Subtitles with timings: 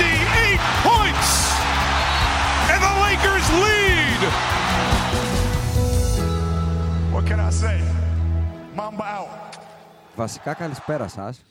[0.00, 1.30] 58 points!
[2.72, 4.20] And the Lakers lead!
[7.14, 7.76] What can I say?
[8.76, 9.58] Mamba out.
[10.16, 11.44] Βασικά καλησπέρα σας.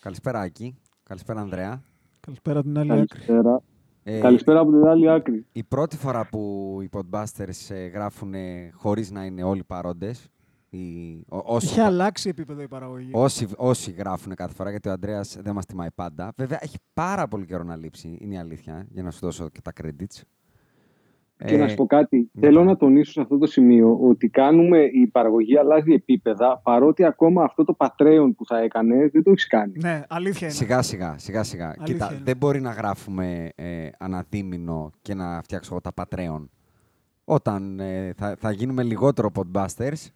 [0.00, 0.76] Καλησπέρα Άκη.
[1.02, 1.82] Καλησπέρα Ανδρέα.
[2.20, 3.06] Καλησπέρα από την άλλη άκρη.
[3.06, 3.62] Καλησπέρα.
[4.02, 5.46] Ε, Καλησπέρα από την άλλη άκρη.
[5.52, 8.34] Η πρώτη φορά που οι Podbusters ε, γράφουν
[8.72, 10.28] χωρίς να είναι όλοι παρόντες.
[10.76, 13.10] Οι, ό, όσοι, Είχε αλλάξει επίπεδο η παραγωγή.
[13.12, 16.32] όσοι, όσοι γράφουν κάθε φορά, γιατί ο Ανδρέας δεν μας τιμάει πάντα.
[16.36, 19.60] Βέβαια, έχει πάρα πολύ καιρό να λείψει, είναι η αλήθεια, για να σου δώσω και
[19.60, 20.20] τα credits.
[21.36, 22.30] Και Ε, να σου πω κάτι.
[22.32, 22.70] ναι, Θέλω πάμε.
[22.70, 27.64] να τονίσω σε αυτό το σημείο ότι κάνουμε η παραγωγή αλλάζει επίπεδα παρότι ακόμα αυτό
[27.64, 29.72] το Patreon που θα έκανε δεν το έχεις κάνει.
[29.80, 30.56] Ναι, αλήθεια είναι.
[30.56, 31.66] Σιγά σιγά, σιγά σιγά.
[31.66, 32.20] Αλήθεια Κοίτα, είναι.
[32.24, 36.44] δεν μπορεί να γράφουμε ε, αναδίμηνο και να φτιάξω εγώ τα Patreon.
[37.24, 40.06] Όταν ε, θα, θα γίνουμε λιγότερο Podbusters,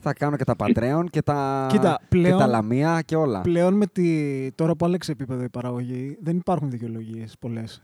[0.00, 3.40] θα κάνω και τα Patreon και τα, Κοίτα, και πλέον- τα Λαμία και όλα.
[3.40, 4.50] Πλέον με τη...
[4.54, 7.82] τώρα που άλλαξε επίπεδο η παραγωγή, δεν υπάρχουν δικαιολογίες πολλές.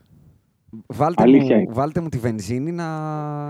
[0.87, 1.73] Βάλτε Αλήθεια μου, είναι.
[1.73, 2.87] βάλτε μου τη βενζίνη να,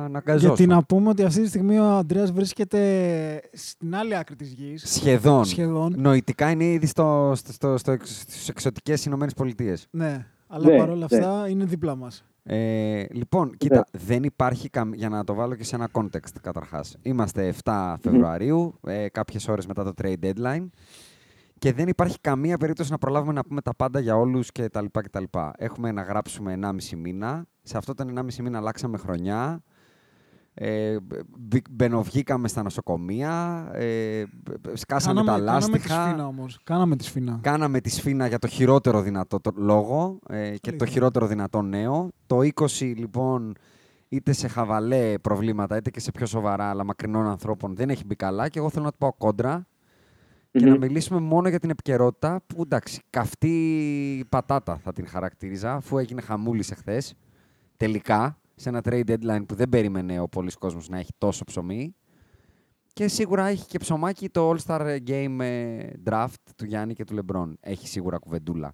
[0.10, 0.48] να γκαζώσω.
[0.48, 4.84] Γιατί να πούμε ότι αυτή τη στιγμή ο Αντρέας βρίσκεται στην άλλη άκρη της γης.
[4.94, 5.46] Σχεδόν.
[5.46, 5.94] Σχεδόν.
[5.98, 9.88] Νοητικά είναι ήδη στο, στο, στο, στο, εξ- στις εξωτικές Ηνωμένες Πολιτείες.
[9.92, 11.18] Ναι, αλλά Ναι, παρόλα ναι.
[11.18, 12.26] αυτά είναι δίπλα μας.
[12.48, 14.94] Ε, λοιπόν, κοίτα, δεν υπάρχει, καμ...
[14.94, 16.98] για να το βάλω και σε ένα context καταρχάς.
[17.02, 20.68] Είμαστε 7 Φεβρουαρίου, ε, κάποιες ώρες μετά το trade deadline
[21.60, 24.82] και δεν υπάρχει καμία περίπτωση να προλάβουμε να πούμε τα πάντα για όλους και τα
[24.82, 25.54] λοιπά και τα λοιπά.
[25.58, 27.46] Έχουμε να γράψουμε 1,5 μήνα.
[27.62, 29.64] Σε αυτό τον 1,5 μήνα αλλάξαμε χρονιά.
[30.58, 30.98] Ε,
[31.40, 34.24] μπη- μπαινοβγήκαμε στα νοσοκομεία, ε,
[34.74, 36.06] σκάσαμε τα κάναμε τη λάστιχα.
[36.08, 36.60] σφίνα όμως.
[36.64, 37.40] Κάναμε τη σφίνα.
[37.42, 40.88] Κάναμε τη σφίνα για το χειρότερο δυνατό το- λόγο ε, και το Αλήθεια.
[40.88, 42.10] χειρότερο δυνατό νέο.
[42.26, 43.56] Το 20 λοιπόν
[44.10, 48.16] είτε σε χαβαλέ προβλήματα είτε και σε πιο σοβαρά αλλά μακρινών ανθρώπων δεν έχει μπει
[48.16, 49.68] καλά και εγώ θέλω να του πάω κόντρα
[50.52, 55.98] και να μιλήσουμε μόνο για την επικαιρότητα που εντάξει καυτή πατάτα θα την χαρακτήριζα αφού
[55.98, 57.14] έγινε χαμούλης εχθές
[57.78, 61.96] τελικά σε ένα trade deadline που δεν περίμενε ο πολλής κόσμος να έχει τόσο ψωμί
[62.96, 67.54] και σίγουρα έχει και ψωμάκι το All-Star Game ε, Draft του Γιάννη και του LeBron.
[67.60, 68.74] Έχει σίγουρα κουβεντούλα.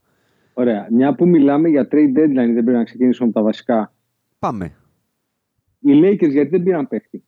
[0.53, 0.88] Ωραία.
[0.91, 3.94] Μια που μιλάμε για trade deadline, δεν πρέπει να ξεκινήσουμε από τα βασικά.
[4.40, 4.75] Πάμε.
[5.80, 7.24] Οι Lakers γιατί δεν πήραν παίχτη.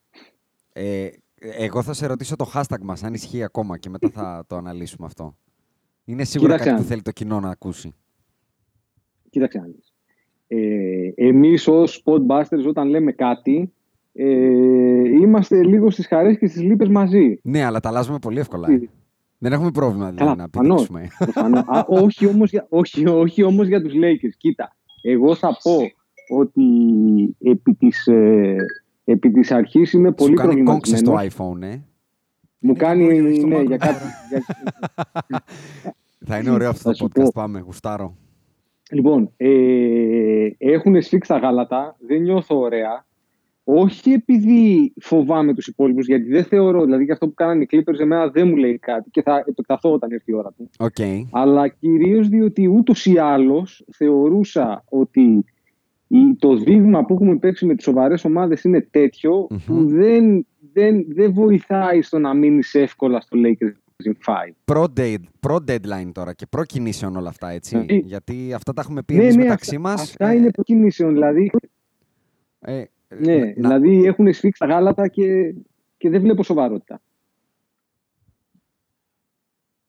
[0.73, 1.07] Ε,
[1.39, 5.05] εγώ θα σε ρωτήσω το hashtag μας, αν ισχύει ακόμα και μετά θα το αναλύσουμε
[5.05, 5.37] αυτό.
[6.05, 7.95] Είναι σίγουρα Κοίταξε κάτι που να θέλει το κοινό να ακούσει.
[9.29, 9.92] Κοίταξε να δεις.
[10.47, 10.57] Ε,
[11.15, 13.73] εμείς ως Podbusters όταν λέμε κάτι
[14.13, 14.25] ε,
[15.21, 17.39] είμαστε λίγο στις χαρές και στις λύπες μαζί.
[17.43, 18.71] Ναι, αλλά τα αλλάζουμε πολύ εύκολα.
[18.71, 18.79] ε.
[19.37, 20.87] Δεν έχουμε πρόβλημα δηλαδή, Καλά, να προφανώς.
[20.87, 21.07] πηδήξουμε.
[21.31, 21.63] Προφανώς.
[21.67, 24.33] Α, όχι, όμως για, όχι, όχι όμως για τους Lakers.
[24.37, 25.77] Κοίτα, εγώ θα πω
[26.37, 26.63] ότι
[27.39, 28.55] επί της, ε,
[29.03, 31.57] επί της αρχής είμαι πολύ Σου κάνει κόνξες το προβληματισμένος.
[31.59, 31.81] iPhone, ε.
[32.59, 33.91] Μου κάνει, και πολύ στο ναι, Mac για τώρα.
[33.91, 34.05] κάτι.
[34.29, 35.43] για-
[36.25, 37.23] Θα είναι ωραίο αυτό Θα το σου podcast.
[37.23, 37.31] πω.
[37.33, 38.15] Πάμε, γουστάρω.
[38.93, 43.05] Λοιπόν, ε, έχουν σφίξει τα γάλατα, δεν νιώθω ωραία.
[43.63, 47.99] Όχι επειδή φοβάμαι τους υπόλοιπους, γιατί δεν θεωρώ, δηλαδή και αυτό που κάνανε οι Clippers
[47.99, 50.69] εμένα δεν μου λέει κάτι και θα επεκταθώ όταν έρθει η ώρα του.
[50.79, 50.95] Οκ.
[51.31, 55.45] Αλλά κυρίως διότι ούτως ή άλλως θεωρούσα ότι
[56.07, 59.57] η- το δείγμα που έχουμε παίξει με τις σοβαρές ομάδες είναι τέτοιο Μμμ.
[59.65, 63.75] που δεν, δεν, δεν βοηθάει στο να μείνεις εύκολα στο Lakers
[64.25, 64.33] 5.
[64.65, 65.15] Pro, day,
[65.47, 67.85] pro deadline τώρα και προ κινήσεων όλα αυτά, έτσι.
[67.87, 70.01] Ε, Γιατί αυτά τα έχουμε πει Ναι, εμείς ναι, μεταξύ αυτά, μας.
[70.01, 71.13] αυτά ε, είναι προκινήσεων.
[71.13, 71.51] Δηλαδή,
[72.59, 72.83] ε,
[73.19, 75.53] ναι, να- δηλαδή έχουν σφίξει τα γάλατα και,
[75.97, 77.01] και δεν βλέπω σοβαρότητα.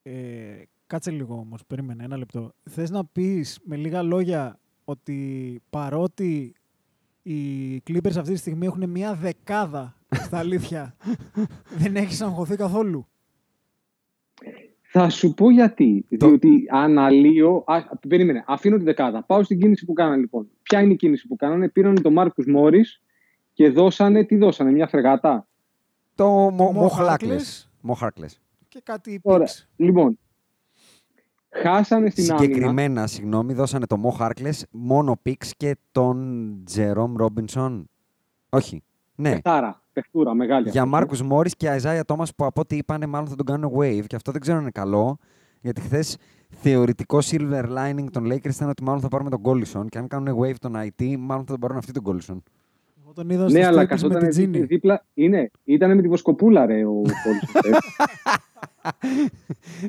[0.03, 2.53] Ε, κάτσε λίγο όμως, περίμενε ένα λεπτό.
[2.71, 6.55] Θες να πεις με λίγα λόγια ότι παρότι
[7.23, 10.97] οι Clippers αυτή τη στιγμή έχουν μια δεκάδα στα αλήθεια,
[11.81, 13.07] δεν έχεις αγχωθεί καθόλου;
[14.97, 16.07] Θα σου πω γιατί.
[16.19, 17.65] Το- Διότι αναλύω.
[17.67, 19.23] Α, περίμενε, αφήνω τη δεκάδα.
[19.25, 20.49] Πάω στην κίνηση που κάνανε λοιπόν.
[20.63, 23.03] Ποια είναι η κίνηση που κάνανε, πήραν τον Μάρκους Μόρις
[23.53, 24.25] και δώσανε.
[24.25, 25.47] Τι δώσανε, μια φρεγάτα;
[26.15, 27.71] Το Mo Μοχλάκλες.
[27.81, 28.41] Μοχλάκλες.
[28.69, 29.47] Και κάτι Ωραία.
[29.47, 29.65] picks.
[29.77, 30.19] Λοιπόν,
[31.51, 32.39] χάσανε στην άμυνα.
[32.53, 37.89] Συγκεκριμένα, συγγνώμη, δώσανε το Μο Χάρκλες, μόνο Πίξ και τον Τζερόμ Ρόμπινσον.
[38.49, 38.83] Όχι.
[39.17, 39.31] Ναι.
[39.31, 40.69] Πεχτάρα, πεχτούρα, μεγάλη.
[40.71, 40.93] Για αυτή.
[40.93, 44.05] Μάρκου Μόρι και Αϊζάια Τόμα που από ό,τι είπανε, μάλλον θα τον κάνουν wave.
[44.07, 45.19] Και αυτό δεν ξέρω αν είναι καλό.
[45.61, 46.17] Γιατί χθες
[46.49, 49.85] θεωρητικό silver lining των Lakers ήταν ότι μάλλον θα πάρουμε τον Collison.
[49.89, 52.37] Και αν κάνουν wave τον IT, μάλλον θα τον πάρουν αυτοί τον Collison.
[53.03, 54.65] Εγώ τον είδα στο Ναι, αλλά Lakers με καθόταν την δί- Τζίνι.
[54.65, 55.05] δίπλα.
[55.15, 57.53] Είναι, ήταν με τη βοσκοπούλα, ρε, ο Πόλης.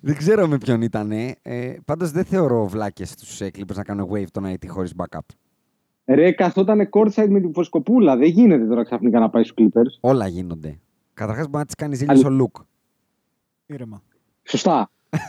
[0.01, 1.11] δεν ξέρω με ποιον ήταν.
[1.11, 1.35] Ε,
[1.85, 5.19] Πάντως δεν θεωρώ βλάκες τους ε, Clippers να κάνουν wave τον IT χωρίς backup.
[6.05, 8.17] Ρε, καθόταν courtside με τη βοσκοπούλα.
[8.17, 9.97] Δεν γίνεται τώρα ξαφνικά να πάει στους Clippers.
[9.99, 10.79] Όλα γίνονται.
[11.13, 12.55] Καταρχάς μπορεί να τι κάνεις ζήλιο ο Λουκ.
[13.65, 14.01] Ήρεμα.
[14.43, 14.89] Σωστά.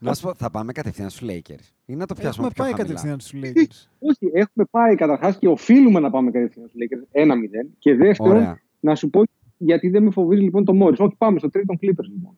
[0.00, 1.72] να σου πω, θα πάμε κατευθείαν στους Lakers.
[1.86, 2.86] Ή να το πιάσουμε Έχουμε πιο πάει χαμηλά.
[2.86, 3.88] κατευθείαν στους Lakers.
[3.98, 7.66] Όχι, έχουμε πάει καταρχάς και οφείλουμε να πάμε κατευθείαν στους Lakers 1-0.
[7.78, 8.60] Και δεύτερον, Ωραία.
[8.80, 9.22] να σου πω
[9.56, 10.96] γιατί δεν με φοβίζει λοιπόν το Μόρι.
[10.98, 12.36] Όχι, πάμε στο τρίτο Clippers λοιπόν.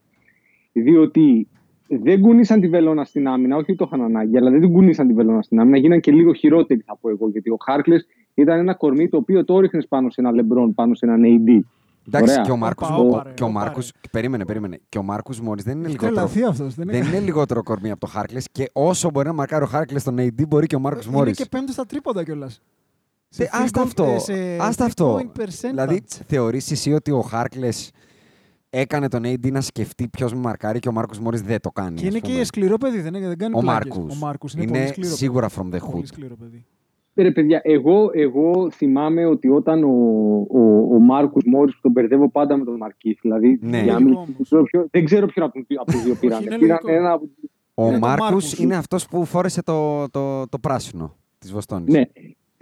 [0.73, 1.49] Διότι
[2.03, 5.13] δεν κουνήσαν τη βελόνα στην άμυνα, όχι το είχαν ανάγκη, αλλά δεν την κουνήσαν τη
[5.13, 5.77] βελόνα στην άμυνα.
[5.79, 7.29] Γίναν και λίγο χειρότεροι, θα πω εγώ.
[7.29, 10.95] Γιατί ο Χάρκλες ήταν ένα κορμί το οποίο το ρίχνες πάνω σε ένα Λεμπρόν, πάνω
[10.95, 11.61] σε έναν AD.
[12.09, 12.45] Εντάξει, Ωραία.
[12.45, 12.87] και ο Μάρκο.
[12.87, 14.09] Όπα, όπα, ρε, Και ο όπα, Μάρκους, ρε.
[14.11, 14.79] περίμενε, περίμενε.
[14.89, 16.15] Και ο Μάρκο Μόρις δεν είναι Έχει λιγότερο.
[16.29, 16.75] τρελαθεί αυτός.
[16.75, 17.09] Δεν Δεν είναι...
[17.09, 20.49] είναι λιγότερο κορμί από το Χάρκλες και όσο μπορεί να μαρκάρει ο Χάρκλες στον AD,
[20.49, 21.37] μπορεί και ο Μάρκο Είναι Μόρις.
[21.37, 22.63] και πέμπτος στα τρίποντα κιόλας.
[23.51, 24.07] Άστα αυτό.
[24.61, 25.21] Άστα αυτό.
[25.71, 27.91] Δηλαδή, θεωρείς εσύ ότι ο Χάρκλες
[28.70, 31.94] έκανε τον AD να σκεφτεί ποιος με μαρκάρει και ο Μάρκος Μόρις δεν το κάνει.
[32.00, 32.34] Και ας είναι πούμε.
[32.34, 33.88] και σκληρό παιδί, δεν, είναι, δεν κάνει Ο πλάκες.
[33.96, 34.17] Μάρκους.
[34.17, 35.61] Ο Μάρκους είναι, Είναι πολύ σκληρό σίγουρα παιδί.
[35.70, 35.90] from the hood.
[35.90, 36.64] Πολύ σκληρό παιδί.
[37.14, 39.88] Ε, Ρε παιδιά, εγώ, εγώ θυμάμαι ότι όταν ο,
[40.50, 40.61] ο,
[40.94, 43.82] ο Μάρκους Μόρις που τον μπερδεύω πάντα με τον Μαρκής, δηλαδή Ναι.
[43.82, 44.34] για να μην- Λογικό όμως.
[44.37, 46.43] δεν ξέρω ποιο- δεν ξέρω ποιον από, τους- από τους δύο πήραν.
[46.43, 46.93] είναι Πήραν λογικό.
[47.02, 48.58] ένα από τους- Ο Είναι το Μάρκου Μάρκους.
[48.58, 51.93] είναι αυτός που φόρεσε το, το, το πράσινο της Βοστόνης.
[51.94, 52.02] Ναι.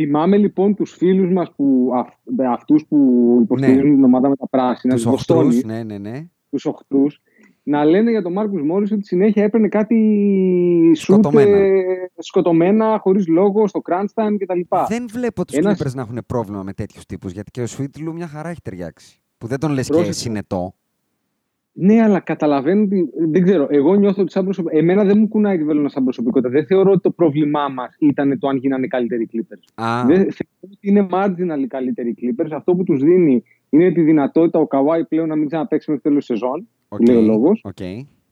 [0.03, 2.09] Θυμάμαι λοιπόν τους φίλους μας, που, αυ,
[2.53, 2.97] αυτούς που
[3.43, 3.95] υποστηρίζουν Ναι.
[3.95, 5.73] την ομάδα με τα πράσινα, Τους τους Βοστόνης, οχτρούς.
[5.75, 6.27] Ναι, ναι, ναι.
[6.51, 7.21] τους οχτρούς,
[7.63, 9.97] να λένε για τον Μάρκους Μόρις ότι συνέχεια έπαιρνε κάτι
[10.97, 11.57] σουτ Σκοτωμένα.
[11.57, 11.85] ε,
[12.19, 14.61] σκοτωμένα, χωρίς λόγο, στο crunch time κτλ.
[14.89, 17.95] Δεν βλέπω τους Ένας- Clippers να έχουν πρόβλημα με τέτοιους τύπους γιατί και ο Sweet
[17.96, 19.21] Lou μια χαρά έχει ταιριάξει.
[19.39, 20.21] Που δεν τον λες και Πρόσεξε.
[20.21, 20.75] συνετό.
[21.81, 23.09] Ναι, αλλά καταλαβαίνω ότι.
[23.31, 23.67] Δεν ξέρω.
[23.71, 24.83] Εγώ νιώθω ότι σαν προσωπικότητα.
[24.83, 26.51] Εμένα δεν μου κουνάει τη βελόνα σαν προσωπικότητα.
[26.51, 29.83] Δεν θεωρώ ότι το πρόβλημά μας ήταν το αν γίνανε καλύτεροι Clippers.
[29.85, 32.49] Α, Δεν θεωρώ ότι είναι marginal οι καλύτεροι Clippers.
[32.51, 36.25] Αυτό που τους δίνει είναι τη δυνατότητα ο Καβάη πλέον να μην ξαναπαίξει μέχρι τέλος
[36.25, 36.69] σεζόν.
[36.89, 37.61] οκ, λέει ο λόγος.
[37.65, 37.81] οκ.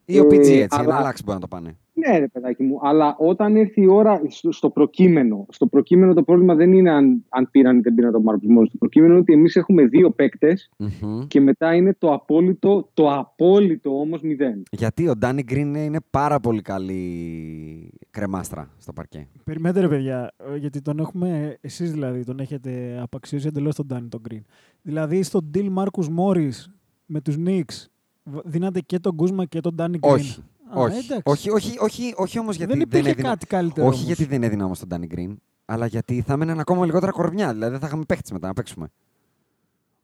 [0.05, 1.77] Ή ο PG έτσι, αλλά- να αλλάξει μπορεί να το πάνε.
[1.99, 2.79] Ναι, ρε παιδάκι μου.
[2.83, 7.25] Αλλά όταν έρθει η ώρα στο, στο προκείμενο, στο προκείμενο το πρόβλημα δεν είναι αν,
[7.29, 8.69] αν πήραν ή δεν πήραν τον Μάρκο Μόρι.
[8.71, 11.27] Το προκείμενο είναι ότι εμείς έχουμε δύο παίκτες Μμμ.
[11.27, 14.63] και μετά είναι το απόλυτο, το απόλυτο όμως μηδέν.
[14.71, 17.01] Γιατί ο Ντάνι Γκριν είναι πάρα πολύ καλή
[18.11, 19.29] κρεμάστρα στο παρκέ.
[19.45, 24.09] Περιμένετε ρε παιδιά, ε, γιατί τον έχουμε, εσείς δηλαδή, τον έχετε απαξιώσει εντελώς τον Ντάνι
[24.09, 24.41] τον Green.
[24.83, 26.65] Δηλαδή στον deal Marcus Morris
[27.07, 27.87] με τους Knicks
[28.25, 30.11] β- δίνατε και τον Κούσμα και τον Ντάνι Green.
[30.13, 30.41] Όχι.
[30.69, 30.97] Α, όχι.
[30.97, 31.23] εντάξει.
[31.25, 33.29] όχι, όχι, όχι, όχι όμως γιατί δεν υπήρχε έδινα...
[33.29, 34.07] κάτι καλύτερο Όχι όμως.
[34.07, 37.53] γιατί δεν έδινα όμως τον Ντάνι Γκριν, αλλά γιατί θα έμεναν ακόμα λιγότερα κορμιά.
[37.53, 38.89] Δηλαδή δεν θα είχαμε παίχτες μετά να παίξουμε.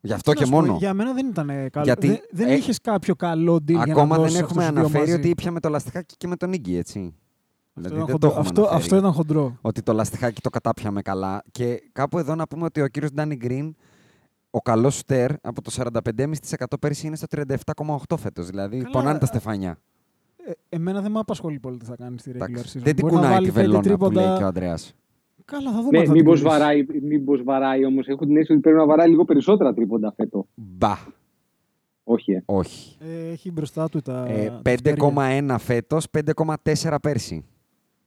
[0.00, 0.78] Γι' αυτό Τι και να σου πω, μόνο.
[0.78, 1.84] Για μένα δεν ήταν καλό.
[1.84, 4.62] Γιατί, δεν δεν ε, είχες κάποιο καλό deal για να Ακόμα δώσεις δεν αυτούς έχουμε
[4.64, 5.18] τους δύο αναφέρει μαζί.
[5.18, 6.98] ότι ήπια με το λαστιχάκι και με τον Ίγκη, έτσι.
[7.74, 8.28] Αυτό Δηλαδή ήταν δεν το χοντρό.
[8.28, 8.82] έχουμε αυτό, αναφέρει.
[8.82, 9.58] αυτό ήταν χοντρό.
[9.60, 11.42] Ότι το λαστιχάκι το κατάπιαμε καλά.
[11.50, 13.74] Και κάπου εδώ να πούμε ότι ο κύριος Ντάνι Γκριν,
[14.50, 18.46] ο καλός σουτέρ από το 45,5% πέρυσι είναι στο 37,8% φέτος.
[18.46, 19.78] Δηλαδή Καλά, πονάνε τα ε, στεφάνια.
[20.46, 22.78] Ε, εμένα δεν με απασχολεί πολύ τι θα κάνεις στη regular Εντάξει.
[22.78, 22.82] season.
[22.84, 24.20] Δεν την Μπορεί να κουνάει βάλει τη πέντε βελόνα που τρίποντα.
[24.26, 24.94] λέει και ο Ανδρέας.
[25.44, 25.88] Καλά, θα δούμε.
[25.90, 26.58] Ναι, αν θα την μήπως κουνήσει.
[26.58, 28.06] βαράει, μήπως βαράει όμως.
[28.06, 30.46] Έχω την αίσθηση ότι πρέπει να βαράει λίγο περισσότερα τρίποντα φέτο.
[30.54, 30.96] Μπα.
[32.04, 32.42] Όχι, ε.
[32.44, 32.96] Όχι.
[33.00, 34.26] Ε, έχει μπροστά του τα.
[34.28, 35.12] Ε, τα αστέρια.
[35.50, 37.44] 5,1 φέτος, 5,4 πέρσι.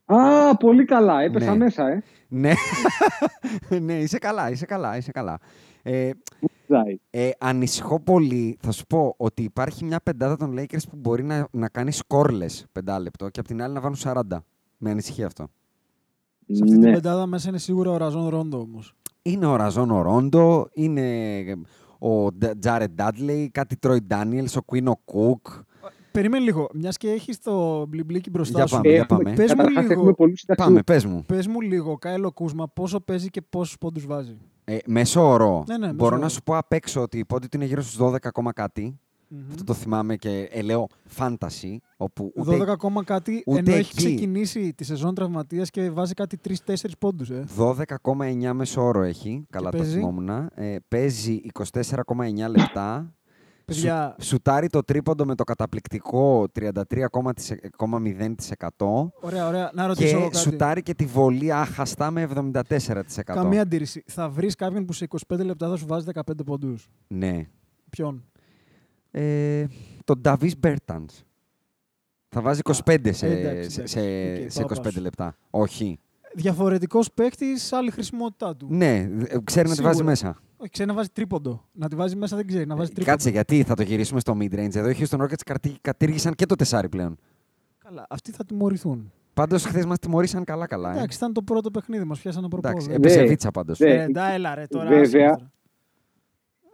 [0.06, 1.22] Α, πολύ καλά.
[1.22, 1.58] Έπεσα Ναι.
[1.58, 2.04] μέσα, ε.
[2.27, 2.51] ναι.
[3.82, 5.39] ναι, είσαι καλά, είσαι καλά, είσαι καλά.
[5.84, 6.12] Ε, Ζάει.
[7.10, 8.57] Ε, ανησυχώ πολύ.
[8.62, 12.63] Θα σου πω ότι υπάρχει μια πεντάδα των Lakers που μπορεί να, να κάνει scoreless
[12.72, 14.22] πεντάλεπτο και απ' την άλλη να βάλουν 40.
[14.77, 15.48] Με ανησυχεί αυτό.
[16.48, 16.91] Σε αυτή την Ναι.
[16.93, 18.93] πεντάδα μέσα είναι σίγουρα ο Ραζόν Ρόντο όμως.
[19.22, 21.03] Είναι ο Ραζόν ο Ρόντο, είναι
[22.00, 22.27] ο
[22.60, 25.48] Τζάρετ Ντάντλεϊ, κάτι Τρόι Ντάνιελς, ο Κουίνο Κουκ.
[26.12, 26.69] Περίμενε λίγο.
[26.74, 28.75] Μιας και έχεις το μπλιμπλίκι μπροστά Για σου.
[28.75, 29.36] πάμε, για Έχουμε- πάμε.
[29.36, 29.93] Πες μου Καταρχάς λίγο.
[29.93, 30.74] έχουμε πολλούς συνταξιούχους.
[30.84, 31.24] Πάμε, πες μου.
[31.25, 34.38] Πες μου λίγο, ο Κάιλο Κούσμα, πόσο παίζει και πόσους πόντους βάζει.
[34.65, 35.63] Ε, μέσο όρο.
[35.67, 36.24] Ναι, ναι, μέσο Μπορώ όρο.
[36.24, 39.00] να σου πω απ' έξω ότι η πόντι του είναι γύρω στους 12 ακόμα κάτι.
[39.50, 43.79] Αυτό το θυμάμαι και ε, λέω fantasy, όπου ούτε 12 ακόμα κάτι, ούτε ενώ έχει
[43.79, 44.05] εκεί.
[44.05, 47.29] ξεκινήσει τη σεζόν τραυματίας και βάζει κάτι 3-4 πόντους.
[47.29, 47.45] Ε.
[47.57, 49.45] 12,9 μέσο όρο έχει.
[49.50, 50.29] Καλά το παίζει; θυμόμουν.
[50.55, 53.13] Ε, παίζει 24,9 λεπτά.
[53.65, 59.12] Παιδιά, Σου, σουτάρει το τρίποντο με το καταπληκτικό 33,0%.
[59.22, 59.72] ωραία, ωραία.
[59.74, 60.38] Να ρωτήσω εγώ Και κάτι.
[60.38, 63.24] σουτάρει και τη βολή άχαστα με 74%.
[63.25, 64.03] Καμία αντίρρηση.
[64.07, 66.88] Θα βρεις κάποιον που σε 25 λεπτά θα σου βάζει 15 πόντους.
[67.07, 67.48] Ναι.
[67.89, 68.24] Ποιον;
[69.12, 69.65] Ε,
[70.03, 71.05] τον Νταβίς Μπερτάνς.
[72.29, 73.88] Θα βάζει 25 σε, εντάξει, σε, εντάξει.
[73.88, 74.00] σε,
[74.43, 75.01] Οκ, σε πάω 25 πάσο.
[75.01, 75.36] λεπτά.
[75.50, 76.00] Όχι.
[76.36, 78.67] Διαφορετικός παίκτης, άλλη χρησιμότητά του.
[78.69, 79.10] Ναι, ε,
[79.43, 80.03] ξέρει να τη βάζει Σίγουρα.
[80.03, 80.39] μέσα.
[80.65, 81.65] Όχι, ξέρει να βάζει τρίποντο.
[81.72, 82.65] Να τη βάζει μέσα δεν ξέρει.
[82.65, 83.12] Να βάζει τρίποντο.
[83.12, 84.75] Κάτσε, γιατί θα το γυρίσουμε στο mid-range.
[84.75, 87.17] Εδώ οι Houston Rockets καρτι- κατήργησαν και το τεσσάρι πλέον.
[87.77, 89.12] Καλά, αυτοί θα τιμωρηθούν.
[89.34, 90.93] Πάντως χθες μας τιμωρήσαν καλά-καλά.
[90.93, 90.95] Ε.
[90.98, 92.19] Εντάξει, ήταν το πρώτο παιχνίδι μας.
[92.19, 92.74] Πιάσανε προπόδι.
[92.74, 93.27] Εντάξει, Ε, έπεσε Ναι.
[93.27, 93.79] βίτσα πάντως.
[93.79, 93.89] Ναι.
[93.89, 94.89] ε, εντά, έλα ρε τώρα.
[94.89, 95.01] Βέβαια.
[95.01, 95.51] άσε μας τώρα.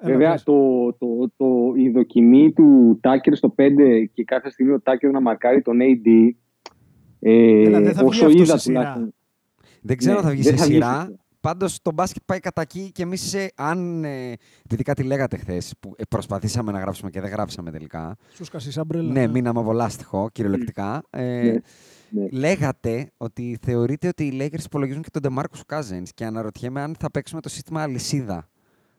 [0.04, 0.44] Έλα, Βέβαια, πες.
[0.44, 0.54] το,
[0.94, 1.08] το,
[1.38, 1.46] το,
[1.76, 6.36] η δοκιμή του Τάκερ στο 5 και κάθε στιγμή ο Τάκερ να μαρκάρει τον AD.
[7.20, 8.80] Ε, Έλα, δεν θα βγει όσο αυτό είδα σε σειρά.
[8.80, 9.14] τουλάχιστον.
[9.82, 10.88] Δεν ξέρω Ναι, αν θα βγει δεν σε θα βγει σειρά.
[11.00, 11.20] σε σειρά.
[11.42, 14.04] Πάντως το μπάσκετ πάει κατά εκεί και εμείς, αν.
[14.04, 14.32] Ε,
[14.66, 18.18] επειδή κάτι λέγατε χθες, που ε, προσπαθήσαμε να γράψουμε και δεν γράψαμε τελικά.
[18.34, 19.12] Σου σκάσει σαμπρέλα.
[19.12, 21.04] Ναι, μείναμε από λάστιχο, κυριολεκτικά.
[21.10, 22.28] Ε, Ναι, ναι.
[22.32, 27.12] Λέγατε ότι θεωρείτε ότι οι Lakers υπολογίζουν και τον DeMarcus Cousins και αναρωτιέμαι αν θα
[27.12, 28.50] παίξουμε το σύστημα αλυσίδα.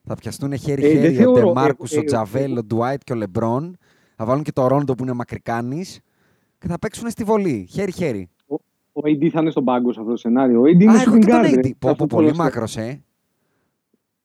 [0.04, 3.12] Θα πιαστούν Ε, χέρι-χέρι δεν ο θεωρώ, DeMarcus, ε, ο ε, Τζαβέλ, ο Dwight και
[3.12, 3.70] ο LeBron.
[4.16, 6.00] Θα βάλουν και το Ρόντο που είναι μακρικάνης
[6.58, 8.28] και θα παίξουν στη βολή, χέρι-χέρι.
[8.92, 10.60] Ο AD θα είναι στον πάγκο σε αυτό το σενάριο.
[10.60, 11.60] Ο AD είναι Α, έχω shooting και τον guard, ρε.
[11.60, 11.70] AD.
[11.78, 12.36] Πω, Αυτό πω, το πολύ λέω.
[12.36, 13.02] μάκρος, ε.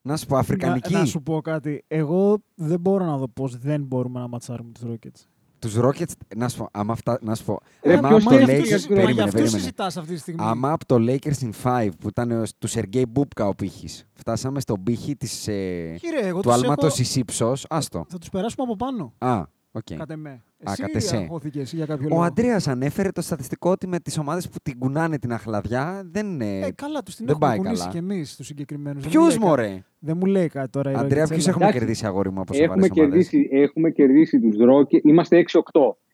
[0.01, 0.93] Να σου πω, Αφρικανική.
[0.93, 1.83] Να, να σου πω κάτι.
[1.87, 5.25] Εγώ δεν μπορώ να δω πώς δεν μπορούμε να ματσάρουμε τους Rockets.
[5.59, 8.39] Τους Rockets, να σου πω, άμα αυτά, να σου πω, Ρε, άμα ποιος από το
[8.41, 9.57] είναι Lakers, αυτός, γιατί- Μα γι' περίμενε, αυτό περίμενε.
[9.59, 10.41] συζητάς αυτή τη στιγμή.
[10.43, 14.59] Άμα από το Lakers in 5 που ήταν ο- του Σεργέη Μπούπκα ο πύχης, φτάσαμε
[14.59, 17.01] στον πύχη της, ε, Κύριε, εγώ του τους άλματος έχω...
[17.01, 18.05] εις ύψος, άστο.
[18.09, 19.13] Θα τους περάσουμε από πάνω.
[19.17, 19.43] Α,
[19.77, 19.97] οκ.
[19.97, 20.29] Κατ' εμέ.
[20.29, 21.15] Α, Εσύ κατ' εσέ.
[21.17, 24.77] αγχώθηκες για κάποιο Ο λόγο; Αντρέας ανέφερε το στατιστικό ότι με τις ομάδες που την
[24.77, 26.59] κουνάνε την αχλαδιά δεν είναι...
[26.59, 27.91] Ε, καλά, τους την δεν έχουμε πάει κουνήσει καλά.
[27.91, 29.07] κι εμείς τους συγκεκριμένους.
[29.07, 30.91] Ποιους μωρέ; Δεν μου λέει κάτι τώρα.
[30.91, 31.49] η Αντρέα, Rockets, ποιους έλα.
[31.49, 31.79] έχουμε Εντάξει.
[31.79, 35.01] κερδίσει αγόρι μου από Έχουμε σοβαρές ομάδες; κερδίσει, έχουμε κερδίσει τους Rockets.
[35.03, 35.61] Είμαστε 6-8.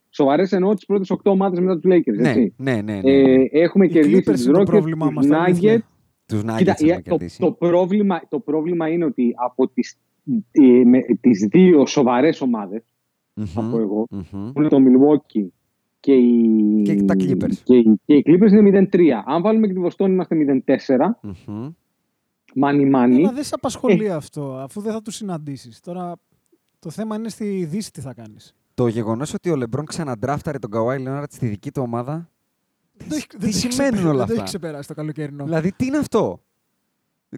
[0.10, 2.17] Σοβαρές εννοώ τις πρώτες 8 ομάδες μετά τους Lakers.
[2.22, 2.53] Ναι, έτσι.
[2.58, 3.00] ναι, ναι.
[3.03, 3.12] ναι.
[3.12, 5.77] Ε, έχουμε Οι κερδίσει Clippers τους είναι το Rockets, πρόβλημά τους μας, τα αλήθεια.
[5.77, 5.88] Nuggets.
[6.25, 7.39] Τους Κοίτα, Nuggets έχουμε η- το, κερδίσει.
[7.39, 9.96] το, πρόβλημα, το πρόβλημα είναι ότι από τις,
[10.51, 12.84] ε, με, τις δύο σοβαρές ομάδες,
[13.34, 14.52] Μμμ, θα πω εγώ, μμμ.
[14.52, 15.48] που είναι το Milwaukee
[16.00, 17.56] και οι, Και τα Clippers.
[17.63, 19.24] Και, οι- και οι Clippers είναι 0-3.
[19.25, 21.20] Αν βάλουμε και τη Βοστόνη είμαστε 0-4.
[21.48, 21.70] Μμμ.
[22.56, 23.16] Μάνι μάνι.
[23.18, 24.13] Αλλά δεν σε απασχολεί Ε.
[24.13, 25.80] αυτό, αφού δεν θα τους συναντήσεις.
[25.80, 26.16] Τώρα
[26.80, 28.56] το θέμα είναι στη Δύση τι θα κάνεις.
[28.74, 32.30] Το γεγονός ότι ο Λεμπρόν ξαναντράφταρε τον Καουάι Λέοναρτ στη δική του ομάδα.
[33.40, 35.44] Τι σημαίνουν όλα Δεν το έχει αυτά; ξεπεράσει το καλοκαιρινό.
[35.44, 36.42] Δηλαδή, τι είναι αυτό;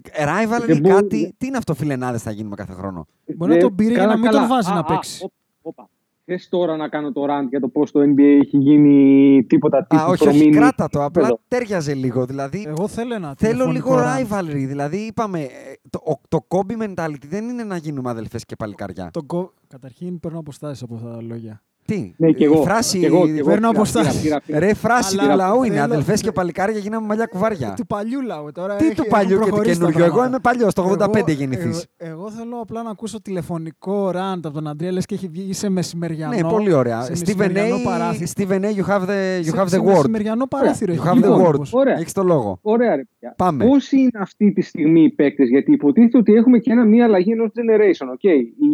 [0.02, 3.74] Rivalry, Δεν μπορεί- κάτι; Τι είναι αυτό, φιλενάδες θα γίνουμε κάθε χρόνο; Μπορεί να τον
[3.74, 4.38] πήρε για καλά, να μην καλά.
[4.38, 5.30] τον βάζει Α, να α, παίξει.
[5.68, 5.90] Όπα, όπα.
[6.28, 9.82] Θες τώρα να κάνω το rant για το πώς το NBA έχει γίνει τίποτα Α,
[9.86, 10.56] τύπου όχι, όχι, προμήνυ.
[10.56, 11.04] κράτα το.
[11.04, 11.40] Απλά Εδώ.
[11.48, 12.26] τέριαζε λίγο.
[12.26, 14.26] Δηλαδή, Εγώ θέλω ένα θέλω τηλεφωνικό λίγο rant.
[14.32, 14.66] rivalry.
[14.66, 15.48] Δηλαδή, είπαμε, ε,
[15.90, 19.10] το, ο- το Kobe mentality δεν είναι να γίνουμε αδελφές και παλικαριά.
[19.12, 21.62] Τον κο- Καταρχήν παίρνω αποστάσεις από αυτά τα λόγια.
[21.86, 22.62] Τι, Ναι, και η εγώ.
[22.62, 22.98] φράση.
[22.98, 23.44] και εγώ, και εγώ.
[23.48, 24.22] παίρνω Πήρα, αποστάσεις.
[24.22, 24.58] πήρα, πήρα, πήρα.
[24.58, 25.74] Ρε, φράση Αλλά του λαού είναι.
[25.74, 27.74] θέλω- Αδελφές και παλικάρια γίναμε μαλλιά κουβάρια.
[27.76, 28.76] Του παλιού λαού τώρα.
[28.76, 30.04] Τι έχει- του έχουν παλιού και του προχωρήσει τα καινούριου.
[30.04, 30.28] Εγώ πράγματα.
[30.28, 31.68] είμαι παλιός, το 85 Εγώ- γεννηθή.
[31.68, 31.80] Εγώ,
[32.12, 35.68] εγώ θέλω απλά να ακούσω τηλεφωνικό ραντ από τον Αντρέα, λες και έχει βγει σε
[35.68, 36.34] μεσημεριανό.
[36.34, 37.00] Ναι, πολύ ωραία.
[37.02, 38.30] σε Stephen μεσημεριανό A, παράθυρο.
[38.36, 39.84] Stephen A, you have the, you Σε- have σε the word.
[39.84, 40.92] μεσημεριανό παράθυρο.
[40.92, 41.52] You έχει have βγει the ο word.
[41.52, 41.72] τύπος.
[41.72, 41.98] Ωραία.
[41.98, 42.58] Έχεις το λόγο.
[42.62, 43.34] Ωραία, ρε παιδιά.
[43.36, 43.64] Πάμε.
[43.66, 47.32] Πόσοι είναι αυτή τη στιγμή οι παίκτες, γιατί υποτίθεται ότι έχουμε και ένα, μια αλλαγή
[47.32, 48.06] ενός generation.
[48.12, 48.38] Okay.
[48.60, 48.68] Οι,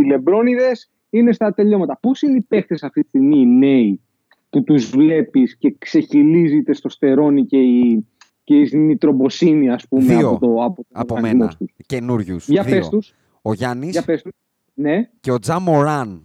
[0.00, 1.98] οι Λεμπρόνιδες είναι στα τελειώματα.
[2.00, 4.00] Πόσοι είναι οι παίκτε αυτή τη στιγμή, οι νέοι,
[4.50, 8.06] που τους βλέπεις και ξεχυλίζει η τεστοστερόνη και η,
[8.44, 10.28] και η νητρομποσύνη, ας πούμε, Δύο.
[10.28, 11.56] από, το, από, τον Από οργανισμό μένα.
[11.58, 12.48] τους; Καινούριους.
[12.48, 13.14] Για πες τους.
[13.42, 14.32] Ο Γιάννης Για πες τους.
[14.74, 16.22] Ναι, και ο Τζα Μοράν.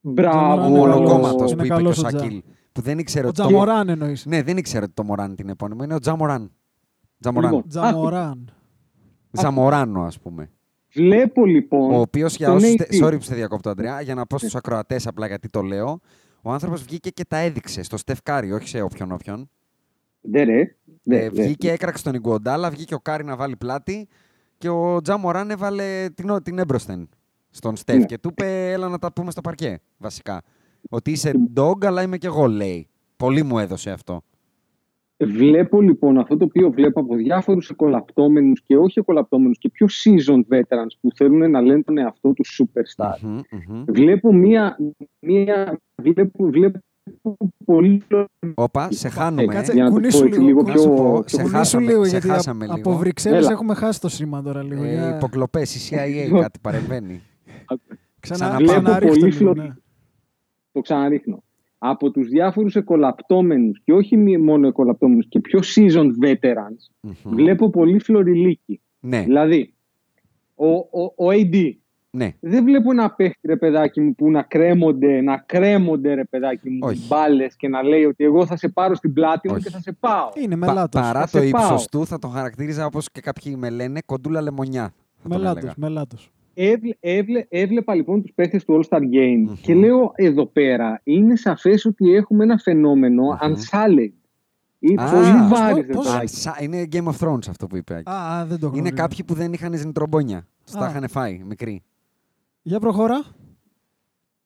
[0.00, 0.62] μπράβο.
[0.62, 0.94] Ο Είναι καλός.
[0.96, 2.18] μονοκόμματο Είναι που είπε και ο καλός ο Τζα.
[2.18, 2.42] Σακίλ.
[2.72, 3.40] Που δεν ήξερε Ο ότι.
[3.40, 4.26] Τζαμοράν εννοείς.
[4.26, 5.84] Ναι, δεν ήξερε ότι το Μοράν την επώνυμο.
[5.84, 6.52] Είναι ο Τζα Μοράν.
[7.20, 7.50] Τζαμοράν.
[7.50, 8.50] Λοιπόν, Τζαμοράν.
[9.32, 10.50] Ζαμοράνο, ας πούμε.
[10.92, 11.92] Βλέπω λοιπόν.
[11.94, 12.74] Ο οποίος για τον όσους.
[12.78, 13.04] AD.
[13.04, 16.00] Sorry που σε διακόπτω, Αντρέα, για να πω στους ακροατές απλά γιατί το λέω.
[16.42, 19.50] Ο άνθρωπος βγήκε και τα έδειξε στο Στεφκάρι, όχι σε όποιον όποιον.
[20.20, 20.76] Ναι, ρε.
[21.02, 21.42] Ναι, Ε, ναι.
[21.42, 24.08] βγήκε, έκραξε τον Ιγκουοντάλα, βγήκε ο Κάρι να βάλει πλάτη
[24.58, 27.08] και ο Τζα Μοράν έβαλε την, ο- την έμπροσθεν
[27.50, 28.04] στον Στεφ Ναι.
[28.04, 30.42] και του είπε έλα να τα πούμε στο παρκέ, βασικά.
[30.90, 32.88] Ότι είσαι dog, αλλά είμαι κι εγώ, λέει.
[33.16, 34.22] Πολύ μου έδωσε αυτό.
[35.24, 40.54] Βλέπω λοιπόν αυτό το οποίο βλέπω από διάφορους εκολαπτώμενους και όχι εκολαπτώμενους και πιο seasoned
[40.56, 43.14] veterans που θέλουν να λένε τον εαυτό τους superstar.
[43.22, 43.84] Μμμ, μμμ.
[43.88, 44.76] Βλέπω μία,
[45.20, 46.78] μία βλέπω, βλέπω
[47.64, 48.02] πολύ
[48.54, 49.54] Όπα, σε χάνουμε.
[49.54, 50.82] Κάτσε, για να το κουνήσου πω έτσι λίγο, λίγο να πιο...
[50.82, 52.90] σου πω, πιο- σε Κουνήσου χάσαμε, λίγο, σε γιατί χάσαμε από, λίγο.
[52.90, 53.52] από Βρυξέλλες Έλα.
[53.52, 54.82] έχουμε χάσει το σήμα τώρα λίγο.
[54.84, 57.20] Ε, Για- υποκλοπές, η CIA κάτι παρεμβαίνει.
[58.20, 58.64] Ξανά, Ξαναπάμε.
[58.66, 59.74] ξαναρίχτω Πολύ λίγο, φλο- ναι.
[60.72, 61.42] το ξαναρίχνω.
[61.82, 67.12] Από τους διάφορους εκολαπτώμενους και όχι μη- μόνο εκολαπτώμενους και πιο seasoned veterans Μμμ.
[67.24, 68.80] βλέπω πολύ φλωριλίκι.
[69.00, 69.74] Ναι, Δηλαδή,
[70.54, 71.72] ο, ο, ο AD
[72.10, 72.34] ναι.
[72.40, 76.78] δεν βλέπω ένα παίχτη ρε παιδάκι μου που να κρέμονται, να κρέμονται ρε παιδάκι μου
[76.82, 77.06] Όχι.
[77.08, 79.64] μπάλες και να λέει ότι εγώ θα σε πάρω στην πλάτη μου Όχι.
[79.64, 80.28] και θα σε πάω.
[80.42, 81.00] Είναι Πα- μελάτος.
[81.00, 81.62] παρά Θα το σε πάω.
[81.62, 84.92] ύψος του θα τον χαρακτήριζα όπως και κάποιοι με λένε κοντούλα λεμονιά.
[85.22, 85.74] θα τον Μελάτος, έλεγα.
[85.76, 86.30] μελάτος.
[86.54, 89.54] Έβλε, έβλε, έβλεπα λοιπόν τους παίχτες του All-Star Game Μμμ.
[89.62, 93.38] και λέω εδώ πέρα είναι σαφές ότι έχουμε ένα φαινόμενο Μμμ.
[93.40, 94.12] unsullied.
[94.78, 95.86] Είναι Α, πολύ πώς- βάρης.
[95.86, 96.24] ρε πώς- παιδάκι.
[96.24, 97.94] Α, σα- Είναι Game of Thrones αυτό που είπε.
[97.94, 98.10] Άκη.
[98.10, 98.94] Α, α, δεν το Είναι γνωρίζω.
[99.02, 100.46] κάποιοι που δεν είχαν ζνητρομπόνια.
[100.64, 100.88] Τους τα Α.
[100.90, 101.82] είχαν φάει μικροί.
[102.62, 103.24] Για προχώρα.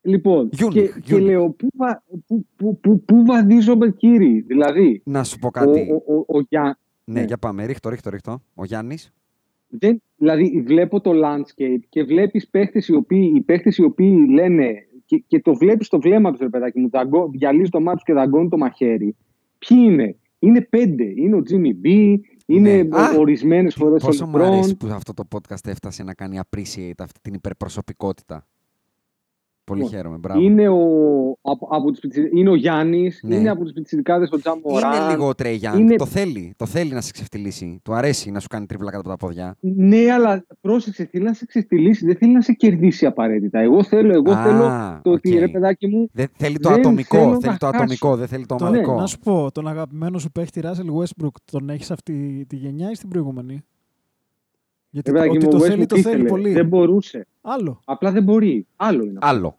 [0.01, 1.25] Λοιπόν, Γιούνι, και, και Γιούνι.
[1.25, 4.41] λέω πού, βα, πού, πού, πού, πού βαδίζομαι κύριοι.
[4.47, 5.81] Δηλαδή, Να σου πω ο, κάτι.
[6.07, 7.27] ο, ο, ο Γιά- Ναι, ναι.
[7.27, 7.65] για πάμε.
[7.65, 8.43] Ρίχτω, ρίχτω, ρίχτω.
[8.55, 9.13] Ο Γιάννης.
[9.79, 14.73] Δεν, δηλαδή βλέπω το landscape και βλέπεις παίχτες οι οποίοι, οι παίχτες οι οποίοι λένε
[15.05, 18.05] και, και το βλέπεις στο βλέμμα τους ρε παιδάκι μου, δαγκώ- γυαλίζει το μάτι τους
[18.05, 19.17] και δαγκώνει το μαχαίρι.
[19.59, 21.05] Ποιοι είναι; Είναι πέντε.
[21.17, 22.15] Είναι ο Jimmy B,
[22.47, 22.97] είναι Ναι.
[22.99, 24.41] Α, ορισμένες φορές ο Πόσο μου LeBron.
[24.41, 28.47] αρέσει που αυτό το podcast έφτασε να κάνει appreciate αυτή την υπερπροσωπικότητα.
[29.65, 30.41] Πολύ Λοιπόν, χαίρομαι, μπράβο.
[30.41, 30.77] Είναι ο,
[31.43, 33.35] από, από τους, πιτσι- είναι ο Γιάννης, Ναι.
[33.37, 35.79] είναι από τους πιτσιρικάδες ο Τζα Είναι λίγο ο Trae Young.
[35.79, 36.55] είναι- Το θέλει.
[36.57, 37.81] Το θέλει να σε ξεφτυλίσει.
[37.85, 39.57] Του αρέσει να σου κάνει τρίπλα κάτω από τα πόδια.
[39.61, 43.59] Ναι, αλλά πρόσεξε, θέλει να σε ξεφτυλίσει, δεν θέλει να σε κερδίσει απαραίτητα.
[43.61, 45.41] Εγώ θέλω, εγώ Α, θέλω το ότι οκ.
[45.41, 47.17] ρε παιδάκι μου, Δεν θέλει το Δεν ατομικό.
[47.17, 47.79] θέλω Θέλει να το χάσω.
[47.79, 48.17] ατομικό.
[48.17, 48.95] Δεν θέλει το Το- ομαδικό.
[48.95, 52.95] να σου πω, τον αγαπημένο σου παίχτη Russell Westbrook, τον έχεις αυτή τη γενιά ή
[52.95, 53.65] στην προηγούμενη;
[54.95, 56.29] Γιατί ρε το, παιδάκι ότι μου, το ο θέλει, Westbrook το θέλει ήθελε.
[56.29, 56.53] πολύ.
[56.53, 57.27] Δεν μπορούσε.
[57.41, 57.81] Άλλο.
[57.85, 58.67] Απλά δεν μπορεί.
[58.77, 59.19] Άλλο είναι.
[59.23, 59.37] αυτό.
[59.37, 59.59] Άλλο.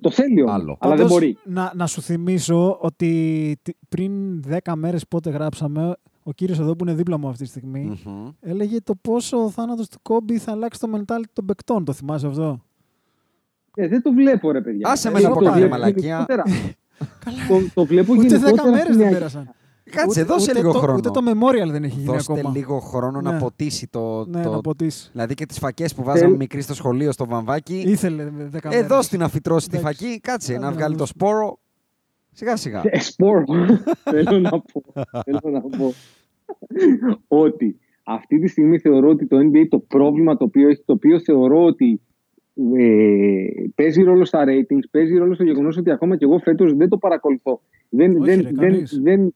[0.00, 0.76] Το θέλει όμως, Άλλο.
[0.80, 1.38] αλλά δεν Πάντως, μπορεί.
[1.44, 6.84] Να, να σου θυμίσω ότι τι- πριν 10 μέρες πότε γράψαμε, ο κύριος εδώ που
[6.84, 8.28] είναι δίπλα μου αυτή τη στιγμή, Μμμ.
[8.40, 11.84] έλεγε το πόσο ο θάνατος του Κόμπι θα αλλάξει το mentality των παικτών.
[11.84, 12.60] Το θυμάσαι αυτό;
[13.76, 14.88] Ε, δεν το βλέπω, ρε παιδιά.
[14.90, 16.42] Άσε Ε, με να το πω βλέπω καμία γενικότερα.
[16.46, 16.76] μαλακία.
[17.48, 19.14] το, το βλέπω Ούτε 10 γενικότερα μέρες στην δεν Άκη.
[19.14, 19.50] πέρασαν.
[19.90, 20.96] Κάτσε, Ούτε- δώσε ούτε λίγο το, χρόνο.
[20.98, 22.54] Ούτε το memorial δεν έχει γίνει Δώστε ακόμα.
[22.56, 23.38] λίγο χρόνο να Ναι.
[23.38, 24.24] ποτίσει το.
[24.28, 25.08] Ναι, το- να ποτίσει.
[25.12, 27.82] Δηλαδή και τις φακές που βάζαμε Θέλ- μικροί στο σχολείο στο βαμβάκι.
[27.86, 28.84] Ήθελε 10 μέρες.
[28.84, 30.04] Εδώ στην να φυτρώσει τη Εντάξει.
[30.04, 31.12] φακή, κάτσε Άντε να να βγάλει το δώσει.
[31.16, 31.58] σπόρο.
[32.32, 32.82] Σιγά σιγά.
[32.84, 33.44] Ε, σπόρο.
[34.12, 34.82] θέλω να πω.
[35.24, 35.92] θέλω να πω
[37.28, 41.20] ότι αυτή τη στιγμή θεωρώ ότι το NBA το πρόβλημα το οποίο έχει, το οποίο
[41.20, 42.00] θεωρώ ότι
[42.76, 43.44] ε,
[43.74, 46.98] παίζει ρόλο στα ratings, παίζει ρόλο στο γεγονός ότι ακόμα και εγώ φέτος δεν το
[46.98, 47.60] παρακολουθώ.
[47.88, 49.00] Δεν, Όχι, δεν, ρε, δεν, κανείς.
[49.02, 49.34] δεν,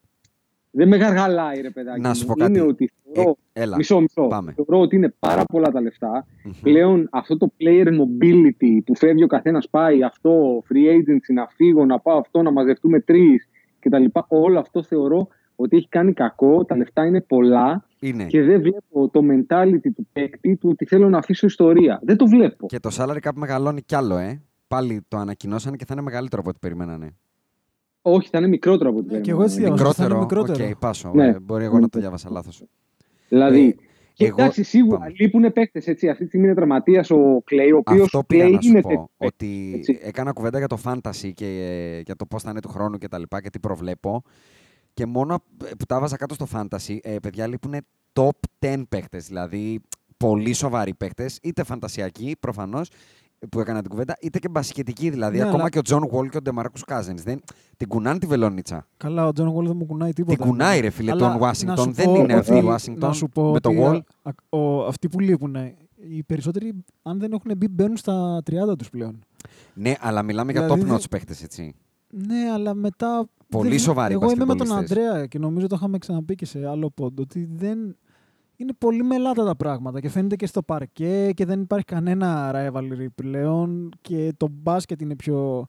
[0.70, 2.00] δεν με γαργαλάει, ρε παιδάκι.
[2.00, 2.14] Να μου.
[2.14, 2.60] σου πω Είναι κάτι.
[2.60, 3.76] ότι θεωρώ, Ε, έλα.
[3.76, 4.26] μισό, μισό.
[4.26, 4.52] Πάμε.
[4.52, 6.26] Θεωρώ ότι είναι πάρα πολλά τα λεφτά.
[6.44, 6.52] Μμμ.
[6.62, 11.84] Πλέον αυτό το player mobility που φεύγει ο καθένας πάει αυτό, free agency, να φύγω,
[11.84, 14.04] να πάω αυτό, να μαζευτούμε τρεις κτλ.
[14.28, 16.64] Όλο αυτό θεωρώ ότι έχει κάνει κακό.
[16.64, 18.24] Τα λεφτά είναι πολλά Είναι.
[18.24, 22.00] και δεν βλέπω το mentality του παίκτη του ότι θέλω να αφήσω ιστορία.
[22.02, 22.66] Δεν το βλέπω.
[22.66, 24.42] Και το salary cap μεγαλώνει κι άλλο, ε.
[24.68, 27.16] Πάλι το ανακοινώσανε και θα είναι μεγαλύτερο από ό,τι περιμένανε.
[28.02, 29.42] Όχι, θα είναι μικρότερο από ό,τι Ναι, και περιμένω.
[29.42, 29.92] εγώ έτσι διάβασα.
[29.92, 30.42] θα είναι Μικρότερο.
[30.42, 30.70] μικρότερο.
[30.74, 31.10] Οκ, πάσο.
[31.14, 31.26] Ναι.
[31.26, 32.62] Ε, μπορεί εγώ να το διάβασα λάθος.
[33.28, 33.74] Δηλαδή, Ε,
[34.14, 35.12] και εγώ- εντάξει, σίγουρα πάμε.
[35.18, 35.88] λείπουν παίκτες.
[35.88, 38.88] Αυτή τη στιγμή είναι τραυματίας ο Κλέη, ο οποίος Αυτό πήγα να σου είναι πω.
[38.88, 39.98] τέτοιος παίκτης, Ότι έτσι.
[40.02, 43.08] έκανα κουβέντα για το fantasy και ε, για το πώς θα είναι του χρόνου και
[43.08, 44.22] τα λοιπά και τι προβλέπω.
[44.94, 45.42] Και μόνο
[45.78, 47.74] που τα βάζα κάτω στο fantasy, ε, παιδιά λείπουν
[48.12, 49.18] top 10 παίχτες.
[49.18, 49.80] Δηλαδή
[50.16, 52.90] πολύ σοβαροί παίχτες, είτε φαντασιακοί προφανώς
[53.48, 55.10] που έκανα την κουβέντα, είτε και μπασικετικοί.
[55.10, 57.22] Δηλαδή Ναι, ακόμα αλλά- και ο John Wall και ο Ντεμάρκους Κάζινς.
[57.76, 58.86] Την κουνάνε τη βελόνιτσα.
[58.96, 60.36] Καλά, ο John Wall δεν μου κουνάει τίποτα.
[60.36, 61.78] Την κουνάει, ρε φίλε, Αλλά τον να Washington.
[61.82, 63.98] σου Δεν πω είναι αυτή ότι- η Washington Να σου πω με το ότι Wall.
[64.22, 65.56] α- α- ο- αυτοί που λείπουν,
[66.10, 69.18] οι περισσότεροι, αν δεν έχουν μπει, μπαίνουν στα 30 τους πλέον.
[69.74, 71.74] Ναι, αλλά μιλάμε για Δηλαδή, top δεν- notch παίχτες, έτσι.
[72.08, 73.28] Ναι, αλλά μετά.
[73.48, 74.98] Πολύ δεν- σοβαροί Εγώ είμαι με τον μπασκετμπολίστες.
[75.08, 77.96] Αντρέα και νομίζω το είχαμε ξαναπεί και σε άλλο pod ότι δεν.
[78.60, 83.06] Είναι πολύ μελάτα τα πράγματα και φαίνεται και στο παρκέ και δεν υπάρχει κανένα rivalry
[83.14, 85.66] πλέον και το μπάσκετ είναι πιο.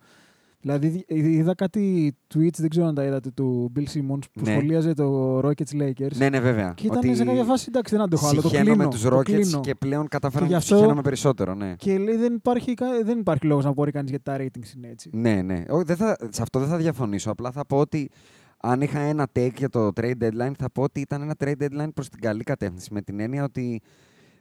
[0.64, 4.52] Δηλαδή δι- είδα κάτι tweets, δεν ξέρω αν τα είδατε, του Bill Simmons που Ναι.
[4.52, 6.16] σχολίαζε το Rockets Lakers.
[6.16, 6.74] Ναι, ναι, βέβαια.
[6.76, 8.42] Και ήταν σε κάποια φάση, εντάξει, δεν αντέχω άλλο.
[8.42, 8.84] Το Συχαίνω κλείνω.
[8.84, 9.60] με τους το Rockets κλείνω.
[9.60, 11.74] και πλέον καταφέραμε Και να γι' τους αυτό- συχαίνομαι περισσότερο, ναι.
[11.78, 14.88] Και λέει δεν υπάρχει, κα- δεν υπάρχει λόγος να μπορεί κανείς γιατί τα ratings είναι
[14.88, 15.10] έτσι.
[15.14, 15.64] Ναι, ναι.
[15.70, 17.32] Όχι, δεν θα, σε αυτό δεν θα διαφωνήσω.
[17.32, 18.10] Απλά θα πω ότι
[18.62, 21.90] αν είχα ένα take για το trade deadline, θα πω ότι ήταν ένα trade deadline
[21.94, 22.94] προς την καλή κατεύθυνση.
[22.94, 23.82] Με την έννοια ότι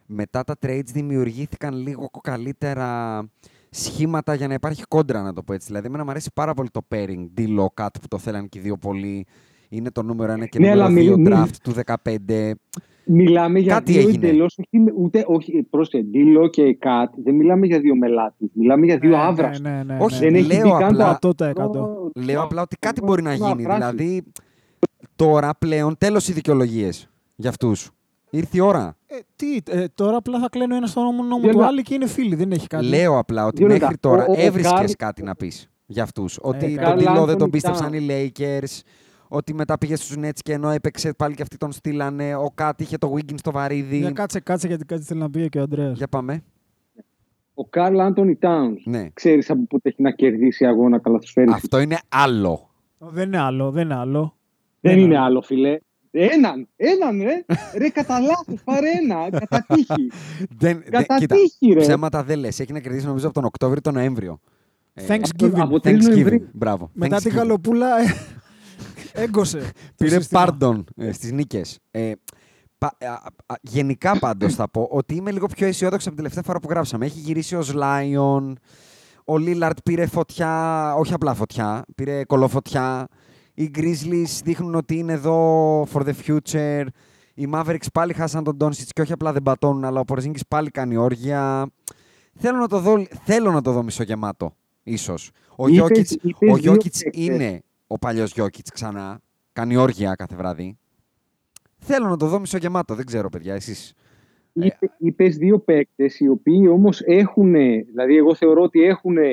[0.05, 3.21] μετά τα trades δημιουργήθηκαν λίγο καλύτερα
[3.69, 5.67] σχήματα για να υπάρχει κόντρα, να το πω έτσι.
[5.67, 8.61] Δηλαδή, εμένα μου αρέσει πάρα πολύ το pairing, D-Low Cut που το θέλαν και οι
[8.61, 9.25] δύο πολύ.
[9.69, 12.51] είναι το νούμερο 1 και Ναι, νούμερο αλλά 2 μη- μη- draft του 15.
[13.05, 14.27] Μιλάμε για Κάτι δύο έγινε.
[14.27, 14.57] εντελώς.
[14.97, 17.13] Ούτε, όχι, πρόσεχε, Ντίλο και Κατ.
[17.23, 18.49] Δεν μιλάμε για δύο μελάτες.
[18.53, 19.61] Μιλάμε για δύο Ναι, άβραστου.
[19.63, 20.19] Ναι, ναι, ναι, Όχι, ναι.
[20.29, 22.11] Δεν έχει λέω μπει καν απλά- το 100%.
[22.25, 23.63] Λέω απλά ότι κάτι το- μπορεί να το γίνει.
[23.65, 23.91] απράσινο.
[23.91, 24.23] Δηλαδή,
[25.15, 27.89] τώρα πλέον τέλος οι δικαιολογίες για αυτούς.
[28.29, 28.95] Ήρθε η ώρα.
[29.07, 31.65] Ε, τι, ε, τώρα απλά θα κλαίνω ένα στον νόμο Δύο του λεπτά.
[31.65, 32.85] άλλου και είναι φίλοι, δεν έχει κάτι.
[32.85, 33.81] Λέω απλά ότι Δύο λεπτά.
[33.85, 36.39] μέχρι τώρα Ο- ο- ο έβρισκες Καρλ- κάτι να πεις για αυτούς.
[36.41, 38.31] Ότι Καρλ τον Τιλό δεν τον Άντωνι πίστεψαν οι Τάουνς.
[38.39, 38.81] Lakers.
[39.33, 42.35] Ότι μετά πήγε στους Nets και ενώ έπαιξε πάλι και αυτοί τον στείλανε.
[42.35, 43.97] Ο Κάτι είχε το Wiggins στο βαρύδι.
[43.97, 45.91] Για κάτσε, κάτσε γιατί κάτι θέλει να πει και ο Αντρέα.
[45.91, 46.43] Για πάμε.
[47.53, 48.85] Ο Καρλ Άντωνι Τάουνς.
[48.85, 49.09] Ναι.
[49.13, 52.69] Ξέρεις από πότε έχει να κερδίσει αγώνα καλαθοσφαίρισης; Αυτό είναι άλλο.
[52.97, 54.37] Δεν είναι άλλο, δεν είναι άλλο.
[54.81, 55.77] Δεν είναι άλλο, φίλε.
[56.11, 57.45] Έναν, έναν, ρε.
[57.77, 59.39] ρε, κατά λάθος, πάρε ένα.
[59.39, 60.11] Κατά τύχη.
[60.57, 61.79] δεν, δεν, Κατά κοίτα, τύχη, ρε.
[61.79, 62.59] ψέματα δεν λες.
[62.59, 64.39] Έχει να κερδίσει νομίζω από τον Οκτώβριο τον Νοέμβριο.
[64.93, 65.51] Ε, Thanksgiving.
[65.55, 66.01] Από 3 Thanksgiving.
[66.01, 66.47] Νοεμβρίου.
[66.53, 66.89] Μπράβο.
[66.93, 67.35] Μετά τη Thanksgiving.
[67.35, 68.03] γαλοπούλα ε,
[69.13, 69.57] έγκωσε.
[69.59, 69.65] το
[70.05, 70.41] Πήρε σύστημα.
[70.41, 71.79] πάρντον ε, στις νίκες.
[71.91, 72.11] Ε,
[72.77, 73.11] πα- α,
[73.45, 76.67] α, γενικά πάντως θα πω ότι είμαι λίγο πιο αισιόδοξο από την τελευταία φορά που
[76.69, 77.05] γράψαμε.
[77.05, 78.57] Έχει γυρίσει ο Zion,
[79.25, 83.07] ο Λίλαρτ πήρε φωτιά, όχι απλά φωτιά, πήρε κολοφωτιά.
[83.53, 86.85] Οι Grizzlies δείχνουν ότι είναι εδώ for the future.
[87.33, 90.69] Οι Mavericks πάλι χάσαν τον Doncic και όχι απλά δεν πατώνουν, αλλά ο Porzingis πάλι
[90.69, 91.67] κάνει όργια.
[92.39, 95.31] Θέλω να το δω, θέλω να το δω μισογεμάτο, ίσως.
[95.55, 97.25] Ο Είπες- Γιώκητς, είπες ο δύο Γιώκητς παίκτες.
[97.25, 99.19] είναι ο παλιός Γιώκητς ξανά.
[99.53, 100.77] Κάνει όργια κάθε βράδυ.
[101.77, 103.93] Θέλω να το δω μισογεμάτο, δεν ξέρω παιδιά, εσείς.
[104.53, 107.51] Είπε, είπες δύο παίκτες οι οποίοι όμως έχουν,
[107.85, 109.31] δηλαδή εγώ θεωρώ ότι έχουν ε,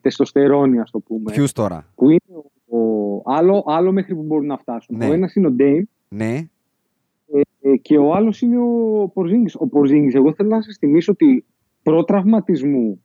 [0.00, 1.32] τεστοστερόνη, ας το πούμε.
[1.32, 2.20] Ποιους τώρα; Που είναι
[2.66, 4.96] ο, ο- άλλο, άλλο μέχρι που μπορούν να φτάσουν.
[4.96, 5.08] Ναι.
[5.08, 6.48] Ο ένας είναι ο Dame Ναι,
[7.60, 9.60] ε, και ο άλλος είναι ο Porzingis.
[9.60, 11.44] Ο Porzingis, εγώ θέλω να σας θυμίσω ότι
[11.82, 13.02] προ-τραυματισμού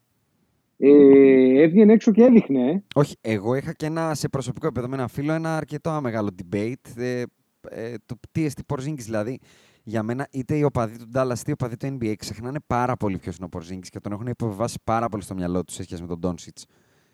[0.82, 2.70] ε, έβγαινε έξω και έδειχνε.
[2.72, 2.84] ε.
[2.96, 6.74] όχι, εγώ είχα και ένα σε προσωπικό επίπεδο με ένα φίλο ένα αρκετό μεγάλο debate
[6.98, 7.24] ε,
[7.70, 9.40] ε, του τι εστί Porzingis δηλαδή.
[9.84, 13.18] Για μένα, είτε οι οπαδοί του Dallas είτε οι οπαδοί του NBA ξεχνάνε πάρα πολύ
[13.18, 16.02] ποιος είναι ο Porzingis και τον έχουν υποβιβάσει πάρα πολύ στο μυαλό τους σε σχέση
[16.02, 16.64] με τον Doncic.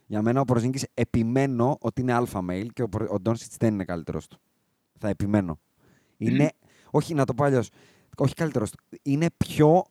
[0.06, 3.74] Για μένα ο Porzingis επιμένω ότι είναι alpha male και ο, Πορ- ο Doncic δεν
[3.74, 4.38] είναι καλύτερος του.
[5.00, 5.60] Θα επιμένω.
[6.18, 6.50] Είναι,
[6.92, 7.70] όχι να το πω αλλιώς.
[8.18, 8.78] Όχι καλύτερος του.
[9.04, 9.84] Είναι πιο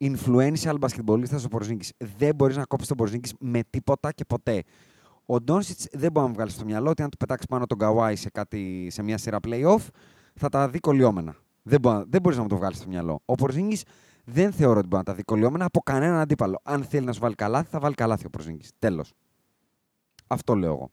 [0.00, 1.88] influential basketballista ο Porzingis.
[2.16, 4.62] Δεν μπορείς να κόψεις τον Porzingis με τίποτα και ποτέ.
[5.26, 7.78] Ο Ντόνσιτς δεν μπορεί να μου βγάλει στο μυαλό ότι αν του πετάξεις πάνω τον
[7.78, 9.86] Καουάι σε, κάτι, σε μια σειρά playoff
[10.34, 11.36] θα τα δει κολλιόμενα.
[11.62, 13.22] Δεν, μπο, δεν μπορείς να μου το βγάλεις στο μυαλό.
[13.24, 13.80] Ο Porzingis
[14.24, 16.60] δεν θεωρώ ότι μπορεί να τα δει κολλιόμενα από κανέναν αντίπαλο.
[16.62, 18.68] Αν θέλει να σου βάλει καλάθι, θα βάλει καλάθι ο Porzingis.
[18.78, 19.12] Τέλος.
[20.26, 20.90] Αυτό λέω εγώ.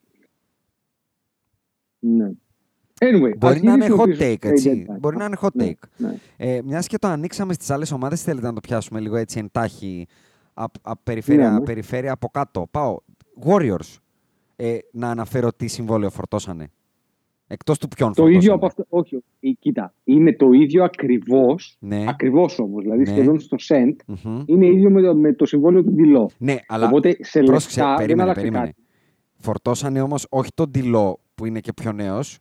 [1.99, 2.31] Ναι.
[3.03, 4.85] Anyway, Μπορεί ας να είναι γυρίσουμε hot πίσω take, στο έτσι.
[4.87, 4.99] trade deadline.
[4.99, 5.87] Μπορεί να είναι hot Ναι, take.
[5.97, 6.15] ναι.
[6.37, 10.07] Ε, Μιας και το ανοίξαμε στις άλλες ομάδες, θέλετε να το πιάσουμε λίγο έτσι εντάχει
[10.53, 11.63] απ, απ, περιφέρεια, Ναι, ναι.
[11.65, 12.67] περιφέρεια από κάτω.
[12.71, 12.97] Πάω.
[13.45, 13.97] Warriors.
[14.55, 16.67] Ε, να αναφέρω τι συμβόλαιο φορτώσανε.
[17.47, 18.37] Εκτός του ποιον Το φορτώσανε.
[18.43, 18.85] ίδιο από αυτό.
[18.89, 19.55] Όχι, όχι.
[19.59, 19.93] κοίτα.
[20.03, 21.75] Είναι το ίδιο ακριβώς.
[21.79, 22.05] Ναι.
[22.07, 22.81] Ακριβώς όμως.
[22.83, 23.05] Δηλαδή Ναι.
[23.09, 23.95] σχεδόν στο cent.
[24.23, 24.43] Μμμ.
[24.45, 26.29] Είναι ίδιο με το, με το συμβόλαιο του Ντιλό.
[26.37, 28.65] Ναι, αλλά Οπότε σε πρόσεξε, λεφτά δεν περίμενε, άλλαξε περίμενε.
[28.65, 28.81] κάτι.
[29.39, 32.39] Φορτώσανε όμως όχι τον Ντιλό που είναι και πιο νέος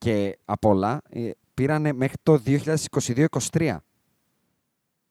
[0.00, 1.00] και απ' όλα.
[1.10, 2.40] ε, πήρανε μέχρι το
[3.52, 3.76] 2022-2023.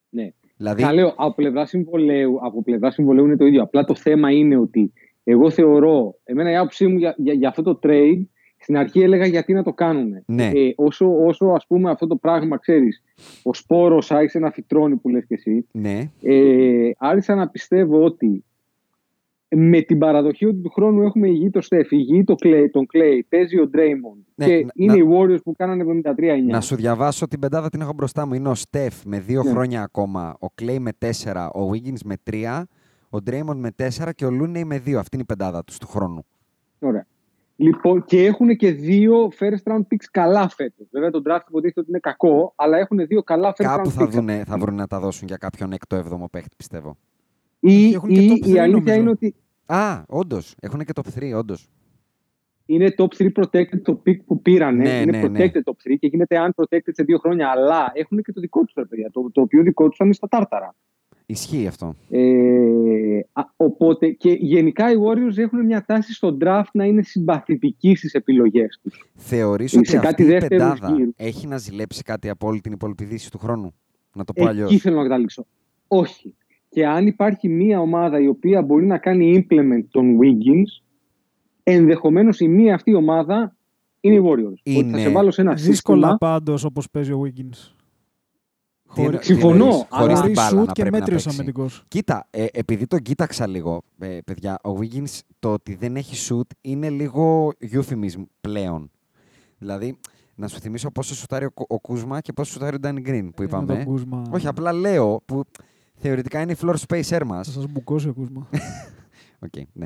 [0.08, 0.30] Ναι.
[0.56, 3.62] Δηλαδή, Θα λέω από πλευρά, συμβολέου, από πλευρά συμβολέου είναι το ίδιο.
[3.62, 4.92] Απλά το θέμα είναι ότι
[5.24, 8.22] εγώ θεωρώ, εμένα η άποψή μου για, για, για αυτό το trade,
[8.58, 10.22] στην αρχή έλεγα γιατί να το κάνουν.
[10.26, 10.50] Ναι.
[10.54, 13.02] Ε, όσο, όσο ας πούμε αυτό το πράγμα, ξέρεις,
[13.42, 18.44] ο σπόρος άρχισε να φυτρώνει που λες και εσύ, ναι, ε, άρχισα να πιστεύω ότι
[19.56, 23.20] με την παραδοχή ότι του χρόνου έχουμε υγιή το Στεφ, υγιή το Clay, τον Clay,
[23.28, 26.52] παίζει ο Draymond Ναι, και να- είναι να- οι Warriors που κάνανε 73-9.
[26.52, 28.34] Να σου διαβάσω την πεντάδα την έχω μπροστά μου.
[28.34, 29.50] Είναι ο Στεφ με δύο Ναι.
[29.50, 32.66] χρόνια ακόμα, ο Κλέη με τέσσερα, ο Wiggins με τρία,
[33.10, 34.98] ο Ντρέιμοντ με τέσσερα και ο Λούνεϊ με δύο.
[34.98, 36.24] Αυτή είναι η πεντάδα τους του χρόνου.
[36.78, 37.06] Ωραία.
[37.56, 40.86] Λοιπόν, και έχουν και δύο first round picks καλά φέτος.
[40.90, 44.04] Βέβαια, τον draft υποτίθεται ότι είναι κακό, αλλά έχουν δύο καλά first Κάπου round θα,
[44.04, 44.08] picks.
[44.10, 46.96] δουνε, θα βρουν να τα δώσουν για κάποιον έκτο έβδομο παίχτη, πιστεύω.
[47.60, 48.94] Ή, Έχουν και ή top η three, αλήθεια νομίζω.
[49.00, 49.34] είναι ότι
[49.66, 50.54] Α, όντως.
[50.60, 51.68] Έχουν και top 3, όντως.
[52.66, 54.82] είναι top 3 protected το pick που πήρανε.
[54.82, 55.38] Ναι, είναι ναι, ναι.
[55.44, 57.48] protected top 3 και γίνεται unprotected σε δύο χρόνια.
[57.48, 59.10] Αλλά έχουν και το δικό τους, παιδιά.
[59.12, 60.74] Το, το οποίο δικό τους είναι στα τάρταρα.
[61.26, 61.94] Ισχύει αυτό.
[62.10, 67.94] Ε, α, οπότε και γενικά οι Warriors έχουν μια τάση στο draft να είναι συμπαθητικοί
[67.94, 69.10] στις επιλογές τους.
[69.14, 71.12] Θεωρείς Σε ότι κάτι αυτή η δεύτερους πεντάδα γύρους.
[71.16, 73.74] έχει να ζηλέψει κάτι από όλη την υπόλοιπη δύση του χρόνου;
[74.14, 74.70] Να το πω αλλιώς.
[74.70, 75.46] Εκεί θέλω να καταλήξω.
[75.88, 76.34] Όχι.
[76.72, 80.82] Και αν υπάρχει μία ομάδα η οποία μπορεί να κάνει implement τον Wiggins,
[81.62, 83.56] ενδεχομένως η μία αυτή ομάδα
[84.00, 84.50] είναι οι Warriors.
[84.50, 86.18] Ότι Είναι θα σε βάλω σε ένα Δύσκολα σύστημα.
[86.18, 87.74] πάντως όπως παίζει ο Wiggins.
[88.94, 90.90] Τι εννο- Χωρί- τι Συμφωνώ, εννοείς, αλλά- χωρίς την Χωρίς μπάλα σουτ να και πρέπει
[90.94, 91.38] να μέτριος παίξει.
[91.40, 91.84] αμυντικός.
[91.88, 96.46] Κοίτα, ε, επειδή τον κοίταξα λίγο, ε, παιδιά, ο Wiggins το ότι δεν έχει shoot
[96.60, 98.90] είναι λίγο euphemism πλέον.
[99.58, 99.96] Δηλαδή,
[100.34, 103.30] να σου θυμίσω πόσο σουτάρει ο, Κου- ο Κούσμα και πόσο σουτάρει ο Ντάνι Γκριν
[103.30, 103.74] που Ε, με είπαμε.
[103.74, 104.22] τον Κούσμα.
[104.30, 105.42] Όχι, απλά λέω που
[106.00, 107.46] θεωρητικά είναι η floor spacer μας.
[107.46, 108.48] Θα σας μπουκώσει ο Κούσμα.
[109.42, 109.84] Οκ, ναι.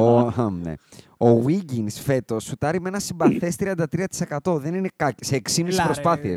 [0.00, 0.74] ο, χαμ, ναι.
[1.18, 3.56] ο Wiggins φέτος σουτάρει με ένα συμπαθές
[4.44, 4.56] 33%.
[4.60, 5.24] Δεν είναι κακό.
[5.24, 5.82] Σε 6,5 Έλα, ρε.
[5.84, 6.36] προσπάθειες.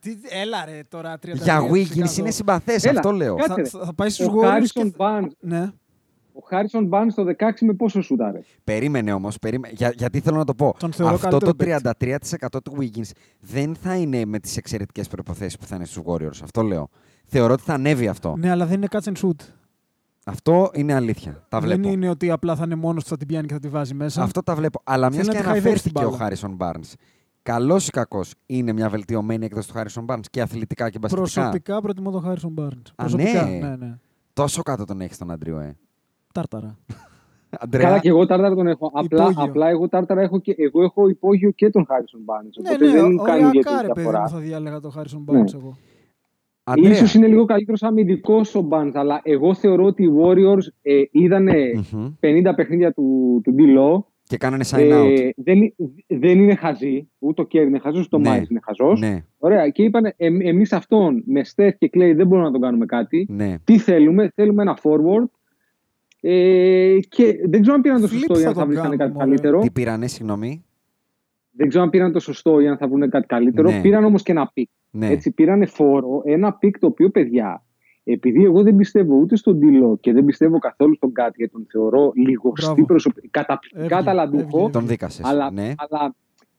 [0.00, 3.34] Τι, έλα ρε τώρα 30 Για Wiggins είναι συμπαθές, Έλα, αυτό λέω.
[3.34, 3.64] κάτσε.
[3.64, 4.92] Θα, θα, θα πάει στους Ο Warriors Harrison και...
[4.96, 5.72] Barnes, Ναι.
[6.32, 8.40] ο Harrison Barnes το 16 με πόσο σούταρε.
[8.64, 9.36] Περίμενε όμως.
[9.70, 10.74] Για, γιατί θέλω να το πω.
[10.78, 11.92] Τον θεωρώ Αυτό το καλύτερο
[12.56, 16.38] 33% του Wiggins δεν θα είναι με τις εξαιρετικές προποθέσει που θα είναι στους Warriors.
[16.42, 16.88] Αυτό λέω.
[17.30, 18.34] Θεωρώ ότι θα ανέβει αυτό.
[18.38, 19.44] Ναι, αλλά δεν είναι catch and shoot.
[20.26, 21.44] Αυτό είναι αλήθεια.
[21.48, 21.88] Τα δεν βλέπω.
[21.88, 24.22] είναι ότι απλά θα είναι μόνος που θα την πιάνει και θα τη βάζει μέσα.
[24.22, 24.80] Αυτό τα βλέπω.
[24.84, 26.92] Αλλά μιας Θέλει και να τη χαϊδέψει αναφέρθηκε ο την Χάρισον Barnes.
[27.42, 31.80] Καλός ή κακός είναι μια βελτιωμένη έκδοση του Χάρισον Barnes και αθλητικά και μπασκετικά; Προσωπικά
[31.80, 32.82] προτιμώ τον Harrison Barnes.
[32.94, 33.58] Α, Προσωπικά, ναι.
[33.58, 33.98] ναι, ναι.
[34.32, 35.76] Τόσο κάτω τον έχεις τον Αντρίο, ε.
[36.34, 36.78] Τάρταρα.
[37.60, 38.90] Αντρέα, Καλά και εγώ τάρταρα τον έχω.
[38.94, 39.42] Απλά, Υπόγειο.
[39.44, 42.62] απλά εγώ τάρταρα έχω και εγώ έχω υπόγειο και τον Harrison Barnes.
[42.62, 44.28] Ναι, Οπότε ναι, δεν μου κάνει οριακά ρε ιδιαίτερη παιδί μου διαφορά.
[44.28, 45.40] θα διάλεγα τον Harrison Ναι.
[45.42, 45.76] Barnes εγώ.
[46.70, 46.90] Αντρέα.
[46.90, 51.54] Ίσως είναι λίγο καλύτερος αμυντικός ο Barnes, αλλά εγώ θεωρώ ότι οι Warriors ε, είδανε
[51.92, 52.14] Μμμ.
[52.20, 54.02] 50 παιχνίδια του, του D-Law.
[54.24, 55.18] Και κάνανε sign out.
[55.18, 55.74] Ε, δεν,
[56.06, 57.08] δεν είναι χαζή.
[57.18, 58.28] Ούτε ο Κέρι είναι χαζός, ούτε ο Ναι.
[58.28, 59.00] Μάις είναι χαζός.
[59.00, 59.68] Ναι, Ωραία.
[59.68, 63.26] Και είπαν, εμείς αυτόν με Steph και Clay δεν μπορούμε να τον κάνουμε κάτι.
[63.30, 63.54] ναι.
[63.64, 65.24] Τι θέλουμε, θέλουμε ένα forward.
[66.20, 68.82] Ε, και δεν ξέρω αν πήραν το Flip σωστό ή θα αν θα τον βρήκαν
[68.84, 69.24] κάνουμε, κάτι μωρέ.
[69.24, 69.60] καλύτερο.
[69.60, 70.64] Τι πήρανε, συγγνώμη.
[71.50, 73.70] Δεν ξέρω αν πήραν το σωστό ή αν θα βρουν κάτι καλύτερο.
[73.70, 73.80] Ναι.
[73.80, 74.68] Πήραν όμως και ένα πικ.
[74.90, 75.06] Ναι.
[75.10, 77.62] Έτσι, πήρανε φόρο, ένα πικ το οποίο, παιδιά,
[78.04, 81.66] επειδή εγώ δεν πιστεύω ούτε στον Τίλο και δεν πιστεύω καθόλου στον Κάτι, γιατί τον
[81.70, 82.84] θεωρώ λιγοστή Μπράβο.
[82.84, 84.70] προσωπικά, καταπληκτικά Έβγε, ταλαντούχο, έβγε.
[84.70, 85.24] Τον δίκασες.
[85.24, 85.72] αλλά, Ναι.
[85.76, 86.14] αλλά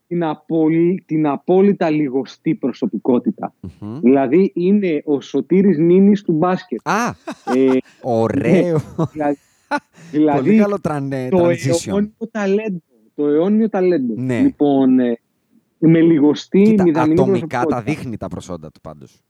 [0.06, 3.54] την, απόλυ, την απόλυτα λιγοστή προσωπικότητα.
[3.80, 3.98] Μμμ.
[4.00, 6.80] Δηλαδή είναι ο Σωτήρης Νίνης του μπάσκετ.
[6.88, 7.08] Α,
[7.54, 8.78] ε, ωραίο.
[9.12, 9.36] δηλαδή,
[10.10, 11.86] Πολύ δηλαδή καλό τραν- το transition.
[11.88, 12.78] αιώνιο ταλέντο.
[13.14, 14.14] Το αιώνιο ταλέντο.
[14.16, 14.40] Ναι.
[14.40, 15.18] Λοιπόν, ε,
[15.88, 17.76] με λιγοστή, Κοίτα, μηδαμινή ατομικά προσωπικότητα.
[17.76, 19.20] τα δείχνει τα προσόντα του πάντως.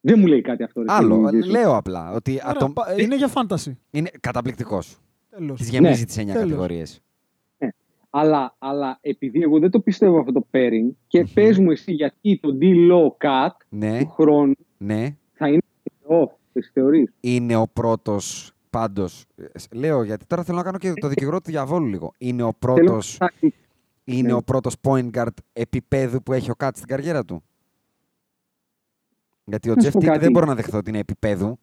[0.00, 0.80] Δεν μου λέει κάτι αυτό.
[0.80, 1.52] ρε, Άλλο, κύριε Ζήσου.
[1.52, 2.12] λέω απλά.
[2.12, 2.72] Ότι Ωραία, ατομ...
[2.72, 3.72] πα- Είναι για fantasy.
[3.90, 4.98] είναι καταπληκτικός.
[5.30, 5.58] Τέλος.
[5.58, 6.06] Της γεμίζει Ναι.
[6.06, 6.40] τις 9 Τέλος.
[6.42, 7.00] κατηγορίες.
[8.12, 12.38] Αλλά, αλλά επειδή εγώ δεν το πιστεύω αυτό το pairing και πες μου εσύ γιατί
[12.42, 15.16] το D-Low Cut Ναι, του χρόνου ναι.
[15.32, 15.60] θα είναι
[16.08, 18.52] off, τις θεωρείς; Είναι ο πρώτος.
[18.70, 19.26] Πάντως,
[19.72, 22.12] λέω γιατί τώρα θέλω να κάνω και το δικηγόρο του διαβόλου λίγο.
[22.18, 23.52] Είναι ο Θέλω πρώτος να ψάξεις.
[24.18, 24.32] Είναι Ναι.
[24.32, 27.42] ο πρώτος point guard επίπεδου που έχει ο Κάτ στην καριέρα του.
[29.44, 30.18] Γιατί ο Να σου Jeff πω Tick κάτι.
[30.18, 31.58] δεν μπορώ να δεχθώ ότι είναι επίπεδου.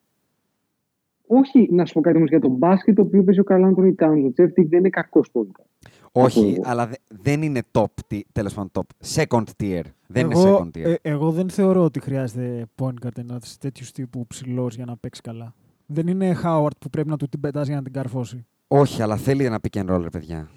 [1.27, 3.95] Όχι, να σου πω κάτι όμως για τον μπάσκετ το οποίο παίζει ο Καρλ Άντωνι
[3.99, 4.29] Towns.
[4.29, 5.89] Ο Jeff Tick δεν είναι κακός point guard.
[6.12, 6.62] Όχι, εγώ.
[6.65, 9.05] αλλά δε- δεν είναι top, τι- τέλος πάντων top.
[9.15, 9.81] Second tier.
[10.07, 10.83] Δεν εγώ, είναι second tier.
[10.86, 15.21] ε, εγώ δεν θεωρώ ότι χρειάζεται point guard ένα τέτοιους τύπου ψηλός για να παίξει
[15.21, 15.53] καλά.
[15.86, 18.45] Δεν είναι Howard που πρέπει να του την πετάς για να την καρφώσει.
[18.67, 20.49] Όχι, αλλά θέλει ένα pick and roll, ρε παιδιά.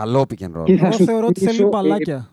[0.00, 0.64] Καλό pick and roll.
[0.64, 2.30] Και θα Εγώ σου θεωρώ ότι θυμίσω, θέλει ε, παλάκια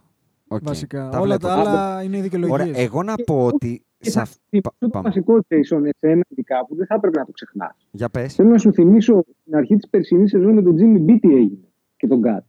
[0.48, 1.10] Οκ, βασικά.
[1.10, 1.48] τα Όλα βλέπω.
[1.48, 2.60] τα άλλα είναι δικαιολογίες.
[2.60, 3.84] Ωραία, εγώ να πω ότι.
[3.98, 5.08] Και σε θα αυ- σου θυμίσω πα- το πάμε.
[5.08, 7.88] βασικό Jason εσένα ειδικά που δεν θα έπρεπε να το ξεχνάς.
[7.92, 8.34] Για πες.
[8.36, 11.68] Θέλω να σου θυμίσω στην αρχή της περσινής σεζόν με τον Jimmy B τι έγινε
[11.98, 12.46] και τον Gat.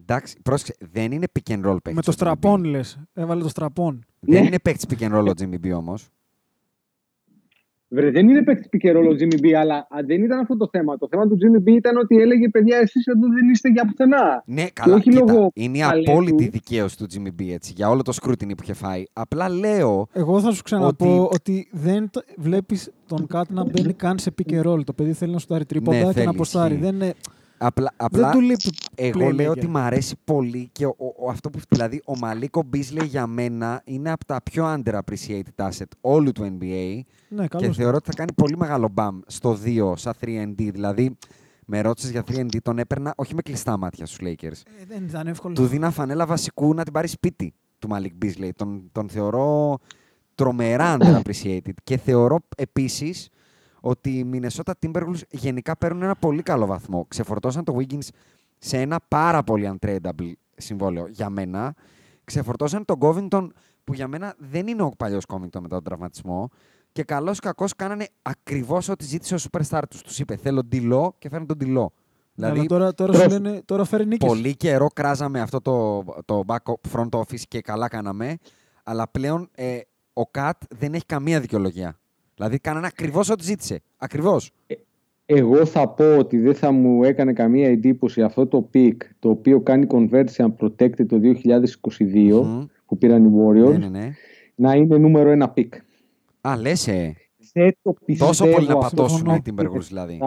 [0.00, 1.94] Εντάξει, πρόσεξε, δεν είναι pick and roll παίκτης.
[1.94, 2.12] Με το ο Jimmy B.
[2.12, 3.00] στραπών λες.
[3.12, 4.04] Έβαλε το στραπών.
[4.20, 4.46] Δεν Ναι.
[4.46, 6.08] είναι παίκτης pick and roll ο Jimmy B όμως.
[7.92, 10.98] Βρε, δεν είναι παίκτης πικερόλο ο Jimmy B, αλλά α, δεν ήταν αυτό το θέμα.
[10.98, 14.42] Το θέμα του Jimmy B ήταν ότι έλεγε παιδιά, εσείς εδώ δεν είστε για πουθενά.
[14.46, 16.10] Ναι, καλά, όχι κοίτα, λόγω είναι η ταλέντου.
[16.10, 19.04] απόλυτη δικαίωση του Jimmy B έτσι, για όλο το σκρούτινι που είχε φάει.
[19.12, 20.06] Απλά λέω.
[20.12, 22.22] Εγώ θα σου ξαναπώ Ότι- ότι, δεν το...
[22.36, 24.84] βλέπεις τον Κάτ να μπαίνει καν σε pick and roll.
[24.84, 26.74] Το παιδί θέλει να σου τάρει τρίποντα Ναι, και θέλει, να αποστάρει.
[26.74, 26.84] ισχύει.
[26.86, 27.12] Δεν, είναι...
[27.62, 28.70] Απλά, απλά δεν του λείπει.
[28.94, 29.34] εγώ playmaker.
[29.34, 31.58] λέω ότι μ' αρέσει πολύ και ο, ο- αυτό που.
[31.68, 37.00] Δηλαδή, ο Μαλίκο Μπίσλey για μένα είναι από τα πιο underappreciated asset όλου του NBA.
[37.28, 37.76] Ναι, Και καλώς.
[37.76, 40.54] θεωρώ ότι θα κάνει πολύ μεγάλο μπαμ στο 2 σαν 3D.
[40.72, 41.16] Δηλαδή,
[41.66, 44.62] με ρώτησες για 3D, τον έπαιρνα όχι με κλειστά μάτια στους Lakers.
[44.80, 45.54] Ε, δεν ήταν εύκολο.
[45.54, 48.52] Του δίνα φανέλα βασικού να την πάρει σπίτι του Μαλίκ Μπίσλεϊ.
[48.56, 49.78] Τον, τον θεωρώ
[50.34, 51.72] τρομερά underappreciated.
[51.84, 53.28] Και θεωρώ επίσης
[53.80, 57.04] ότι οι Minnesota Timberwolves γενικά παίρνουν ένα πολύ καλό βαθμό.
[57.08, 58.08] Ξεφορτώσαν το Wiggins
[58.58, 61.74] σε ένα πάρα πολύ untradeable συμβόλαιο για μένα.
[62.24, 63.48] Ξεφορτώσαν τον Covington
[63.84, 66.50] που για μένα δεν είναι ο παλιός Covington μετά τον τραυματισμό.
[66.92, 70.02] Και καλός ή κακός κάνανε ακριβώς ό,τι ζήτησε ο superstar τους.
[70.02, 71.92] Τους είπε: Θέλω ντυλό και φέρνει τον ντυλό.
[72.34, 74.28] Ναι, αλλά Δηλαδή, τώρα, τώρα, σου λένε, τώρα φέρει νίκες.
[74.28, 78.36] πολύ καιρό κράζαμε αυτό το, το back front office και καλά κάναμε.
[78.82, 79.80] Αλλά πλέον ε,
[80.12, 81.99] ο KAT δεν έχει καμία δικαιολογία.
[82.40, 83.80] Δηλαδή κάνανε ακριβώς ό,τι ζήτησε.
[83.96, 84.50] Ακριβώς.
[85.26, 89.60] Εγώ θα πω ότι δεν θα μου έκανε καμία εντύπωση αυτό το pick το οποίο
[89.60, 94.12] κάνει convert σε unprotected το 2022 που πήραν οι Warriors Ναι, ναι, ναι.
[94.54, 95.68] να είναι νούμερο ένα pick.
[96.40, 96.88] Α, λες.
[96.88, 97.14] Ε.
[97.52, 98.96] Δεν το πιστεύω Τόσο πολύ να αυτό.
[98.96, 99.68] πατώσουν οι συμφωνώ.
[99.70, 100.18] Timberwolves δηλαδή.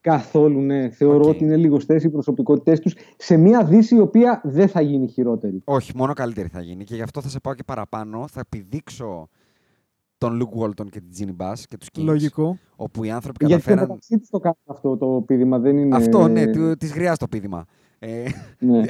[0.00, 0.88] Καθόλου, ναι.
[0.90, 1.34] Θεωρώ Οκ.
[1.34, 5.62] ότι είναι λιγοστές οι προσωπικότητές τους σε μια δύση η οποία δεν θα γίνει χειρότερη.
[5.64, 8.26] Όχι, μόνο καλύτερη θα γίνει και γι' αυτό θα σε πάω και παραπάνω.
[8.26, 9.28] Θα επιδείξω
[10.20, 12.02] τον Λουκ Walton και την Τζίνι Bass και τους Kings.
[12.04, 12.58] Λογικό.
[12.76, 13.88] Όπου οι άνθρωποι Γιατί και καταφέραν...
[13.88, 15.96] μεταξύ του το κάνουν αυτό το πείδημα, δεν είναι.
[15.96, 17.64] Αυτό, ναι, του, της γριάς το πείδημα.
[17.98, 18.24] Ε,
[18.58, 18.84] ναι.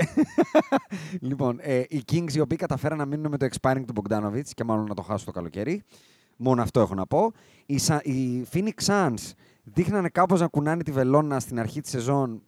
[1.28, 4.64] λοιπόν, ε, οι Kings οι οποίοι καταφέραν να μείνουν με το expiring του Bogdanovic και
[4.64, 5.82] μάλλον να το χάσουν το καλοκαίρι.
[6.36, 7.32] Μόνο αυτό έχω να πω.
[7.66, 12.42] Οι, Sa- οι Phoenix Suns δείχνανε κάπως να κουνάνε τη βελόνα στην αρχή της σεζόν.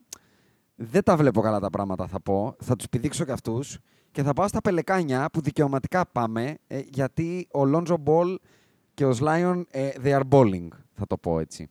[0.74, 2.56] Δεν τα βλέπω καλά τα πράγματα, θα πω.
[2.58, 3.78] Θα τους πηδήξω και αυτούς.
[4.10, 8.36] Και θα πάω στα πελεκάνια που δικαιωματικά πάμε, ε, γιατί ο Lonzo Ball
[8.94, 11.68] και ο Slion, ε, they are balling, θα το πω έτσι.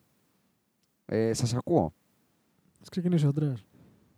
[1.05, 1.93] Ε, σας ακούω.
[2.81, 3.65] Ας ξεκινήσει ο Αντρέας.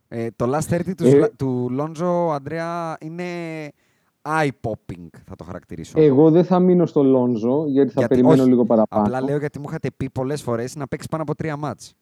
[0.07, 1.09] Ε, το last 30 του, Ε.
[1.09, 3.23] Σλα- του Λόντζο, Αντρέα, είναι
[4.21, 5.99] eye-popping, θα το χαρακτηρίσω.
[6.01, 9.03] Εγώ δεν θα μείνω στο Λόνζο, γιατί θα Γιατί- περιμένω όχι, λίγο παραπάνω.
[9.03, 11.93] Απλά λέω γιατί μου είχατε πει πολλές φορές να παίξει πάνω από τρία μάτς.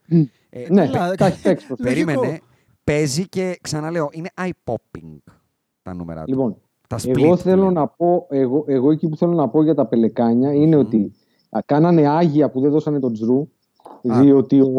[0.50, 1.68] Ε, Ναι, Καλά, τα έχει παίξει.
[1.68, 2.06] το Λογικό.
[2.06, 2.40] Περίμενε,
[2.84, 5.18] παίζει και ξαναλέω, είναι eye-popping
[5.82, 6.32] τα νούμερα του.
[6.32, 6.58] Λοιπόν,
[6.96, 7.72] τα split εγώ του θέλω λένε.
[7.74, 11.12] να πω, εγώ, εγώ εκεί που θέλω να πω για τα πελεκάνια είναι ότι
[11.50, 13.48] α, κάνανε άγια που δεν δώσανε τον Jrue,
[14.12, 14.22] Α.
[14.22, 14.72] διότι ο,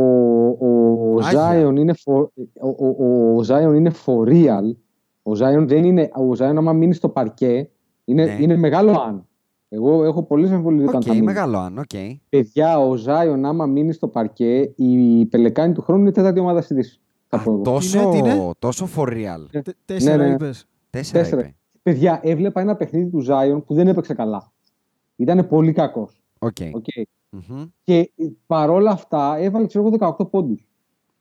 [0.58, 1.68] ο, Άγια.
[1.68, 2.26] Zion είναι for,
[2.60, 4.74] ο, ο, ο Zion είναι for real.
[5.22, 7.70] Ο Zion δεν είναι, ο Zion άμα μείνει στο παρκέ,
[8.04, 8.36] είναι, Ναι.
[8.40, 9.26] είναι μεγάλο αν.
[9.68, 11.24] Εγώ έχω πολλές αμφιβολίες Οκ, όταν θα μείνει.
[11.24, 11.90] μεγάλο αν, οκ.
[12.28, 16.74] Παιδιά, ο Zion άμα μείνει στο παρκέ, οι Πελεκάνοι του χρόνου είναι τέταρτη ομάδα στη
[16.74, 17.00] Δύση.
[17.28, 17.62] Θα Α, πω εγώ.
[17.62, 19.46] τόσο, Τι είναι, τι είναι; τόσο for real.
[19.52, 19.62] Ναι.
[19.62, 20.32] Τε- Τέσσερα ναι.
[20.32, 20.66] είπες.
[20.90, 21.40] Τέσσερα, Τέσσερα.
[21.42, 21.54] είπε.
[21.82, 24.52] Παιδιά, έβλεπα ένα παιχνίδι του Zion που δεν έπαιξε καλά.
[25.16, 26.22] Ήταν πολύ κακός.
[26.38, 26.56] Οκ.
[26.60, 27.02] Okay.
[27.30, 27.64] Μμμ.
[27.82, 28.10] Και
[28.46, 30.66] παρόλα αυτά έβαλε ξέρω εγώ 18 πόντους.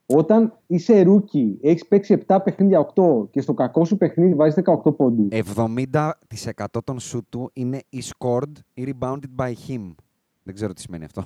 [0.06, 4.95] Όταν είσαι rookie, έχεις παίξει 7 παιχνίδια 8 και στο κακό σου παιχνίδι βάζεις 18
[4.95, 5.28] πόντους.
[5.30, 9.95] Ε, 70% των σου του είναι ή scored ή rebounded by him.
[10.43, 11.24] Δεν ξέρω τι σημαίνει αυτό.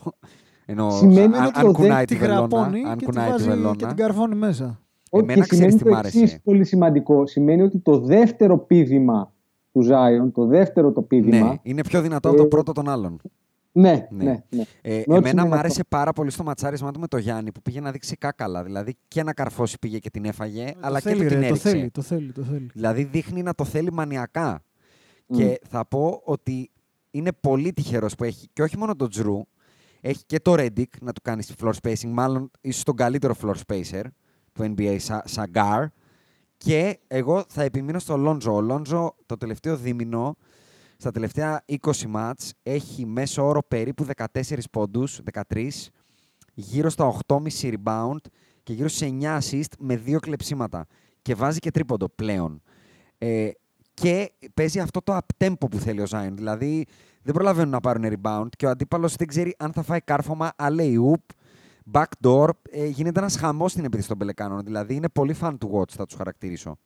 [0.65, 3.25] Ενώ, Σημαίνει αν, ότι αν ο κουνάει Τη τη βελόνα, γραπώνει αν και, τη κουνάει
[3.25, 4.79] τη βάζει και βελόνα, την καρφώνει μέσα.
[5.11, 6.19] Εμένα και ξέρεις σημαίνει τι το μ' άρεσε.
[6.19, 7.27] εξής πολύ σημαντικό.
[7.27, 9.33] Σημαίνει ότι το δεύτερο πίδημα
[9.71, 11.47] του Zion, το δεύτερο το πίδημα.
[11.47, 13.19] ναι, είναι πιο δυνατό από το Ε, πρώτο των άλλων.
[13.71, 14.23] Ναι, Ναι.
[14.23, 14.63] ναι, ναι.
[14.81, 15.97] Ε, Με ό,τι εμένα σημαίνει μου άρεσε αυτό.
[15.97, 18.63] πάρα πολύ στο ματσάρισμά του με το Γιάννη που πήγε να δείξει κάκαλα.
[18.63, 21.39] Δηλαδή και να καρφώσει πήγε και την έφαγε, αλλά Ε, το και θέλει, του την
[21.39, 21.69] ρε, το έριξε.
[21.69, 22.69] θέλει, το θέλει, το θέλει.
[22.73, 24.63] Δηλαδή δείχνει να το θέλει μανιακά.
[25.27, 25.37] Μμ.
[25.37, 26.69] Και θα πω ότι
[27.11, 29.41] είναι πολύ τυχερός που έχει και όχι μόνο τον Τζρου,
[30.01, 34.03] έχει και το Reddick να του κάνει floor spacing, μάλλον ίσως τον καλύτερο floor spacer
[34.55, 35.87] του NBA σαν σαν guard.
[36.57, 38.53] Και εγώ θα επιμείνω στο Λόντζο.
[38.53, 40.35] Ο Λόντζο το τελευταίο δίμηνο,
[40.97, 44.41] στα τελευταία 20 μάτς, έχει μέσο όρο περίπου 14
[44.71, 45.69] πόντους, 13,
[46.53, 48.17] γύρω στα 8,5 rebound
[48.63, 50.85] και γύρω σε 9 assist με δύο κλεψίματα.
[51.21, 52.61] Και βάζει και τρίποντο πλέον.
[53.17, 53.49] Ε,
[53.93, 56.31] και παίζει αυτό το up-tempo που θέλει ο Zion.
[56.31, 56.85] Δηλαδή
[57.21, 61.35] δεν προλαβαίνουν να πάρουν rebound και ο αντίπαλος δεν ξέρει αν θα φάει κάρφωμα alley-oop,
[61.91, 62.49] backdoor.
[62.71, 64.63] Ε, γίνεται ένας χαμός στην επίθεση των Πελεκάνων.
[64.63, 66.77] Δηλαδή είναι πολύ fun to watch, θα τους χαρακτηρίσω.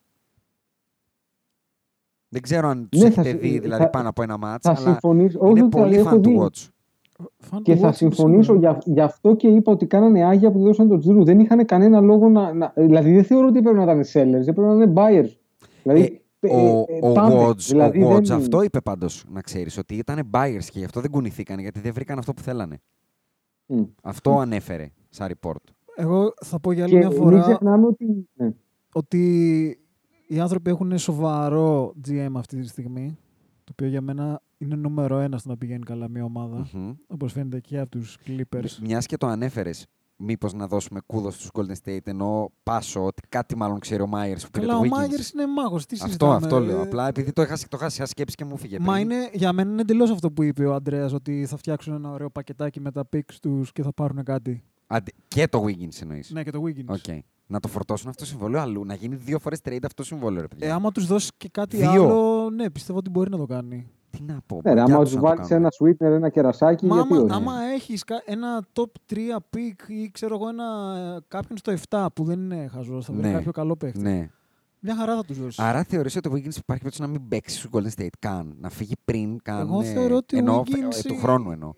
[2.29, 4.65] Δεν ξέρω αν τους Ναι, έχετε θα συ- δει δηλαδή θα- πάνω από ένα μάτς,
[4.65, 5.39] Θα αλλά συμφωνήσω.
[5.47, 6.38] είναι Όχι, πολύ έχω fun to δει.
[6.41, 6.67] watch.
[7.38, 8.71] Φαν Και του θα Watson συμφωνήσω σίγουρα.
[8.71, 11.23] για, γι' αυτό και είπα ότι κάνανε άγια που δεν δώσαν τον Τζρου.
[11.23, 12.73] Δεν είχαν κανένα λόγο να, να.
[12.75, 15.29] Δηλαδή δεν θεωρώ ότι πρέπει να ήταν sellers, δεν πρέπει να είναι buyers.
[15.83, 17.47] Δηλαδή, Ε, ε, ο ε, ο πάμε.
[17.47, 20.85] Watch, Δηλαδή, ο Watch δεν- αυτό είπε πάντως, να ξέρεις, ότι ήταν buyers και γι'
[20.85, 22.81] αυτό δεν κουνηθήκαν, γιατί δεν βρήκαν αυτό που θέλανε.
[23.69, 23.84] Μμ.
[24.03, 25.63] Αυτό ανέφερε σαν report.
[25.95, 28.27] Εγώ θα πω για άλλη Και μια μην φορά ξεχνάμε ότι.
[28.34, 28.49] ναι.
[28.93, 29.79] ότι
[30.27, 33.17] οι άνθρωποι έχουν σοβαρό GM αυτή τη στιγμή.
[33.63, 36.67] Το οποίο για μένα είναι νούμερο ένα στο να πηγαίνει καλά μια ομάδα.
[36.73, 36.91] Μμμ.
[37.08, 38.77] Όπως φαίνεται και από τους Clippers.
[38.82, 39.86] Μιας και το ανέφερες,
[40.19, 44.43] μήπως να δώσουμε κούδο στους Golden State, ενώ πάσω ότι κάτι μάλλον ξέρει ο Μάιερς
[44.43, 44.97] που πήρε Καλά, το ο Wiggins.
[44.97, 45.86] Μάγερ είναι μάγος.
[45.86, 46.36] Τι Αυτό, συζητάμε.
[46.36, 46.79] αυτό λέω.
[46.79, 48.79] Ε, Απλά επειδή το είχα, το είχα σε σκέψη και μου φύγε.
[48.79, 49.03] Μα πριν.
[49.12, 52.29] είναι, για μένα είναι εντελώς αυτό που είπε ο Αντρέα, ότι θα φτιάξουν ένα ωραίο
[52.29, 54.63] πακετάκι με τα picks τους και θα πάρουν κάτι.
[54.88, 56.29] Αντε- και το Wiggins εννοείς.
[56.32, 56.95] Ναι, και το Wiggins.
[56.95, 57.19] Okay.
[57.47, 58.86] Να το φορτώσουν αυτό το συμβόλαιο αλλού.
[58.86, 60.67] Να γίνει δύο φορές trade αυτό το συμβόλαιο, ρε παιδιά.
[60.67, 61.89] Ε, άμα τους δώσεις και κάτι Δύο.
[61.89, 63.88] άλλο, ναι, πιστεύω ότι μπορεί να το κάνει.
[64.10, 64.62] Τι να πω.
[64.63, 65.65] Ναι, ρε, μαγιά άμα τους τους να το βάλεις κάνουν.
[65.65, 69.15] ένα sweetener, ένα κερασάκι, Μα γιατί άμα, όχι; άμα έχεις ένα top 3
[69.56, 70.65] pick ή ξέρω εγώ ένα,
[71.28, 73.34] κάποιον στο 7 που δεν είναι χαζός, θα βρει Ναι.
[73.34, 74.00] κάποιο καλό παίχτη.
[74.02, 74.30] Ναι.
[74.80, 75.60] Μια χαρά θα τους δώσεις.
[75.60, 78.56] Άρα θεωρείς ότι ο Wiggins υπάρχει περίπτωση να μην παίξει στους Golden State καν.
[78.60, 79.60] Να φύγει πριν καν.
[79.60, 81.73] Εγώ ε, θεωρώ ότι ο ενώ, Wiggins ε, του είναι- χρόνου εννοώ.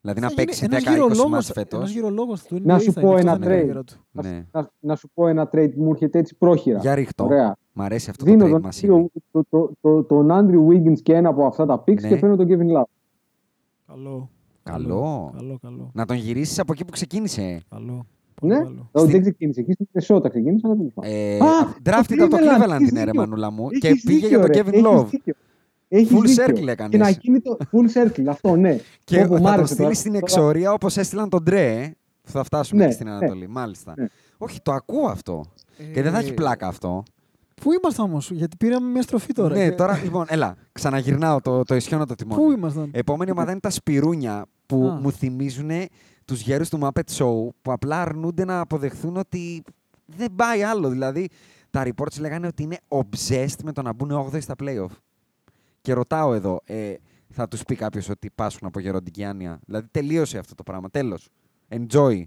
[0.00, 1.90] Δηλαδή να Θα παίξει γίνει 10-20 μάτς Ένας φέτος.
[1.90, 3.66] γυρολόγο του NBA Να σου θα πω είναι, ένα αυτό θα είναι η trade.
[3.66, 3.94] καριέρα του.
[4.10, 4.46] Να, Ναι.
[4.52, 6.78] να, να σου πω ένα trade που μου έρχεται έτσι πρόχειρα.
[6.78, 7.24] Για ρίχτω.
[7.24, 7.56] Ωραία.
[7.72, 11.00] Μ' αρέσει αυτό Δίνω το trade τον, μας Andrew- το, το, το, τον Andrew Wiggins
[11.02, 12.08] και ένα από αυτά τα picks Ναι.
[12.08, 12.84] και παίρνω τον Kevin Love.
[13.86, 14.30] Καλό.
[14.62, 15.32] Καλό.
[15.36, 15.90] Καλό, καλό.
[15.94, 17.60] Να τον γυρίσεις από εκεί που ξεκίνησε.
[17.70, 18.06] καλό.
[18.40, 18.88] Πολύ Ναι, καλό.
[18.92, 19.60] Oh, Στη- δεν ξεκίνησε.
[19.60, 21.10] Εκεί στην Minnesota ξεκίνησε, αλλά τέλος πάντων.
[21.12, 23.20] Ε, Α, drafted το από το Cleveland, Cleveland έχεις την αίρε δίκιο.
[23.20, 24.60] μανούλα μου Έχεις και πήγε δίκιο, για τον ρε.
[24.60, 25.06] Kevin Έχεις Love.
[25.10, 25.34] δίκιο.
[25.88, 26.44] Έχεις Full δίκιο.
[26.46, 26.90] circle έκανες.
[26.90, 28.78] Και να γίνει το full circle, αυτό ναι.
[29.04, 29.94] Και Όπου μ' θα το άρεσε στείλεις τώρα.
[29.94, 31.92] στην Τώρα- εξορία όπως έστειλαν τον Ντρέ.
[32.22, 33.12] Θα φτάσουμε Ναι, και στην ναι.
[33.12, 33.48] Ανατολή.
[33.48, 33.94] Μάλιστα.
[33.96, 34.06] Ναι.
[34.38, 35.44] Όχι, το ακούω αυτό.
[35.92, 37.02] Και δεν θα έχει Ε, πλάκα αυτό.
[37.62, 39.54] Πού ήμασταν όμως, γιατί πήραμε μια στροφή τώρα.
[39.54, 42.42] ναι, Και- τώρα λοιπόν, έλα, ξαναγυρνάω το, το ισιώνω το τιμόνι.
[42.42, 44.94] Πού ήμασταν; Επόμενη ομάδα είναι τα σπιρούνια που Α.
[45.00, 45.70] μου θυμίζουν
[46.24, 49.62] τους γέρους του Muppet Show που απλά αρνούνται να αποδεχθούν ότι
[50.06, 50.88] δεν πάει άλλο.
[50.88, 51.28] Δηλαδή,
[51.70, 54.90] τα reports λέγανε ότι είναι obsessed με το να μπουν 8 στα playoff.
[55.80, 56.94] Και ρωτάω εδώ, ε,
[57.28, 60.90] θα τους πει κάποιος ότι πάσχουν από γεροντική άνοια; Δηλαδή, τελείωσε αυτό το πράγμα.
[60.90, 61.28] Τέλος.
[61.68, 62.22] Enjoy.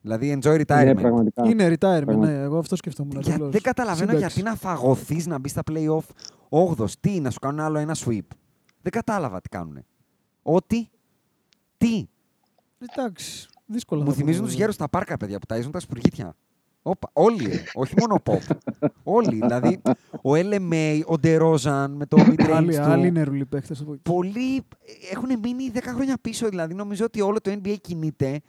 [0.00, 0.84] Δηλαδή, enjoy retirement.
[0.84, 1.48] Ναι, πραγματικά.
[1.48, 2.32] Είναι retirement, Πραγματικά.
[2.32, 3.20] ναι, εγώ αυτό σκεφτόμουν.
[3.20, 3.50] Για- τελώς.
[3.50, 4.38] δεν καταλαβαίνω Σύνταξη.
[4.40, 6.02] γιατί να φαγωθείς να μπεις στα playoff
[6.48, 8.26] 8 Τι, να σου κάνουν άλλο ένα sweep.
[8.82, 9.84] Δεν κατάλαβα τι κάνουν.
[10.42, 10.90] Ότι.
[11.78, 12.06] Τι.
[12.78, 14.02] Εντάξει, δύσκολα.
[14.04, 14.58] Μου θα θυμίζουν πούμε, τους βέβαια.
[14.58, 16.36] γέρους στα πάρκα, παιδιά, που ταΐζουν τα σπουργίτια.
[16.82, 17.62] Όπα, όλοι, ρε.
[17.74, 18.56] όχι μόνο ο Pop.
[19.18, 19.34] όλοι.
[19.34, 19.80] Δηλαδή,
[20.22, 22.82] ο LMA, ο Ντερόζαν με το mid-range Άλλοι, του.
[22.82, 23.84] άλλοι είναι ρουλοί παίχτες.
[24.02, 24.62] Πολλοί
[25.12, 26.48] έχουν μείνει 10 χρόνια πίσω.
[26.48, 28.40] Δηλαδή, νομίζω ότι όλο το NBA κινείται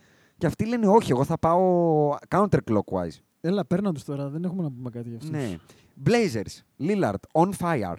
[0.42, 3.18] και αυτοί λένε όχι, εγώ θα πάω counterclockwise.
[3.42, 5.30] Έλα, παίρνα τους τώρα, δεν έχουμε να πούμε κάτι για αυτούς.
[5.32, 5.58] Ναι.
[6.06, 7.96] Blazers, Lillard, on fire.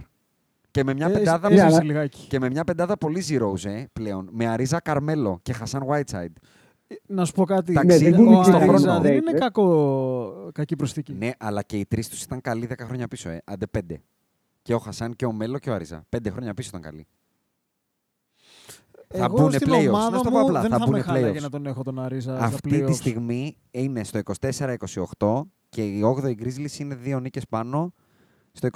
[0.70, 2.26] Και με μια Ε, πεντάδα Ναι, Έζησε αλλά- λιγάκι.
[2.28, 4.28] και με μια πεντάδα πολύ zeros ε, πλέον.
[4.32, 6.32] Με Αρίζα Καρμέλο και Χασάν Whiteside.
[6.86, 7.70] Ε, Να σου πω κάτι.
[7.72, 9.00] Εντάξει, Ναι, δεν ο είναι στο Αρίζα χρόνο.
[9.00, 9.38] δεν είναι Ε.
[9.38, 11.12] κακό, κακή προσθήκη.
[11.12, 13.28] Ναι, αλλά και οι τρεις τους ήταν καλοί 10 χρόνια πίσω.
[13.28, 13.42] Ε.
[13.44, 14.02] Άντε πέντε.
[14.62, 16.04] Και ο Χασάν και ο Μέλο και ο Αρίζα.
[16.08, 17.06] Πέντε χρόνια πίσω ήταν καλοί.
[19.12, 19.88] Θα Εγώ μπουνε στην playoffs.
[19.88, 21.42] ομάδα Να στο μου πω απλά, δεν θα θα, μπουνε με χάλαγε playoffs.
[21.42, 22.94] να τον έχω τον Αρίζα στα Αυτή τη playoffs.
[22.94, 24.20] στιγμή είναι στο
[25.18, 27.92] 24-28 και οι 8η Grizzlies είναι δύο νίκες πάνω
[28.52, 28.68] στο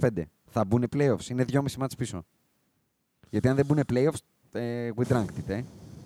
[0.00, 0.08] 26-25.
[0.46, 1.30] Θα μπουν playoffs.
[1.30, 2.22] Είναι δυόμιση μάτς πίσω.
[3.30, 4.18] Γιατί αν δεν μπουν playoffs,
[4.60, 5.60] ε, we dranked it, ε.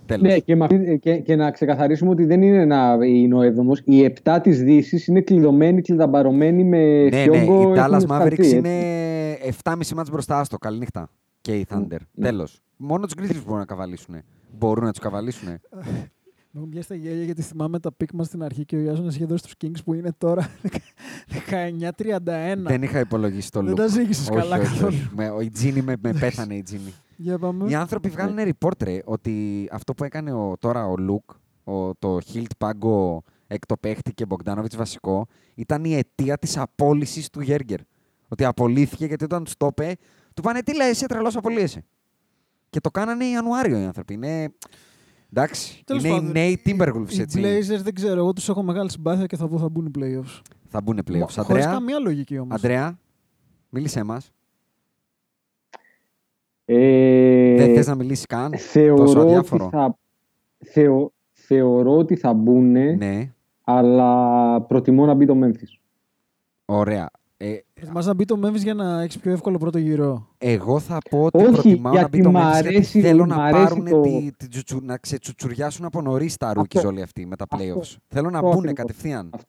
[0.07, 0.23] Τέλος.
[0.33, 3.81] Ναι, και, με αυτή- και, και να ξεκαθαρίσουμε ότι δεν είναι, ένα, είναι ο έβδομος.
[3.85, 6.79] Οι επτά της Δύσης είναι κλειδωμένοι, κλειδαμπαρωμένοι με
[7.09, 7.63] ναι, ναι, φιόγκο.
[7.63, 8.57] οι Dallas έχουν Mavericks σκαρτεί, έτσι.
[8.57, 10.59] είναι 7,5 μάτς μπροστά στο.
[10.59, 11.11] Καληνύχτα.
[11.43, 11.97] Και οι Thunder.
[12.15, 12.27] ναι.
[12.27, 12.61] Τέλος.
[12.77, 14.15] Μόνο τους Grizzlies μπορούν να καβαλήσουν.
[14.59, 15.49] Μπορούν να τους καβαλήσουν.
[15.49, 15.61] Με
[16.61, 19.25] έχουν πιάσει τα γέλια γιατί θυμάμαι τα picks μας στην αρχή και ο Ιάσονας είχε
[19.25, 20.49] δώσει τους Kings που είναι τώρα
[21.51, 22.57] 19-31.
[22.67, 23.77] Δεν είχα υπολογίσει το Δεν Luke.
[23.77, 24.87] τα ζύγισες Όχι, καλά όχι, καθόλου.
[24.97, 25.11] όχι.
[25.15, 26.95] Με, ο- η Τζίνι με, με πέθανε η Τζίνι.
[27.17, 27.71] Για πάμε.
[27.71, 31.31] Οι άνθρωποι βγάλουν report ρε, ότι αυτό που έκανε ο, τώρα ο Luke,
[31.65, 37.41] ο, τον Hield πάγκο έκτο παίχτη και Bogdanović βασικό, ήταν η αιτία της απόλυσης του
[37.41, 37.79] Joerger.
[38.29, 39.95] Ότι απολύθηκε γιατί όταν τους το είπε,
[40.35, 41.85] του πάνε τι λέει εσύ τρελός απολύεσαι.
[42.71, 44.15] Και το κάνανε Ιανουάριο οι άνθρωποι.
[44.15, 44.49] Είναι,
[45.33, 47.41] εντάξει, Τέλος είναι οι πάντων, νέοι οι- Timberwolves Οι έτσι.
[47.45, 50.41] Blazers δεν ξέρω, εγώ τους έχω μεγάλη συμπάθεια και θα πω θα μπουν playoffs.
[50.69, 51.19] Θα μπουν playoffs.
[51.19, 52.57] Χωρίς Αντρέα, καμία λογική όμως.
[52.57, 52.99] Αντρέα,
[53.69, 54.33] μίλησέ μας.
[56.65, 59.69] Ε, Δεν θες να μιλήσεις καν; τόσο θεωρώ, ότι αδιάφορο.
[59.73, 59.99] θα,
[60.65, 63.33] θεω, θεωρώ ότι θα μπουν, Ναι,
[63.65, 65.79] αλλά προτιμώ να μπει το Memphis.
[66.65, 67.11] ωραία.
[67.37, 70.99] Ε, Προτιμάς να μπει το Memphis για να έχεις πιο εύκολο πρώτο γύρο; Εγώ θα
[71.11, 73.45] πω ότι Όχι, προτιμάω να γιατί μπει το μ' Memphis γιατί αρέσει- θέλω μ' να
[73.45, 76.89] αρέσει πάρουν το- τη, τη τσουτσου- να ξετσουτσουριάσουν από νωρίς τα rookies Αυτό.
[76.89, 77.65] όλοι αυτοί με τα Αυτό.
[77.65, 77.97] playoffs.
[78.09, 78.75] Θέλω να Αυτό μπουν ακριβώς.
[78.75, 79.31] κατευθείαν.
[79.35, 79.47] Αυτό.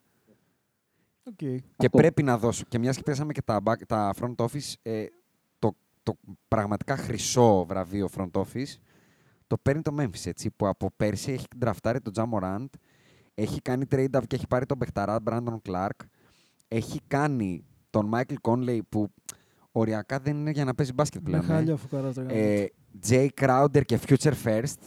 [1.30, 1.56] Okay.
[1.76, 1.98] Και Αυτό.
[1.98, 2.64] πρέπει να δώσω.
[2.68, 5.04] Και μιας και πέσαμε και τα, back- τα front office, ε,
[5.58, 5.72] το,
[6.02, 6.14] το
[6.48, 8.78] πραγματικά χρυσό βραβείο front office
[9.46, 12.66] το παίρνει το Memphis, έτσι, που από πέρσι έχει ντραφτάρει τον Τζα Morant,
[13.34, 16.06] έχει κάνει trade up και έχει πάρει τον Μπεχταρά, Brandon Clark,
[16.68, 17.64] έχει κάνει
[17.94, 19.08] τον Michael Conley που
[19.72, 21.42] οριακά δεν είναι για να παίζει μπάσκετ Με πλέον.
[21.42, 21.46] ε.
[21.54, 22.34] χάλια φουκαράς τα κάνω.
[22.38, 22.66] ε,
[23.08, 24.78] Jay Crowder και Future First.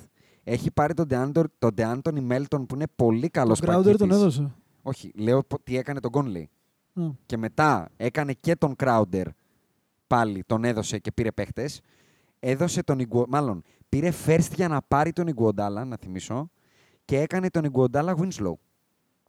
[0.43, 4.51] Έχει πάρει τον DeAnthony, τον DeAnthony Melton που είναι πολύ καλός τον Crowder τον έδωσε.
[4.81, 6.43] Όχι, λέω πο- τι έκανε τον Conley.
[6.93, 7.03] Α.
[7.25, 9.25] Και μετά έκανε και τον Crowder
[10.07, 11.81] πάλι, τον έδωσε και πήρε παίχτες.
[12.39, 13.25] Έδωσε τον Ιγκου...
[13.27, 16.49] Μάλλον πήρε first για να πάρει τον Ιγκουοντάλα, να θυμίσω,
[17.05, 18.53] και έκανε τον Ιγκουοντάλα Winslow.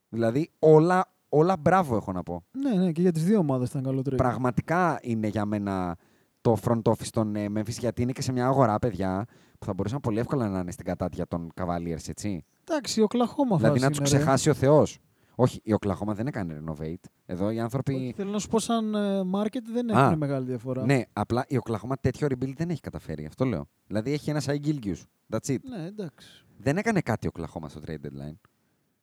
[0.08, 2.44] Δηλαδή όλα, όλα μπράβο έχω να πω.
[2.50, 4.16] Ναι, ναι, και για τις δύο ομάδες ήταν καλό trade.
[4.16, 5.96] Πραγματικά είναι για μένα
[6.40, 9.24] το front office των ε, Memphis γιατί είναι και σε μια αγορά, παιδιά,
[9.58, 12.44] που θα μπορούσαν πολύ εύκολα να είναι στην κατάτια των Cavaliers, έτσι.
[12.68, 14.16] Εντάξει, ο Κλαχώμα δηλαδή φάση να τους είναι, ρε.
[14.16, 14.98] ξεχάσει ο Θεός.
[15.40, 17.08] Όχι, η Οκλαχώμα δεν έκανε renovate.
[17.26, 17.94] Εδώ οι άνθρωποι.
[17.94, 20.84] Όχι, Θέλω να σου πω, σαν ε, market δεν Α, έχουν μεγάλη διαφορά.
[20.84, 23.26] Ναι, απλά η Οκλαχώμα τέτοιο rebuild δεν έχει καταφέρει.
[23.26, 23.68] Αυτό λέω.
[23.86, 25.02] Δηλαδή έχει ένα Σάι Gilgius.
[25.30, 25.56] That's it.
[25.62, 26.44] Ναι, εντάξει.
[26.58, 28.36] Δεν έκανε κάτι ο Οκλαχώμα στο trade deadline.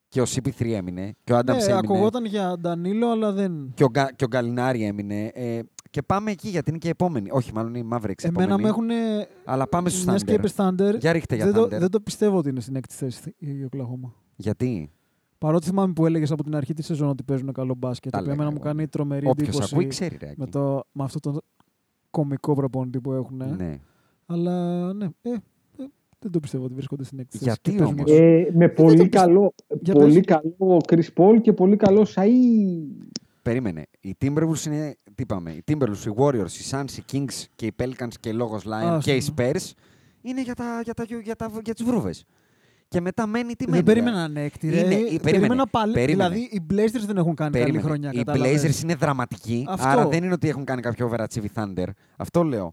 [0.09, 1.15] Και ο CP3 έμεινε.
[1.23, 1.73] Και ο Adams Ναι, έμεινε.
[1.77, 3.71] ακουγόταν για Ντανίλο, αλλά δεν.
[3.73, 5.25] Και ο, Κα- και ο Γκαλινάρη έμεινε.
[5.33, 7.29] Ε, και πάμε εκεί γιατί είναι και η επόμενη.
[7.31, 8.61] Όχι, μάλλον η Mavericks Εμένα επόμενη.
[8.61, 8.87] με έχουν.
[9.45, 10.37] Αλλά πάμε στους Μιας και Thunder.
[10.37, 10.95] είπες Thunder.
[10.99, 11.69] Για ρίχτε για δεν, Thunder.
[11.69, 14.13] το, δεν το πιστεύω ότι είναι στην έκτη θέση η Οκλαχώμα.
[14.35, 14.91] Γιατί;
[15.37, 18.11] Παρότι θυμάμαι που έλεγες από την αρχή της σεζόν ότι παίζουν καλό μπάσκετ.
[18.11, 18.75] Τα Το οποίο λέγα εμένα μου εγώ.
[18.75, 20.27] κάνει τρομερή Όποιος εντύπωση ακούει ξέρει, ρε.
[20.27, 20.51] με, Άκη.
[20.51, 21.37] το, με αυτό το
[22.09, 23.37] κομικό προπονητή που έχουν.
[23.57, 23.79] Ναι.
[24.25, 25.35] Αλλά ναι, ε, ε,
[26.25, 27.43] δεν το πιστεύω ότι βρίσκονται στην έκτη θέση.
[27.43, 29.25] Γιατί και παίζουν όμως; για- Ε, με δεν πολύ, το πιστεύω.
[29.25, 30.25] καλό, Για πολύ πες.
[30.25, 33.05] καλό Chris Paul και πολύ καλό Σαΐ.
[33.41, 33.85] Περίμενε.
[33.99, 34.95] Οι Timberwolves είναι.
[35.05, 38.63] Τι είπαμε; Οι Timberwolves, οι Warriors, οι Suns, οι Kings και οι Pelicans και λόγος
[38.65, 38.99] Lion Άστο.
[39.11, 39.71] και οι Spurs
[40.21, 42.25] είναι για, τα, για, τα, για, τα, για τις βρούβες.
[42.87, 43.83] Και Και μετά μένει τι Δεν μένει.
[43.83, 44.69] περίμενα ανέκτη.
[44.69, 44.79] ρε.
[44.79, 45.93] Είναι- ή- περίμενα, περίμενε, πάλι.
[45.93, 46.29] περίμενε.
[46.35, 47.81] Δηλαδή οι Blazers δεν έχουν κάνει καλή Περίμενε.
[47.87, 48.09] χρονιά.
[48.13, 48.63] Οι κατάλαβες.
[48.79, 49.87] Blazers είναι δραματικοί, Αυτό.
[49.87, 51.87] άρα δεν είναι ότι έχουν κάνει κάποιο overachieve οι Thunder.
[52.17, 52.71] Αυτό λέω.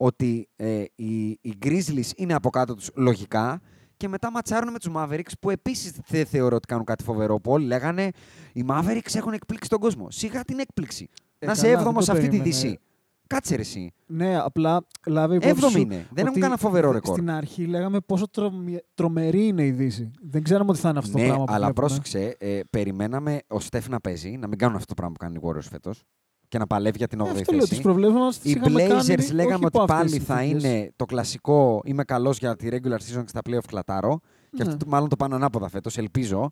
[0.00, 3.60] Ότι ε, οι, οι Grizzlies είναι από κάτω τους λογικά
[3.96, 7.50] και μετά ματσάρουν με τους Mavericks που επίσης δεν θεωρώ ότι κάνουν κάτι φοβερό που
[7.50, 8.10] όλοι λέγανε
[8.52, 10.10] οι Mavericks έχουν εκπλήξει τον κόσμο.
[10.10, 11.08] Σιγά την έκπληξη.
[11.38, 12.54] Ε, Να είσαι καλά, δεν έβδομος το σε αυτή τη περίμενε.
[12.60, 12.78] δύση.
[13.26, 13.92] Κάτσε ρε εσύ.
[14.06, 15.94] Ναι, απλά λάβε υπόψη Έβδομη σου είναι.
[15.94, 17.14] Δεν έχουν ότι κανένα φοβερό ρεκόρ.
[17.14, 20.10] Στην αρχή λέγαμε πόσο τρομε- τρομερή είναι η Δύση.
[20.22, 21.86] Δεν ξέραμε ότι θα είναι αυτό το ναι, πράγμα που αλλά βλέπουμε.
[21.86, 25.36] πρόσεξε, ε, περιμέναμε ο Στεφ να παίζει, να μην κάνουν αυτό το πράγμα που κάνουν
[25.36, 26.02] οι Warriors φέτος
[26.48, 27.80] και να παλεύει για την 8η Ε, Αυτό λέω, τις θέση.
[27.82, 30.36] προβλέψεις μας τις Οι είχαμε Blazers κάνει, λέγαμε όχι ότι υπό αυτές πάλι τις θα
[30.38, 30.62] συνθήκες.
[30.64, 34.18] είναι το κλασικό είμαι καλός για τη regular season και στα playoff κλατάρω.
[34.50, 34.70] Και Ναι.
[34.70, 36.50] αυτό το- μάλλον το πάνε ανάποδα φέτος, ελπίζω.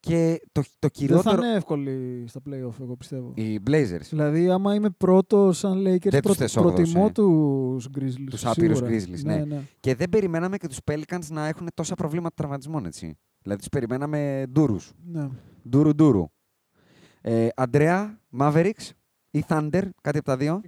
[0.00, 1.44] Και το, το Δεν θα κυριότερο...
[1.44, 3.32] είναι εύκολη στα playoff, εγώ πιστεύω.
[3.34, 7.10] Οι Blazers, Δηλαδή, άμα είμαι πρώτος σαν Lakers, Δεν τους πρω- θες όγδοος, προτιμώ ε.
[7.12, 8.26] τους Grizzlies.
[8.30, 8.96] Τους άπειρους σίγουρα.
[8.96, 9.60] Grizzlies, ναι.
[9.80, 13.18] Και δεν περιμέναμε και τους Pelicans να έχουν τόσα προβλήματα τραυματισμών, έτσι.
[13.42, 14.92] Δηλαδή τους περιμέναμε ντούρους.
[15.12, 15.28] ναι.
[15.68, 16.26] Ντούρου ντούρου.
[17.20, 18.90] Ε, Αντρέα, Mavericks
[19.34, 20.60] ή Thunder, κάτι από τα δύο.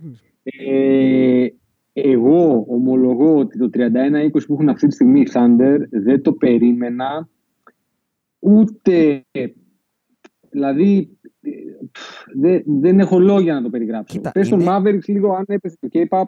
[0.42, 1.46] Ε,
[1.92, 7.28] εγώ ομολογώ ότι το 31-20 που έχουν αυτή τη στιγμή οι Thunder δεν το περίμενα
[8.38, 9.24] ούτε
[10.50, 11.50] δηλαδή ε,
[11.92, 14.16] πφ, δεν, δεν έχω λόγια να το περιγράψω.
[14.16, 16.24] Κοίτα, Πες τον είναι- Mavericks λίγο αν έπεσε το K-Pop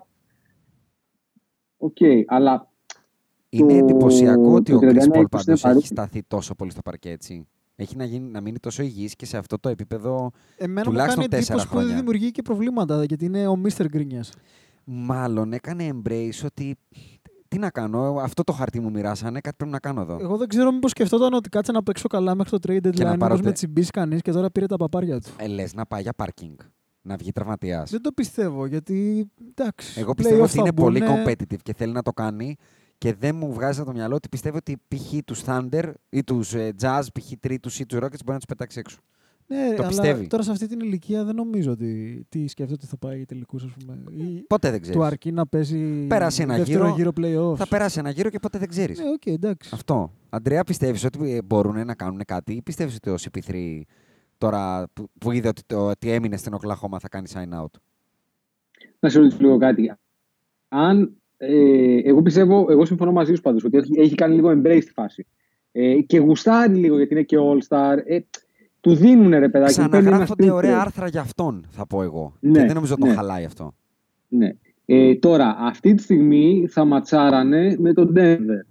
[1.77, 2.71] Οκ, αλλά
[3.49, 5.87] Είναι Το- εντυπωσιακό ότι το ο Chris 31 Paul είναι πάντως έχει παρούτη.
[5.87, 7.47] σταθεί τόσο πολύ στο παρκέ, έτσι.
[7.79, 11.17] Έχει να, γίνει, να μείνει τόσο υγιής και σε αυτό το επίπεδο Εμένα μου Τουλάχιστον
[11.23, 11.97] κάνει τέσσερα εντύπωση που δεν χρόνια.
[11.97, 13.87] δημιουργεί και προβλήματα, γιατί είναι ο Mr.
[13.89, 14.33] Γκρίνιας.
[14.85, 16.77] μάλλον έκανε embrace ότι
[17.49, 20.19] τι να κάνω, αυτό το χαρτί μου μοιράσανε, κάτι πρέπει να κάνω εδώ.
[20.21, 22.97] Εγώ δεν ξέρω μήπως σκεφτόταν ότι κάτσε να παίξω καλά μέχρι το trade να deadline,
[22.99, 25.31] πάρω μήπως τε- με τσιμπήσει κανείς και τώρα πήρε τα παπάρια του.
[25.37, 26.57] Ε, λες να πάει για πάρκινγκ,
[27.03, 27.91] να βγει τραυματίας.
[27.91, 30.01] Δεν το πιστεύω, γιατί εντάξει.
[30.01, 31.23] Εγώ πιστεύω playoff ότι θα είναι πολύ μπουνε.
[31.27, 32.57] competitive και θέλει να το κάνει
[32.99, 35.15] και δεν μου βγάζει από το μυαλό ότι πιστεύω ότι π.χ.
[35.25, 37.33] τους Thunder ή τους ε, Jazz, π.χ.
[37.41, 38.99] τρίτους ή τους Rockets μπορεί να τους πετάξει έξω.
[39.49, 40.27] Ναι, το αλλά πιστεύει.
[40.27, 43.71] τώρα σε αυτή την ηλικία δεν νομίζω ότι τι σκέφτεται ότι θα πάει τελικούς, ας
[43.79, 43.99] πούμε.
[44.25, 45.01] Ή Ποτέ δεν ξέρεις.
[45.01, 47.57] του αρκεί να παίζει Πέρασε ένα δεύτερο γύρο, γύρο playoff.
[47.57, 48.99] Θα περάσει ένα γύρο και ποτέ δεν ξέρεις.
[48.99, 49.71] Ναι, οκ, εντάξει.
[49.73, 50.13] Αυτό.
[50.29, 53.81] Αντρέα, πιστεύεις ότι ε, μπορούν να κάνουν κάτι ή πιστεύεις ότι ο CP3
[54.39, 57.81] τώρα που, που είδε ότι, το, ότι έμεινε στην Οκλαχώμα θα κάνει sign out;
[58.99, 59.93] να σε ρωτήσω λίγο κάτι.
[60.69, 64.83] Αν, ε, εγώ πιστεύω, εγώ συμφωνώ μαζί σου πάντως, ότι έχει, έχει κάνει λίγο embrace
[64.85, 65.27] τη φάση.
[65.73, 67.97] Ε, και γουστάρει λίγο γιατί είναι και all-star.
[68.05, 68.19] Ε,
[68.81, 69.75] του δίνουν ρε παιδάκι.
[69.75, 70.81] παίρνει ένα Ξαναγράφονται sprint ωραία rate.
[70.81, 72.35] άρθρα για αυτόν, θα πω εγώ.
[72.41, 73.09] Ναι, και δεν νομίζω ότι ναι.
[73.09, 73.75] το χαλάει αυτό.
[74.29, 74.51] Ναι.
[74.85, 78.67] Ε, τώρα, αυτή τη στιγμή θα ματσάρανε με τον Denver.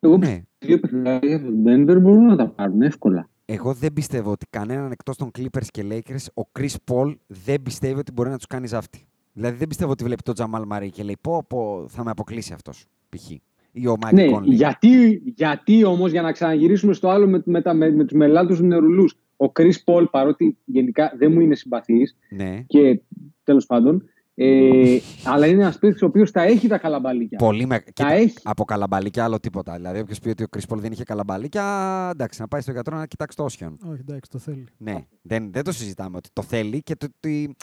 [0.00, 0.42] Εγώ Ναι.
[0.58, 3.28] δύο παιχνίδια από τον Denver μπορούν να τα πάρουν εύκολα.
[3.44, 7.98] Εγώ δεν πιστεύω ότι κανέναν εκτός των Clippers και Lakers, ο Chris Paul δεν πιστεύει
[7.98, 9.04] ότι μπορεί να τους κάνει ζάφτη.
[9.36, 12.52] Δηλαδή δεν πιστεύω ότι βλέπει τον Τζαμάλ Μαρή και λέει πω, πω θα με αποκλείσει
[12.52, 12.84] αυτός.
[13.08, 13.30] Π.χ.
[13.76, 14.54] Ή ο Μάικλ Ναι, Κόνλι.
[14.54, 18.60] γιατί, γιατί όμως για να ξαναγυρίσουμε στο άλλο με, με, τα- με, με τους μελάτους
[18.60, 22.64] νερουλούς ο Chris Paul παρότι γενικά δεν μου είναι συμπαθής Ναι.
[22.66, 23.00] και
[23.44, 27.38] τέλος πάντων ε, αλλά είναι ένας παίκτης ο οποίος θα έχει τα καλαμπαλίκια.
[27.38, 27.78] Πολύ με...
[27.78, 28.34] Κοίτα, έχει.
[28.42, 29.74] Από καλαμπαλίκια άλλο τίποτα.
[29.76, 31.64] Δηλαδή, όποιος πει ότι ο Chris Paul δεν είχε καλαμπαλίκια,
[32.12, 33.78] εντάξει, να πάει στο γιατρό να κοιτάξει το όσιον.
[33.90, 34.64] Όχι, εντάξει, το θέλει.
[34.76, 37.54] Ναι, δεν, δεν το συζητάμε ότι το θέλει και το, ότι...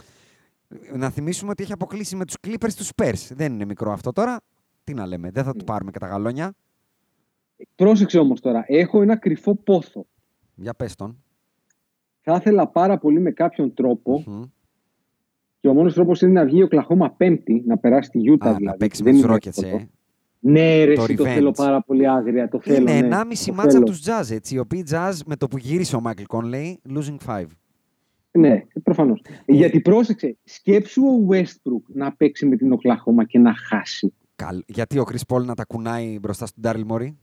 [0.95, 3.29] Να θυμίσουμε ότι έχει αποκλείσει με τους Clippers τους Spurs.
[3.35, 4.39] Δεν είναι μικρό αυτό τώρα.
[4.83, 6.53] Τι να λέμε, δεν θα του πάρουμε και τα γαλόνια.
[7.75, 10.05] Πρόσεξε όμως τώρα, έχω ένα κρυφό πόθο.
[10.55, 11.23] Για πες τον.
[12.21, 14.41] Θα ήθελα πάρα πολύ με κάποιον τρόπο Μμ.
[15.59, 18.45] και ο μόνος τρόπος είναι να βγει ο Κλαχώμα πέμπτη, να περάσει τη Utah Α,
[18.47, 18.63] δηλαδή.
[18.63, 19.75] να παίξει Δεν με τους είναι Rockets, εύκολο.
[19.81, 19.89] ε.
[20.43, 21.27] Ναι, ρε, Το εσύ, το revenge.
[21.27, 22.47] θέλω πάρα πολύ άγρια.
[22.49, 23.07] Το θέλω, Είναι ναι.
[23.07, 23.77] 1,5 Το μάτσα θέλω.
[23.83, 24.55] από τους Jazz, έτσι.
[24.55, 27.45] Οι οποίοι Jazz με το που γύρισε ο Michael Conley, losing 5.
[28.31, 29.21] Ναι, προφανώς.
[29.45, 29.53] Ε.
[29.53, 34.13] Γιατί πρόσεξε, σκέψου ο Westbrook να παίξει με την Οκλαχώμα και να χάσει.
[34.35, 34.63] Καλ...
[34.67, 37.13] Γιατί ο Chris Paul να τα κουνάει μπροστά στον Daryl Morey;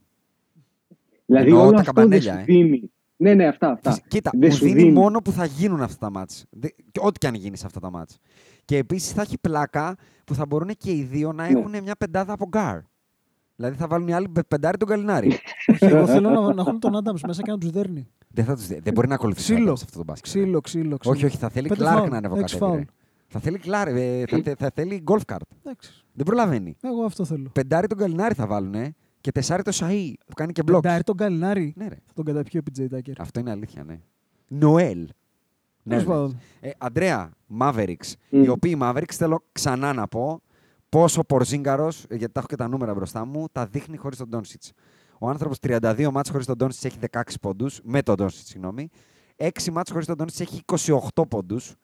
[1.27, 2.43] Δηλαδή Εννοώ όλο τα αυτό δεν καμπανέλια, σου ε.
[2.45, 2.91] δίνει.
[3.17, 3.71] Ναι, ναι, αυτά.
[3.71, 3.91] αυτά.
[3.91, 4.93] Φυσ- Κοίτα, Δεν μου σου δίνει, δίνει.
[4.93, 6.45] μόνο που θα γίνουν αυτά τα μάτς.
[6.51, 8.19] Δε- και Ό,τι και αν γίνει σε αυτά τα μάτς.
[8.65, 11.59] Και επίσης θα έχει πλάκα που θα μπορούν και οι δύο να Ναι.
[11.59, 12.79] έχουν μια πεντάδα από γκάρ.
[13.57, 15.29] Δηλαδή θα βάλουν οι άλλοι πε- πεντάρι τον Καλινάρη.
[15.67, 18.09] Όχι, εγώ θέλω να, να έχουν τον Άνταμς μέσα και να τους δέρνει.
[18.31, 19.77] Δεν, θα τους, δει- δεν μπορεί να ακολουθήσει Ξύλο.
[19.77, 20.25] σε αυτό το μπάσκετ.
[20.33, 21.15] Ξύλο, ξύλο, ξύλο.
[21.15, 22.59] Όχι, όχι, θα θέλει Πέντε Κλάρκ φάουλ, να έξι ανεβοκατεύει.
[22.65, 22.77] φάουλ.
[22.79, 22.85] ρε.
[23.29, 25.37] Θα θέλει Κλάρκ, ε, θα, θε- θα θέλει golf cart.
[25.65, 26.05] Εντάξει.
[26.13, 26.77] Δεν προλαβαίνει.
[26.83, 27.49] Εγώ αυτό θέλω.
[27.53, 30.73] Πεντάρι τον Καλινάρη θα βάλουν και τεσάρι το Σαΐ που κάνει και blocks.
[30.83, 31.73] Πεντάρι τον Καλινάρη.
[31.77, 31.95] Ναι, ρε.
[32.07, 33.13] Θα τον καταπιεί ο PJ Tucker.
[33.19, 34.01] Αυτό είναι αλήθεια, ναι.
[34.49, 34.99] Νοέλ.
[35.83, 36.11] Ναι, Τέλος ναι.
[36.13, 36.39] πάντων.
[36.61, 38.13] Ε, Αντρέα, Mavericks.
[38.31, 38.43] Μμ.
[38.43, 40.41] Οι οποίοι Mavericks θέλω ξανά να πω
[40.89, 44.63] πόσο Πορζίνγκαρο, γιατί τα έχω και τα νούμερα μπροστά μου, τα δείχνει χωρίς τον Ντόνσιτ.
[45.19, 48.89] Ο άνθρωπος 32 μάτς χωρίς τον Ντόνσιτς έχει 16 πόντους, με τον Ντόνσιτς, συγγνώμη.
[49.37, 50.63] 6 μάτς χωρίς τον Ντόνσιτς έχει
[51.15, 51.75] 28 πόντους.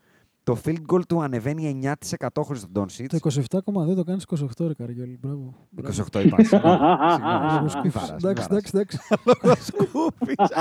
[0.45, 3.05] Το field goal του ανεβαίνει 9% χωρίς τον Doncic.
[3.09, 5.19] Το 27,2 το κάνεις 28 ρε Καριόλη.
[5.23, 5.55] Μπράβο.
[5.77, 6.37] 28 είπα.
[6.45, 6.45] συγγνώμη.
[6.45, 7.93] Συγγνώμη, Λόγος μη σκούφης.
[7.93, 8.49] βαράς, μη Εντάξει, βαράς.
[8.49, 8.99] εντάξει, εντάξει.
[9.25, 10.35] Λόγος σκούφης.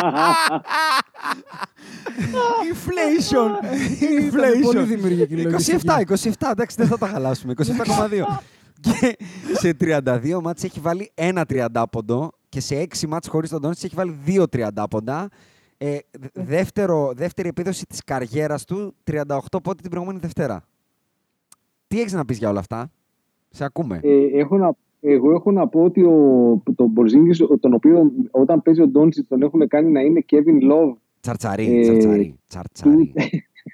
[2.74, 3.50] Inflation!
[4.24, 5.76] Ήταν πολύ δημιουργική λογική.
[5.86, 7.54] 27, 27, εντάξει, δεν θα τα χαλάσουμε.
[7.58, 7.64] 27,2.
[8.86, 9.18] και
[9.54, 13.84] σε 32 μάτς έχει βάλει ένα 30 ποντό και σε 6 μάτς χωρίς τον Doncic
[13.84, 15.30] έχει βάλει δύο 30 ποντά.
[15.78, 20.64] Ε, δε- δεύτερο, δεύτερη επίδοση της καριέρας του, 38 πόντι την προηγούμενη Δευτέρα.
[21.88, 22.92] Τι έχεις να πεις για όλα αυτά;
[23.50, 24.00] Σε ακούμε.
[24.04, 26.18] Ε, έχω να, εγώ έχω να πω ότι ο,
[26.76, 30.72] τον Μπορζίνγκης, ο- τον οποίο όταν παίζει ο Ντόντσι τον έχουν κάνει να είναι Kevin
[30.72, 30.94] Love.
[31.20, 33.14] Τσαρτσαρί, ε, τσαρτσαρί, τσαρτσαρί.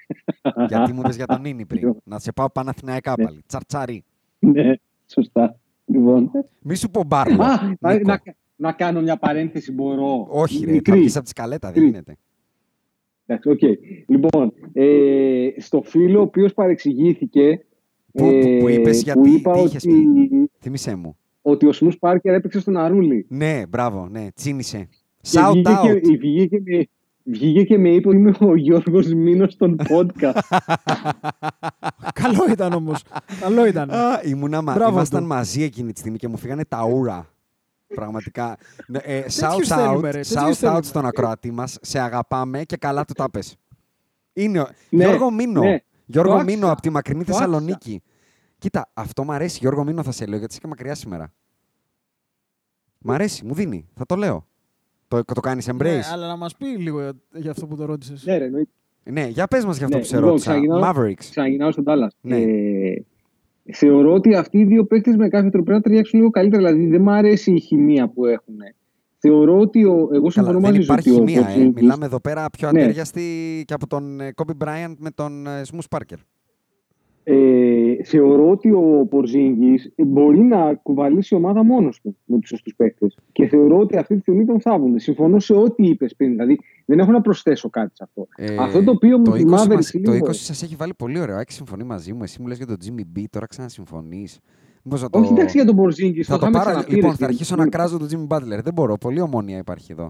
[0.68, 1.94] Γιατί μου είπες για τον Νίνη πριν.
[2.04, 3.24] Να σε πάω Παναθηναϊκά Ναι.
[3.24, 3.42] πάλι.
[3.46, 4.04] Τσαρτσαρί.
[4.38, 4.72] ναι,
[5.06, 5.58] σωστά.
[5.84, 6.30] Λοιπόν.
[6.62, 7.42] Μη σου πω μπάρλο.
[7.42, 8.14] Α, να, Νίκο.
[8.60, 10.26] Να, να κάνω μια παρένθεση, μπορώ.
[10.30, 10.92] Όχι ρε, Μικρή.
[10.92, 11.90] θα βγεις από τη σκαλέτα, δεν Μικρή.
[11.98, 12.16] γίνεται.
[13.26, 13.60] Εντάξει, οκ.
[14.06, 17.64] Λοιπόν, ε, στο φίλο ο οποίος παρεξηγήθηκε,
[18.12, 21.16] Που- που- που είπες ε, γιατί, που είπα τι είχες ότι, Θύμησέ μου.
[21.42, 23.26] ότι ο Smush Parker έπαιξε στον Αρούλη.
[23.28, 24.88] Ναι, μπράβο, ναι, τσίνησε.
[25.20, 26.00] Και Shout βγήκε out.
[26.00, 26.86] Και, βγήκε, και με,
[27.22, 30.40] βγήκε και με είπε ότι είμαι ο Γιώργος Μήνος στον podcast.
[32.22, 33.02] Καλό ήταν όμως.
[33.40, 33.90] Καλό ήταν.
[33.90, 35.26] Α, ήμουνα, μα- Μπράβο ήμασταν του.
[35.28, 37.28] μαζί εκείνη τη στιγμή και μου φύγανε τα ούρα.
[37.94, 38.56] Πραγματικά.
[38.86, 40.82] Ναι, ε, shout Τέτοιους out, θέλουμε, ρε, shout τέτοιους out θέλουμε.
[40.82, 41.78] στον ακροατή μας.
[41.80, 43.56] Σε αγαπάμε και καλά του τα πες.
[44.32, 44.66] Είναι ο...
[44.90, 45.60] Ναι, Γιώργο Μίνο.
[45.62, 45.78] ναι.
[46.06, 46.72] Γιώργο Το Μίνο άκουσα.
[46.72, 47.44] από τη μακρινή Το άκουσα.
[47.46, 48.02] Θεσσαλονίκη.
[48.58, 49.58] Κοίτα, αυτό μου αρέσει.
[49.60, 51.32] Γιώργο Μίνο θα σε λέω γιατί είσαι και μακριά σήμερα.
[52.98, 53.88] Μ' αρέσει, μου δίνει.
[53.94, 54.46] Θα το λέω.
[55.08, 57.84] Το, το κάνεις embrace; Ναι, αλλά να μας πει λίγο για- για αυτό που το
[57.84, 58.24] ρώτησες.
[58.24, 58.70] ναι, ρε, εννοείται.
[59.02, 60.50] Ναι, για πες μας για αυτό Ναι, που σε λοιπόν, ρώτησα.
[60.50, 61.24] ξαναγυρνάω- Mavericks.
[61.30, 62.16] Ξαναγυρνάω στον Τάλλας.
[62.20, 62.36] Ναι.
[62.40, 63.04] Ε,
[63.72, 66.62] θεωρώ ότι αυτοί οι δύο παίκτες με κάποιο τρόπο πρέπει να ταιριάξουν λίγο καλύτερα.
[66.72, 68.54] Δηλαδή δεν μου αρέσει η χημεία που έχουν.
[69.18, 71.48] Θεωρώ ότι ο, εγώ Καλά, συμφωνώ δεν μαζί σου υπάρχει ότι ο χημεία.
[71.48, 71.54] Ε.
[71.68, 72.82] Porzingis- Μιλάμε εδώ πέρα πιο Ναι.
[72.82, 73.22] ατέριαστη
[73.66, 76.16] και από τον ε, Kobe Bryant με τον ε, Smooth Parker.
[76.16, 76.39] Ε,
[78.04, 83.18] θεωρώ ότι ο Πορζίνγκης μπορεί να κουβαλήσει ομάδα μόνος του με τους σωστούς παίκτες.
[83.32, 84.98] Και θεωρώ ότι αυτή τη στιγμή τον θάβουν.
[84.98, 86.30] Συμφωνώ σε ό,τι είπες πριν.
[86.30, 88.28] Δηλαδή δεν έχω να προσθέσω κάτι σε αυτό.
[88.36, 90.94] Ε, αυτό το οποίο το μου 20, θυμάμαι μας, λίγο- το 20 σας έχει βάλει
[90.94, 91.36] πολύ ωραίο.
[91.36, 92.22] Άκη συμφωνεί μαζί μου.
[92.22, 94.38] Εσύ μου λες για τον Jimmy B, τώρα ξανασυμφωνείς.
[94.82, 95.18] Μήπως να το...
[95.18, 96.26] Όχι εντάξει για τον Πορζίνγκης.
[96.26, 96.70] θα το είχαμε πάρω.
[96.70, 97.28] ξαναπεί, Λοιπόν, ρε, θα φίλε.
[97.28, 98.60] αρχίσω να κράζω τον Jimmy Butler.
[98.62, 98.96] Δεν μπορώ.
[98.98, 100.06] Πολύ ομόνια υπάρχει εδώ.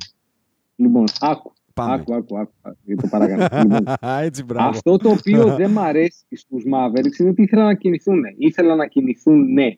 [0.77, 1.53] Λοιπόν, άκου.
[1.75, 1.93] Πάμε.
[1.95, 2.53] Άκου, άκου, άκου.
[2.63, 3.47] άκου, το παρακαλώ.
[3.63, 4.69] λοιπόν, Έτσι, μπράβο.
[4.69, 8.23] αυτό το οποίο δεν μ' αρέσει στους Mavericks είναι ότι ήθελαν να κινηθούν.
[8.39, 9.77] Ήθελαν να κινηθούν, ναι.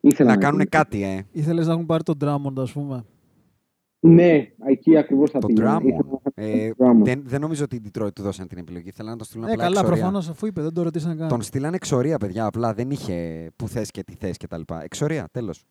[0.00, 0.82] Ήθελαν Να κάνουν κινηθούν.
[0.82, 1.26] κάτι, ε.
[1.32, 3.04] Ήθελες να έχουν πάρει τον Drummond, ας πούμε.
[4.00, 5.78] Ναι, εκεί ακριβώς θα Το πήγαινα.
[5.78, 5.84] Drummond.
[5.84, 7.04] Ήθελαν να Ε, κάνουν Drummond.
[7.04, 8.90] δεν, δεν νομίζω ότι οι Detroit του δώσαν την επιλογή.
[8.90, 9.96] Θέλανε να το στείλουν Ε, απλά καλά, εξορία.
[10.00, 11.28] προφανώς αφού είπε, δεν το ρωτήσανε καν.
[11.28, 12.44] Τον στείλανε εξορία, παιδιά.
[12.46, 14.82] Απλά δεν είχε που θες και τι θες και τα λοιπά.
[14.84, 15.64] Εξορία, τέλος.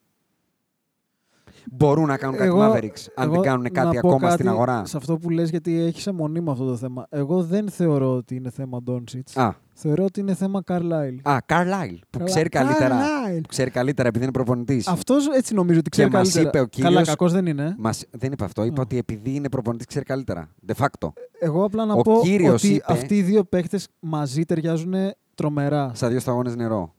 [1.72, 4.86] Μπορούν να κάνουν κάτι Mavericks αν δεν κάνουν να κάτι πω ακόμα κάτι στην αγορά.
[4.86, 7.06] Σε αυτό που λες, γιατί έχει αιμονή με αυτό το θέμα.
[7.10, 9.42] Εγώ δεν θεωρώ ότι είναι θέμα Doncic.
[9.42, 11.18] Α, Θεωρώ ότι είναι θέμα Carlisle.
[11.24, 12.96] α, Carlisle, που Καλά- ξέρει καλύτερα.
[13.00, 13.42] Carlisle.
[13.42, 14.88] Που ξέρει καλύτερα επειδή είναι προπονητής.
[14.88, 16.48] Αυτός έτσι νομίζω ότι ξέρει Και μας καλύτερα.
[16.50, 17.76] είπε ο κύριος- Καλά, κακός δεν είναι.
[17.78, 18.64] Μας, δεν είπα αυτό.
[18.64, 18.84] Είπα Α.
[18.84, 20.50] ότι επειδή είναι προπονητής, ξέρει καλύτερα.
[20.68, 21.08] De facto.
[21.40, 24.94] Εγώ απλά να Ο πω κύριος ότι είπε- αυτοί οι δύο παίχτε μαζί ταιριάζουν
[25.36, 25.92] τρομερά.
[25.94, 26.94] Στα δύο σταγόνες νερό.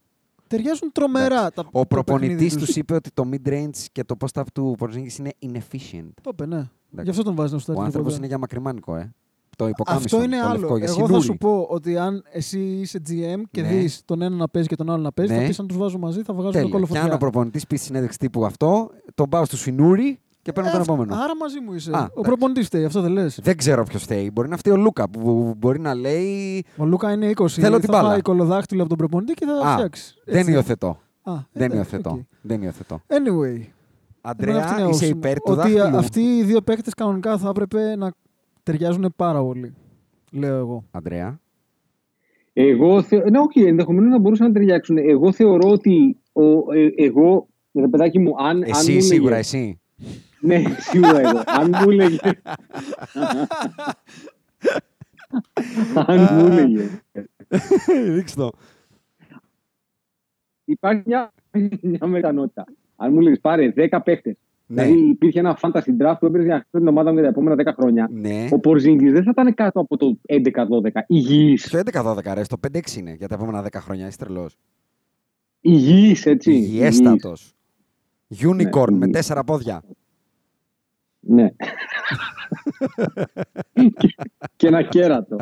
[0.48, 1.50] Ταιριάζουν τρομερά.
[1.50, 2.76] Τα, Ο το προπονητής παιχνίδι τους τους.
[2.76, 6.10] είπε ότι το mid-range και το post-up του Porzingis είναι inefficient.
[6.22, 6.68] Το είπε, ναι.
[7.02, 7.78] Γι' αυτό τον βάζει να Ο στάρει.
[7.80, 9.12] άνθρωπος είναι για μακριμάνικο, ε.
[9.56, 10.04] Το υποκάμισο.
[10.04, 10.58] Αυτό είναι το άλλο.
[10.60, 11.24] Λευκό, για Εγώ θα σινούρι.
[11.24, 13.68] σου πω ότι αν εσύ είσαι GM και Ναι.
[13.68, 15.40] δεις τον ένα να παίζει και τον άλλο να παίζει, Ναι.
[15.40, 16.68] θα πεις αν τους βάζω μαζί, θα βγάζουν Τέλεια.
[16.68, 17.14] κώλο Και αν φωτιά.
[17.14, 20.82] ο προπονητής πεις στη συνέντευξη τύπου αυτό, τον πάω στο σινούρι και παίρνω τον Ε,
[20.82, 21.14] επόμενο.
[21.14, 21.90] Άρα μαζί μου είσαι.
[21.90, 22.20] Α, ο εντάξει.
[22.22, 23.38] προπονητής φταίει, αυτό δεν λες.
[23.42, 24.30] Δεν ξέρω ποιος θέλει.
[24.30, 26.64] Μπορεί να φταίει ο Λούκα που μπορεί να λέει.
[26.76, 27.48] Ο Λούκα είναι 20.
[27.48, 28.08] Θέλω την θα μπάλα.
[28.08, 30.14] φάει κολοδάχτυλο από τον προπονητή και θα Α, φτιάξει.
[30.24, 30.52] Δεν Έτσι.
[30.52, 30.88] υιοθετώ.
[31.22, 32.10] Α, Δεν εντάξει, υιοθετώ.
[32.10, 32.20] οκ.
[32.40, 33.00] Δεν υιοθετώ.
[33.06, 33.14] Anyway.
[33.14, 33.68] Εμένα
[34.22, 35.10] αυτή Αντρέα, είναι η είσαι άποψη μου.
[35.16, 38.12] υπέρ του Ότι δάχτυλου; αυτοί οι δύο παίκτες κανονικά θα έπρεπε να
[38.62, 39.74] ταιριάζουν πάρα πολύ.
[40.30, 40.84] Λέω εγώ.
[40.90, 41.40] Αντρέα.
[42.52, 43.30] Εγώ, θε...
[43.30, 44.96] ναι, όχι, ενδεχομένως να μπορούσαν να ταιριάξουν.
[44.98, 46.42] Εγώ θεωρώ ότι ο,
[46.74, 48.48] ε, εγώ, ρε παιδάκι μου, αν.
[48.48, 49.80] αν Εσύ μου σίγουρα, έλεγε- εσύ.
[50.40, 51.42] Ναι, σίγουρα εγώ.
[51.46, 52.18] αν μου έλεγε.
[55.94, 56.88] αν μου έλεγε.
[58.14, 58.50] Ρίξτε το.
[60.64, 61.32] Υπάρχει μια,
[61.82, 62.64] μια μετανότητα.
[62.96, 64.36] Αν μου έλεγες πάρε 10 παίχτες.
[64.66, 64.82] Ναι.
[64.82, 67.28] Δηλαδή υπήρχε ένα fantasy draft που έπαιρνε για να χτίσει την ομάδα μου για τα
[67.28, 68.08] επόμενα 10 χρόνια.
[68.12, 68.48] Ναι.
[68.50, 70.42] Ο Πορζίνγκη δεν θα ήταν κάτω από το 11-12.
[71.06, 71.64] Υγιής.
[71.64, 74.06] Στο 11-12 ρε, στο 5-6 είναι για τα επόμενα 10 χρόνια.
[74.06, 74.56] Είσαι τρελός.
[75.60, 76.52] Υγιής, έτσι.
[76.52, 77.52] Υγιέστατος.
[78.40, 79.10] Unicorn Ναι, με υγιής.
[79.12, 79.82] τέσσερα πόδια.
[81.28, 81.48] Ναι.
[83.72, 84.14] και,
[84.56, 85.36] και ένα κέρατο.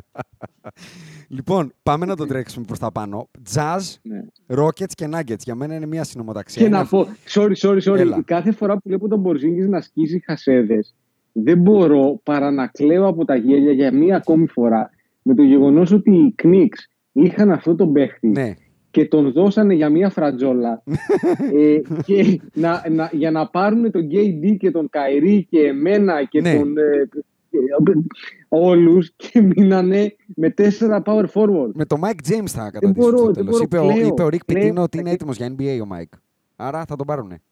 [1.29, 3.29] Λοιπόν, πάμε να το τρέξουμε προς τα πάνω.
[3.55, 4.25] Jazz, Ναι.
[4.47, 5.39] Rockets και Nuggets.
[5.39, 6.61] Για μένα είναι μία συνομοταξία.
[6.63, 7.99] Και Είναι να αυτό- πω, sorry, sorry, sorry.
[7.99, 8.23] Έλα.
[8.23, 10.95] Κάθε φορά που βλέπω τον Μπορζίνγκης να σκίζει χασέδες,
[11.33, 14.91] δεν μπορώ παρά να κλαίω από τα γέλια για μία ακόμη φορά
[15.23, 16.79] με το γεγονός ότι οι Knicks
[17.13, 18.55] είχαν αυτό τον παίχτη Ναι.
[18.95, 20.83] Και τον δώσανε για μια φρατζόλα
[21.59, 26.41] ε, και να, να, για να πάρουν τον KD και τον Καϊρή και εμένα και
[26.41, 26.55] Ναι.
[26.59, 27.09] τον ε,
[28.49, 31.71] όλους και μείνανε με τέσσερα power forward.
[31.75, 33.51] Με το Mike James θα κατατήσει μπορώ, στο δεν τέλος.
[33.51, 34.73] μπορώ, Είπε, ο, κλαίω, είπε ο Rick κλαίω.
[34.73, 36.19] Pitino ότι είναι έτοιμος για NBA ο Mike.
[36.57, 37.43] Άρα θα τον πάρουνε.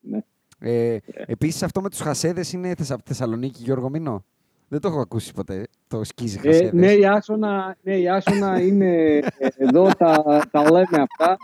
[0.00, 0.18] Ναι.
[0.58, 2.98] Ε, επίσης αυτό με τους χασέδες είναι Θεσσα...
[3.04, 4.24] Θεσσαλονίκη Γιώργο Μίνο.
[4.72, 5.66] Δεν το έχω ακούσει ποτέ.
[5.88, 6.72] Το σκίζει Ε, χασέδες.
[6.72, 11.36] ναι, η Άσονα, ναι, η Άσονα είναι ε, εδώ, τα, τα λέμε αυτά.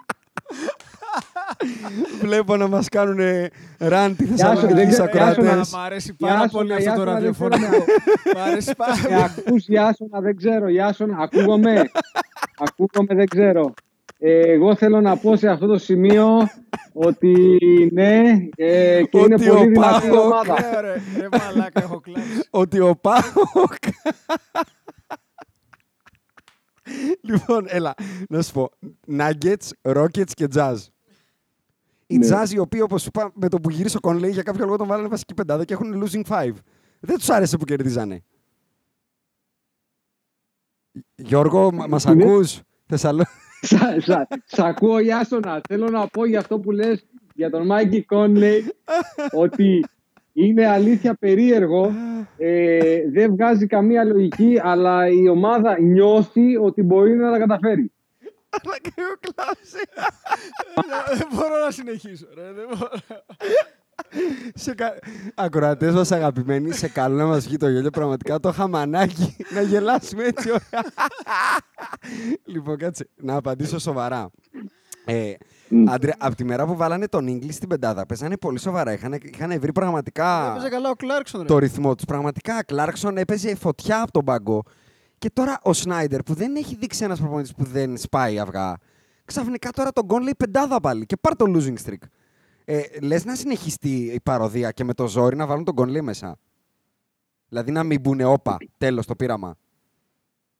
[2.21, 3.19] Βλέπω να μας κάνουν
[3.79, 5.47] ράντι Άσονα, Θεσσαλονίκης δεν ξέρω, ακροατές.
[5.49, 7.67] Άσονα, Μ' αρέσει Η πάρα Άσονα, πολύ η αυτό το Άσονα δεν ραδιοφωνικό.
[7.69, 7.85] ξέρω
[8.37, 10.69] Μ' αρέσει πάρα Ε, ακούς η Άσονα, δεν ξέρω.
[10.69, 11.91] Η Άσονα, ακούγομαι.
[12.67, 13.75] ακούγομαι, δεν ξέρω.
[14.21, 16.49] Ε, εγώ θέλω να πω σε αυτό το σημείο
[16.93, 17.35] ότι
[17.93, 18.23] ναι,
[18.57, 20.61] ε, και είναι Ότι ο πολύ δυνατή η Πάοκ- ομάδα.
[20.61, 22.47] Ναι, ρε, ρε μαλάκα, έχω κλάσει.
[22.51, 23.73] ότι ο Πάοκ...
[27.21, 27.95] λοιπόν, έλα,
[28.29, 28.71] να σου πω.
[29.19, 30.77] Nuggets, Rockets και Jazz.
[32.07, 32.29] Οι Ναι.
[32.31, 34.77] Jazz οι οποίοι, όπως σου είπα, με το που γύρισε ο Conley, για κάποιο λόγο
[34.77, 36.53] τον βάλανε βασική πεντάδα και έχουν losing five.
[37.01, 38.23] Δεν τους άρεσε που κερδίζανε.
[41.15, 43.25] Γιώργο, μα- μας Είναι- ακούς; Θεσσαλό...
[43.61, 45.61] Σα- σα- Σ' ακούω, Ιάσονα.
[45.69, 47.05] Θέλω να πω για αυτό που λες
[47.35, 48.73] για τον Μάικη Κόνλεϊ
[49.33, 49.85] ότι
[50.33, 51.93] είναι αλήθεια περίεργο.
[52.39, 57.93] Ε, δεν βγάζει καμία λογική, αλλά η ομάδα νιώθει ότι μπορεί να τα καταφέρει.
[58.51, 59.79] Αλλά και έχω κλάψει.
[61.19, 62.53] Δεν μπορώ να συνεχίσω, ρε.
[62.53, 62.91] Δεν μπορώ.
[64.55, 64.99] Σε κα...
[65.35, 67.91] Ακροατές μας αγαπημένοι, σε καλό να μας βγει το γέλιο.
[67.91, 70.85] Πραγματικά το χαμανάκι να γελάσουμε έτσι ωραία.
[72.45, 73.09] λοιπόν, κάτσε.
[73.17, 74.31] Να απαντήσω σοβαρά.
[75.05, 75.33] Ε,
[75.69, 75.91] Μμ.
[75.91, 78.93] Άντρε, από τη μέρα που βάλανε τον Ίγκλη στην πεντάδα, παίζανε πολύ σοβαρά.
[78.93, 81.47] Είχαν, είχαν βρει πραγματικά Έπαιζε καλά ο Κλάρκσον, ρε.
[81.47, 82.05] το ρυθμό τους.
[82.05, 84.63] Πραγματικά, Κλάρκσον έπαιζε φωτιά από τον πάγκο.
[85.19, 88.77] Και τώρα ο Σνάιντερ, που δεν έχει δείξει ένας προπονητής που δεν σπάει αυγά,
[89.25, 92.03] ξαφνικά τώρα τον Γκον λέει πεντάδα πάλι και πάρ το losing streak.
[92.71, 96.39] Ε, λες να συνεχιστεί η παροδία και με το ζόρι να βάλουν τον Γκον μέσα;
[97.49, 99.57] Δηλαδή να μην μπουνε όπα, τέλος το πείραμα.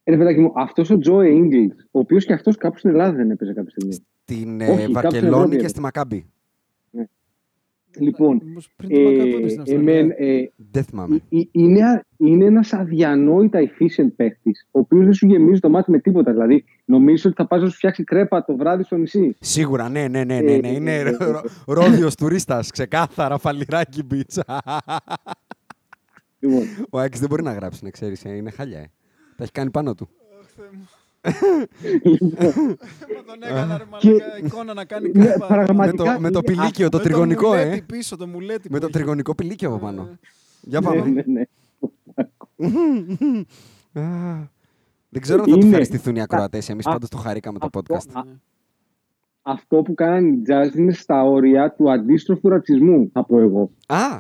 [0.05, 3.13] Ε, Ρε παιδάκι μου, αυτός ο Τζο Ίγκλ, ο οποίος και αυτός κάπου στην Ελλάδα
[3.13, 3.93] δεν έπαιζε κάποια στιγμή.
[4.23, 5.69] Στην Όχι, ε, κάπου στην Βαρκελόνη Ευρώπη και έπαιζε.
[5.69, 6.31] στη Μακάμπη.
[8.01, 9.93] Λοιπόν, Μήπως πριν το Μακάμπι έπαιζε στην ε, Αυστραλία.
[10.01, 11.15] εμέν, ε, Δεν θυμάμαι.
[11.29, 15.91] Ε- ε- είναι, είναι ένα αδιανόητα efficient παίχτη, ο οποίο δεν σου γεμίζει το μάτι
[15.91, 16.33] με τίποτα.
[16.33, 19.37] Δηλαδή, νομίζει ότι θα πάει να σου φτιάξει κρέπα το βράδυ στο νησί.
[19.41, 20.69] Σίγουρα, ναι, ναι, ναι, ναι, ναι.
[20.69, 24.45] Ε, Είναι ε, ε, ε, ρό- ρόδιος τουρίστας, ξεκάθαρα, φαλιράκι μπίτσα.
[26.39, 28.79] Λοιπόν, Ο Άκης δεν μπορεί να γράψει, να ξέρεις, ε, είναι χαλιά.
[28.79, 28.91] ε.
[29.37, 30.09] Τα έχει κάνει πάνω του.
[31.23, 31.33] Μα
[33.27, 35.47] τον έκανα ρε Και- μαλάκα εικόνα να κάνει ναι, κρέπα.
[35.49, 36.15] Με πραγματικά.
[36.15, 37.81] το, με το είναι- πηλίκιο, το Με τριγωνικό, μουλέτι ε.
[37.87, 38.93] πίσω, το μουλέτι Με που το έχει.
[38.93, 40.03] τριγωνικό πηλίκιο από πάνω.
[40.03, 40.19] Ε,
[40.61, 41.11] Για Ναι, πάμε.
[41.11, 41.43] ναι, ναι.
[43.93, 44.03] Α,
[45.09, 46.69] Δεν ξέρω αν θα του Είναι- ευχαριστηθούν οι ακροατές.
[46.69, 48.09] Εμείς Α, πάντως το χαρήκαμε το αυτό- podcast.
[48.13, 48.23] α,
[49.43, 53.71] Αυτό που κάνανε οι jazz είναι στα όρια του αντίστροφου ρατσισμού, θα πω εγώ.
[53.87, 54.19] Α,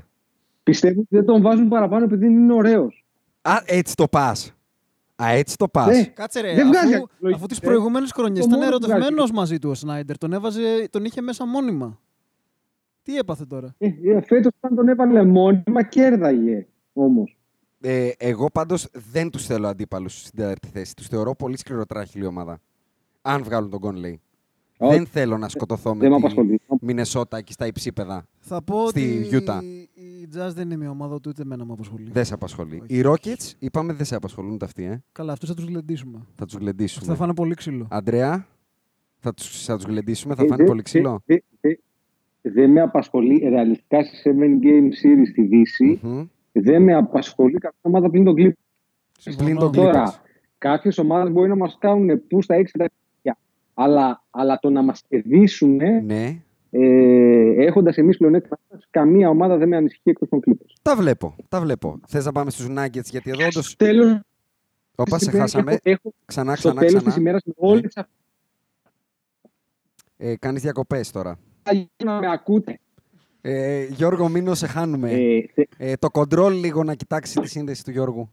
[0.62, 3.04] Πιστεύω ότι δεν τον βάζουν παραπάνω επειδή είναι ωραίος.
[3.42, 4.52] α, έτσι το πας.
[5.22, 5.96] Α, έτσι το πας.
[5.96, 6.04] Ναι.
[6.04, 7.60] Κάτσε ρε, Δεν βγάζει αφού, λογική, αφού τις ε.
[7.60, 8.92] προηγούμενες χρονιές Το ήταν μόνο που βγάζει.
[8.92, 10.18] ερωτευμένος μαζί του ο Σνάιντερ.
[10.18, 12.00] Τον, έβαζε, τον είχε μέσα μόνιμα.
[13.02, 17.36] Τι έπαθε τώρα; Ε, ε, Φέτος, όταν τον έβαλε μόνιμα, κέρδαγε όμως.
[17.80, 20.94] Ε, εγώ πάντως δεν τους θέλω αντίπαλους στην τέταρτη θέση.
[20.94, 22.58] Τους θεωρώ πολύ σκληροτράχηλη ομάδα.
[23.22, 24.14] Αν βγάλουν τον Conley.
[24.80, 24.94] Όχι.
[24.96, 26.60] Δεν θέλω να σκοτωθώ με Δεν με τη απασχολεί.
[26.80, 28.24] Μινεσότα εκεί στα υψίπεδα.
[28.48, 29.00] Θα πω Στη
[29.34, 29.62] ότι Utah.
[29.94, 32.08] η Jazz δεν είναι μια ομάδα ούτε εμένα με απασχολεί.
[32.12, 32.82] Δεν σε απασχολεί.
[32.82, 32.98] Όχι.
[32.98, 35.02] Οι Rockets είπαμε δεν σε απασχολούν ούτε αυτοί, ε.
[35.12, 36.18] Καλά, αυτούς θα τους γλεντήσουμε.
[36.34, 37.06] Θα τους Αυτοί γλεντήσουμε.
[37.06, 37.86] θα φάνε πολύ ξύλο.
[37.90, 38.46] Αντρέα,
[39.18, 41.74] θα τους, θα τους γλεντήσουμε, θα Ε, φάνε δε- πολύ ξύλο; δε- δε-
[42.42, 45.98] Δεν με απασχολεί ρεαλιστικά σε 7 game series στη Δύση.
[46.02, 46.26] Μμμ.
[46.52, 49.32] Δεν με απασχολεί κάποια ομάδα πλην τον Clippers.
[49.36, 50.20] Πλην τον Τώρα, Clippers.
[50.58, 52.84] κάποιες ομάδες μπορεί να μας κάνουν που στα 6
[53.74, 58.58] αλλά, αλλά το να μας κερδίσουν Ναι, ε, έχοντας εμείς πλεονέκτημα,
[58.90, 60.72] καμία ομάδα δεν με ανησυχεί εκτός των Clippers.
[60.82, 62.00] τα βλέπω, τα βλέπω.
[62.06, 63.76] Θες να πάμε στους Nuggets, γιατί εδώ όντως...
[63.76, 64.20] Τέλο.
[64.94, 65.70] Όπα, σε χάσαμε.
[65.72, 67.20] Έχω, έχω, Ξανά, στο ξανά, τέλος της ξανά.
[67.20, 68.10] ημέρας με όλες αυτέ
[70.16, 71.38] Ε, κάνεις διακοπές τώρα.
[72.04, 72.78] να με ακούτε.
[73.40, 75.10] Ε, Γιώργο, μείνω, σε χάνουμε.
[75.12, 78.30] Ε, θε- Ε, το control λίγο να κοιτάξει τη σύνδεση του Γιώργου.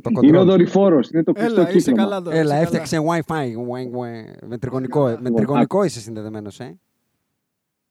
[0.00, 0.46] Το είναι ο control.
[0.46, 2.02] δορυφόρος, είναι το κλειστό Έλα, είσαι κύκλωμα.
[2.02, 2.36] καλά τώρα.
[2.36, 2.60] Έλα, είσαι καλά.
[2.62, 3.66] έφτιαξε Wi-Fi.
[3.68, 4.24] Ουε, ουε.
[4.46, 6.78] Με τριγωνικό, ε, με Λοιπόν, τριγωνικό είσαι συνδεδεμένος, ε.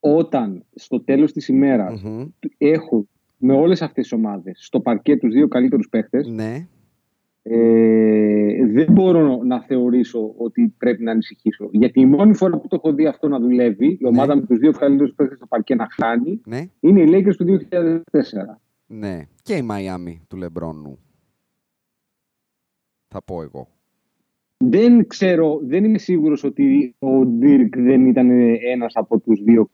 [0.00, 2.24] Όταν στο τέλος της ημέρας Μμμ.
[2.58, 6.66] έχω με όλες αυτές τις ομάδες στο παρκέ τους δύο καλύτερους παίχτες, Ναι.
[7.42, 11.68] ε, δεν μπορώ να θεωρήσω ότι πρέπει να ανησυχήσω.
[11.72, 14.58] Γιατί η μόνη φορά που το έχω δει αυτό να δουλεύει, η ομάδα με τους
[14.58, 16.60] δύο καλύτερους παίχτες στο παρκέ να χάνει, Ναι.
[16.80, 18.60] είναι οι Lakers του 2004.
[18.86, 19.20] Ναι.
[19.42, 20.98] Και η Μαϊάμι του Λεμπρόνου.
[23.16, 23.68] Θα πω εγώ.
[24.56, 28.30] δεν ξέρω, δεν είμαι σίγουρος ότι ο Ντύρκ δεν ήταν
[28.72, 29.70] ένας από τους δύο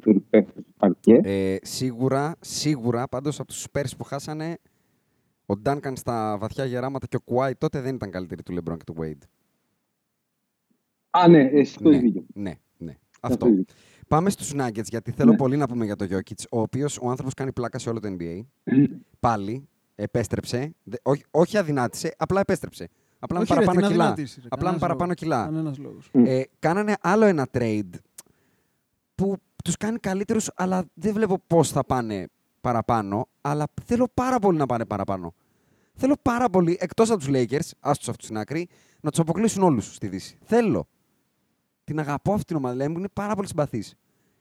[0.00, 1.20] του παίκτες του παρκέ.
[1.24, 4.58] Ε, σίγουρα, σίγουρα, πάντως από τους Spurs που χάσανε,
[5.46, 8.84] ο Ντάνκαν στα βαθιά γεράματα και ο Κουάι τότε δεν ήταν καλύτεροι του Λεμπρόν και
[8.84, 9.26] του Wade.
[11.10, 12.26] Α, ναι, εσύ το ναι, έχεις δίκιο.
[12.34, 12.92] ναι, ναι.
[13.20, 13.46] Αυτό Αυτό.
[13.46, 13.74] έχεις δίκιο.
[14.08, 15.36] Πάμε στους Nuggets, γιατί θέλω Ναι.
[15.36, 18.16] πολύ να πούμε για το Jokic, ο οποίος ο άνθρωπος κάνει πλάκα σε όλο το
[18.18, 18.40] NBA.
[19.20, 19.68] Πάλι,
[20.02, 20.74] επέστρεψε.
[20.82, 22.88] Δε- όχι, όχι αδυνάτησε, απλά επέστρεψε.
[23.18, 24.04] Απλά με Όχι, ρε, παραπάνω την κιλά.
[24.08, 25.18] αδυνάτησε, ρε, Απλά με κανένας παραπάνω λόγος.
[25.20, 25.44] κιλά.
[25.44, 26.10] Κανένας λόγος.
[26.30, 27.90] Ε, κάνανε άλλο ένα trade
[29.14, 32.26] που τους κάνει καλύτερους, αλλά δεν βλέπω πώς θα πάνε
[32.60, 35.34] παραπάνω, αλλά θέλω πάρα πολύ να πάνε παραπάνω.
[35.94, 38.68] Θέλω πάρα πολύ, εκτός από τους Lakers, άστος αυτούς στην άκρη,
[39.00, 40.38] να τους αποκλείσουν όλους στη Δύση.
[40.44, 40.86] Θέλω.
[41.84, 43.94] Την αγαπώ αυτή την ομάδα, δηλαδή μου είναι πάρα πολύ συμπαθής.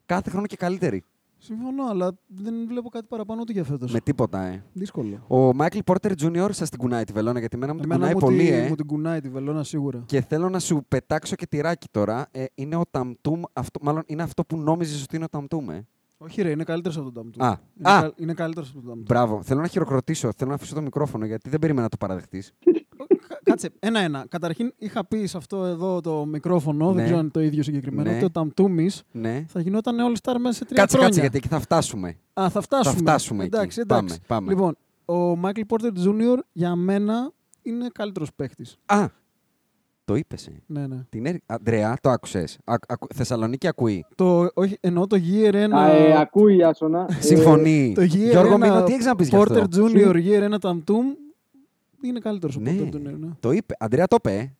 [0.06, 1.04] Κάθε χρόνο και καλύτερη.
[1.44, 3.92] Συμφωνώ, αλλά δεν βλέπω κάτι παραπάνω ούτε για φέτος.
[3.94, 4.64] Με τίποτα, ε.
[4.74, 5.26] Δύσκολο.
[5.28, 6.48] Ο Μάικλ Πόρτερ Jr.
[6.52, 8.68] σας την κουνάει τη βελόνα, γιατί εμένα μου την Εμένα κουνάει μου, πολύ, τη, ε.
[8.70, 10.04] μου την κουνάει τη βελόνα σίγουρα.
[10.06, 12.28] Και θέλω να σου πετάξω και τυράκι τώρα.
[12.32, 15.88] Ε, είναι ο Ταμτούμ, αυτό, μάλλον είναι αυτό που νόμιζες ότι είναι ο Ταμτούμ, ε.
[16.18, 17.46] Όχι, ρε, είναι καλύτερος από τον Ταμτού.
[17.46, 18.02] Α, είναι, α.
[18.02, 19.04] κα- είναι καλύτερος από τον Ταμτού.
[19.14, 19.42] Μπράβο.
[19.44, 22.54] Θέλω να χειροκροτήσω, θέλω να αφήσω το μικρόφωνο γιατί δεν περίμενα να το παραδεχτείς.
[23.44, 24.26] Κάτσε, ένα-ένα.
[24.30, 26.94] Καταρχήν είχα πει σε αυτό εδώ το μικρόφωνο, Ναι.
[26.94, 28.16] δεν ξέρω αν είναι το ίδιο συγκεκριμένο, Ναι.
[28.16, 29.46] ότι ο Ταμτούμη Ναι.
[29.48, 31.06] θα γινόταν All Star μέσα σε τρία Κάτσε, χρόνια.
[31.06, 32.18] κάτσε, γιατί εκεί θα φτάσουμε.
[32.34, 32.94] Α, θα φτάσουμε.
[32.96, 33.56] Θα φτάσουμε εκεί.
[33.56, 34.20] εντάξει, εντάξει.
[34.28, 34.52] Πάμε, πάμε.
[34.52, 36.38] Λοιπόν, ο Μάικλ Πόρτερ Jr.
[36.52, 37.32] για μένα
[37.62, 38.78] είναι καλύτερος παίχτης.
[38.86, 39.06] Α,
[40.06, 40.48] το είπες.
[40.48, 40.52] Ε.
[40.66, 40.98] Ναι, ναι.
[41.10, 41.36] Την έρ...
[41.46, 42.58] Αντρέα, το άκουσες.
[43.16, 44.06] Θεσσαλονίκη ακούει.
[44.16, 45.72] Το, όχι, εννοώ το Year 1.
[45.72, 47.06] Α, ε, ακούει η Άσονα.
[47.10, 47.92] Ε, Συμφωνεί.
[47.96, 49.68] Το Year Γιώργο 1 Μίνο, τι έχεις να πεις γι' Porter αυτό.
[49.88, 51.06] Junior Year 1 Ταμτούμ
[52.08, 52.70] είναι καλύτερος Ναι.
[52.70, 53.20] από τον Porter Junior.
[53.20, 53.28] Ναι.
[53.40, 53.76] Το είπε.
[53.80, 54.54] Αντρέα, το είπε.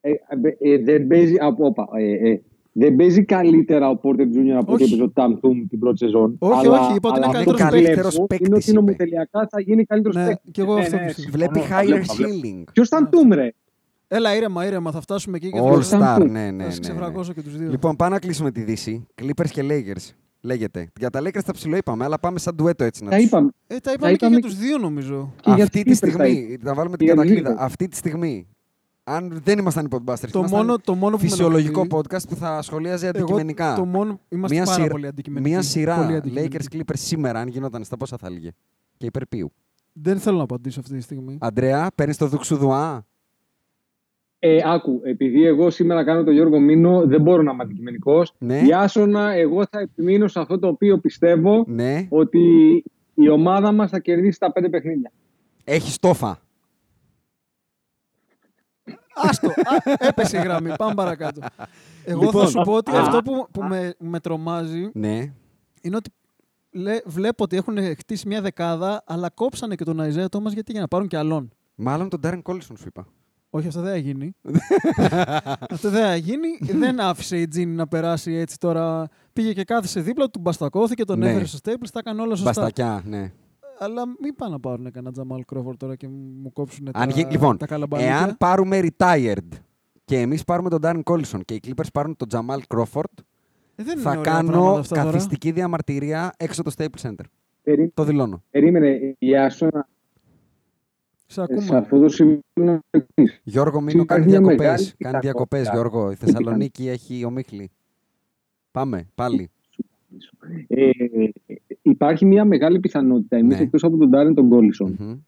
[0.00, 0.10] ε.
[0.10, 0.18] ε,
[0.58, 2.42] ε, ε, δεν παίζει από, όπα, ε, ε,
[2.72, 4.48] δεν παίζει καλύτερα ο Πόρτερ Jr.
[4.58, 4.92] από ό,τι Όχι.
[4.92, 6.36] έπαιζε ο Ταμτούμ την πρώτη σεζόν.
[6.38, 8.26] Όχι, αλλά, όχι, είπα ότι είναι αλλά καλύτερος αυτό που παίκτης.
[8.26, 8.78] βλέπω Παίκτης Είναι ότι είπε.
[8.80, 10.50] νομοτελειακά θα γίνει καλύτερος Ναι, παίκτης.
[10.52, 11.30] κι εγώ αυτό πιστεύω.
[11.30, 12.62] Βλέπει higher ceiling.
[12.72, 13.52] Ποιος Ταμτούμ, ρε;
[14.08, 16.30] Έλα, ήρεμα, ήρεμα, θα φτάσουμε εκεί και All θα, star, Samsung.
[16.30, 16.64] ναι, ναι, ναι.
[16.64, 16.80] θα σε ναι.
[16.80, 17.70] ξεφρακώσω και τους δύο.
[17.70, 19.06] Λοιπόν, πάμε να κλείσουμε τη Δύση.
[19.22, 20.10] Clippers και Lakers.
[20.44, 20.88] Λέγεται.
[20.98, 23.50] Για τα Lakers τα ψηλό είπαμε, αλλά πάμε σαν ντουέτο έτσι να Τα τους- είπαμε.
[23.66, 25.32] ε, τα είπαμε και είπαμε για τους δύο, νομίζω.
[25.40, 27.54] Και για Αυτή τους τη Clippers τα στιγμή, να βάλουμε την Για τους κατακλείδα.
[27.54, 27.64] Lakers.
[27.64, 28.46] Αυτή τη στιγμή,
[29.04, 32.62] αν δεν ήμασταν υποτμπάστερ, Το μόνο, το μόνο που με φυσιολογικό ενοχλεί- podcast που θα
[32.62, 33.74] σχολίαζε Εγώ, αντικειμενικά.
[33.74, 35.50] το μόνο, είμαστε Μία πάρα σειρά- πολύ αντικειμενικοί.
[35.50, 36.56] Μία Πολύ σειρά αντικειμενικοί.
[36.60, 38.50] Lakers Clippers σήμερα, αν γινόταν στα πόσα θα έλεγε;
[38.96, 39.52] Και υπέρ ποιου.
[39.92, 41.38] Δεν θέλω να απαντήσω αυτή τη στιγμή.
[41.40, 43.06] Αντρέα, παίρνεις το δουξουδουά;
[44.44, 48.34] Ε, άκου, επειδή εγώ σήμερα κάνω τον Γιώργο Μίνο, δεν μπορώ να είμαι αντικειμενικός.
[48.38, 48.60] Ναι.
[48.60, 52.06] Η Άσονα, εγώ θα επιμείνω σε αυτό το οποίο πιστεύω Ναι.
[52.10, 52.40] ότι
[53.14, 55.12] η ομάδα μας θα κερδίσει τα πέντε παιχνίδια.
[55.64, 56.40] Έχει τόφα.
[59.14, 59.52] Άστο, α,
[59.98, 60.70] έπεσε η γραμμή.
[60.78, 61.40] Πάμε παρακάτω.
[62.04, 65.32] Εγώ Λοιπόν, θα σου πω ότι α, αυτό που, που με, με τρομάζει Ναι.
[65.82, 66.10] είναι ότι
[66.70, 70.80] λέ, βλέπω ότι έχουν χτίσει μια δεκάδα, αλλά κόψανε και τον Αϊζέα Τόμα γιατί για
[70.80, 71.50] να πάρουν και άλλον.
[71.74, 73.06] Μάλλον τον Darren Collison σου είπα.
[73.54, 74.34] Όχι, αυτό δεν θα γίνει.
[75.70, 76.48] αυτό δεν θα γίνει.
[76.60, 79.08] δεν άφησε η Τζίνι να περάσει έτσι τώρα.
[79.32, 81.28] Πήγε και κάθισε δίπλα του, μπαστακώθηκε, τον Ναι.
[81.30, 82.50] έφερε στο Staples, τα έκανε όλα σωστά.
[82.50, 83.32] Μπαστακιά, ναι.
[83.78, 86.08] Αλλά μην πάνε να πάρουν κανένα Τζαμάλ Κρόφορ τώρα και
[86.42, 88.12] μου κόψουν Αν τα, γι- λοιπόν, τα καλαμπανίκια.
[88.16, 89.48] εάν πάρουμε retired
[90.04, 93.02] και εμείς πάρουμε τον Darren Collison και οι Clippers πάρουν τον Jamal Crawford,
[93.76, 95.10] Ε, δεν είναι θα ωραία πράγματα κάνω αυτά τώρα.
[95.10, 97.24] καθιστική διαμαρτυρία έξω το Staples Center.
[97.62, 98.42] Περί- Το δηλώνω.
[98.50, 99.88] Περίμενε, η Άσονα
[101.32, 101.60] Σε ε, ακούμε.
[101.60, 103.40] σε αυτό το σημείο να ρωτήσει.
[103.44, 104.58] Γιώργο, Μίνο κάνεις Υπάρχει μια διακοπές.
[104.58, 105.20] μεγάλη Κάνει πιθανότητα.
[105.20, 106.10] διακοπές, Γιώργο.
[106.10, 107.70] Η Θεσσαλονίκη έχει ομίχλη.
[108.70, 109.50] Πάμε, πάλι.
[110.66, 110.90] Ε,
[111.82, 113.62] υπάρχει μια μεγάλη πιθανότητα εμείς Ναι.
[113.62, 115.18] εκτός από τον Ντάρεν τον Κόλισον Μμμ.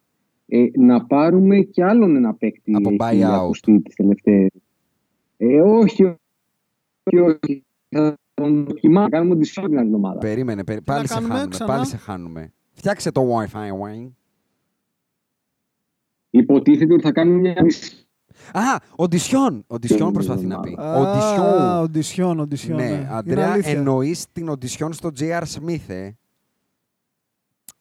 [0.46, 3.22] ε, να πάρουμε και άλλον ένα παίκτη Από έχει buyout.
[3.32, 4.50] ακουστεί τις τελευταίες.
[5.36, 7.64] Ε, όχι, όχι, όχι.
[7.88, 10.18] Θα τον δοκιμάσουμε, να κάνουμε τη σιώδη την άλλη εβδομάδα.
[10.18, 11.50] Περίμενε, περί- να πάλι σε κάνουμε χάνουμε.
[11.50, 12.52] ξανά; Πάλι σε χάνουμε.
[12.72, 14.10] Φτιάξε το Wi-Fi, Wayne.
[16.38, 17.54] Υποτίθεται ότι θα κάνουμε μια
[18.52, 18.60] Α,
[18.96, 19.64] οντισιόν.
[19.66, 20.76] Οντισιόν προσπαθεί να πει.
[20.80, 21.82] Α, Οντισιόν.
[21.82, 22.76] οντισιόν, οντισιόν.
[22.76, 23.72] Ναι, Είναι Αντρέα, αλήθεια.
[23.72, 25.42] εννοείς την οντισιόν στο J.R.
[25.42, 26.10] Smith, ε;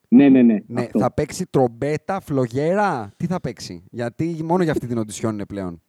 [0.07, 0.57] Ναι, ναι, ναι.
[0.67, 0.99] Ναι, αυτό.
[0.99, 5.81] θα παίξει τρομπέτα, φλογέρα; Τι θα παίξει; Γιατί μόνο για αυτή την οντισιόν είναι πλέον.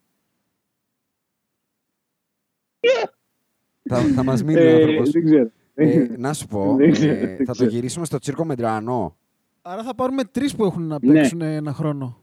[3.89, 5.11] θα, θα μας μείνει ο Ε, άνθρωπος.
[5.11, 5.51] δεν ξέρω.
[5.75, 7.71] Ε, να σου πω, Δεν ε, ξέρω, δεν θα το ξέρω.
[7.71, 9.17] γυρίσουμε στο Τσίρκο Μεντρανό.
[9.63, 11.13] Άρα θα πάρουμε τρεις που έχουν να Ναι.
[11.13, 12.19] παίξουν ένα χρόνο.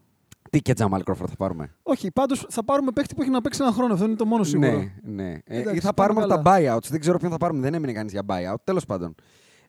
[0.52, 3.60] Τι και Τζαμάλ Κρόφορντ θα πάρουμε; Όχι, πάντως θα πάρουμε παίχτη που έχει να παίξει
[3.64, 3.94] ένα χρόνο.
[3.94, 4.72] Αυτό είναι το μόνο σίγουρο.
[4.72, 5.32] Ναι, ναι.
[5.32, 6.62] Ε, Εντάξει, ή θα πάμε πάρουμε από καλά.
[6.62, 6.90] τα buyouts.
[6.90, 7.62] Δεν ξέρω ποιον θα πάρουμε.
[7.62, 8.56] Δεν έμεινε κανείς για buyout.
[8.64, 9.16] Τέλος πάντων.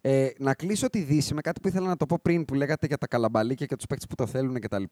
[0.00, 2.86] Ε, να κλείσω τη Δύση με κάτι που ήθελα να το πω πριν που λέγατε
[2.86, 4.82] για τα καλαμπαλίκια και τους παίκτες που το θέλουν κτλ.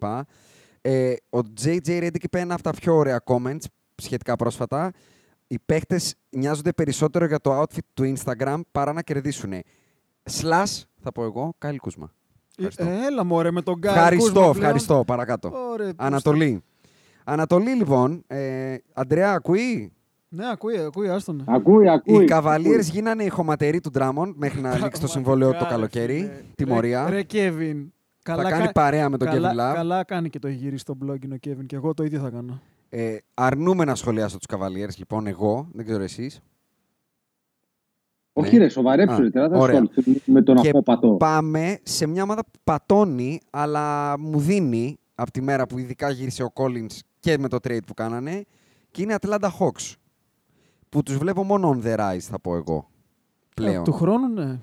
[0.81, 3.65] Ε, ο JJ Redick είπε ένα από τα πιο ωραία comments
[3.95, 4.91] σχετικά πρόσφατα.
[5.47, 9.53] Οι παίκτες νοιάζονται περισσότερο για το outfit του Instagram παρά να κερδίσουν.
[10.31, 12.13] Slash, θα πω εγώ, Κάιλ Κούσμα.
[12.77, 13.95] Ε, Έλα μωρέ με τον Γκάι.
[13.95, 14.57] Ευχαριστώ, Κούσμα πλέον.
[14.65, 15.05] ευχαριστώ.
[15.07, 15.53] Παρακάτω.
[15.73, 16.63] Ωραία, Ανατολή.
[17.25, 18.25] Ανατολή, λοιπόν.
[18.27, 19.93] Ε, Αντρέα, ακούει;
[20.29, 21.45] Ναι, ακούει, ακούει, άστον.
[21.47, 22.25] Ακούει, ακούει.
[22.25, 26.31] Οι Cavaliers γίνανε οι χωματεροί του Drummond μέχρι να λήξει το συμβόλαιο το καλοκαίρι.
[26.55, 27.11] Τιμωρία.
[27.11, 27.93] Ρε, Κέβιν.
[28.23, 29.75] Θα κάνει παρέα με τον καλά, Kevin Love.
[29.75, 32.31] Καλά κάνει και το έχει γυρίσει στο blog ο Κέβιν και εγώ το ίδιο θα
[32.31, 32.61] κάνω.
[32.89, 35.69] Ε, αρνούμε να σχολιάσω τους Cavaliers, λοιπόν, εγώ.
[35.73, 36.41] Δεν ξέρω εσείς.
[38.41, 38.63] Όχι, Ναι.
[38.63, 39.15] ρε, σοβαρέψου.
[39.15, 39.81] Α, ρε, τώρα θα ωραία.
[39.81, 41.09] ασχοληθούμε με τον Και απόπατο.
[41.09, 46.43] Πάμε σε μια ομάδα που πατώνει, αλλά μου δίνει από τη μέρα που ειδικά γύρισε
[46.43, 48.45] ο Collins και με το trade που κάνανε
[48.91, 49.95] και είναι Atlanta Hawks.
[50.89, 52.89] Που τους βλέπω μόνο on the rise, θα πω εγώ.
[53.55, 53.81] Πλέον.
[53.81, 54.59] Ε, του χρόνου, ναι.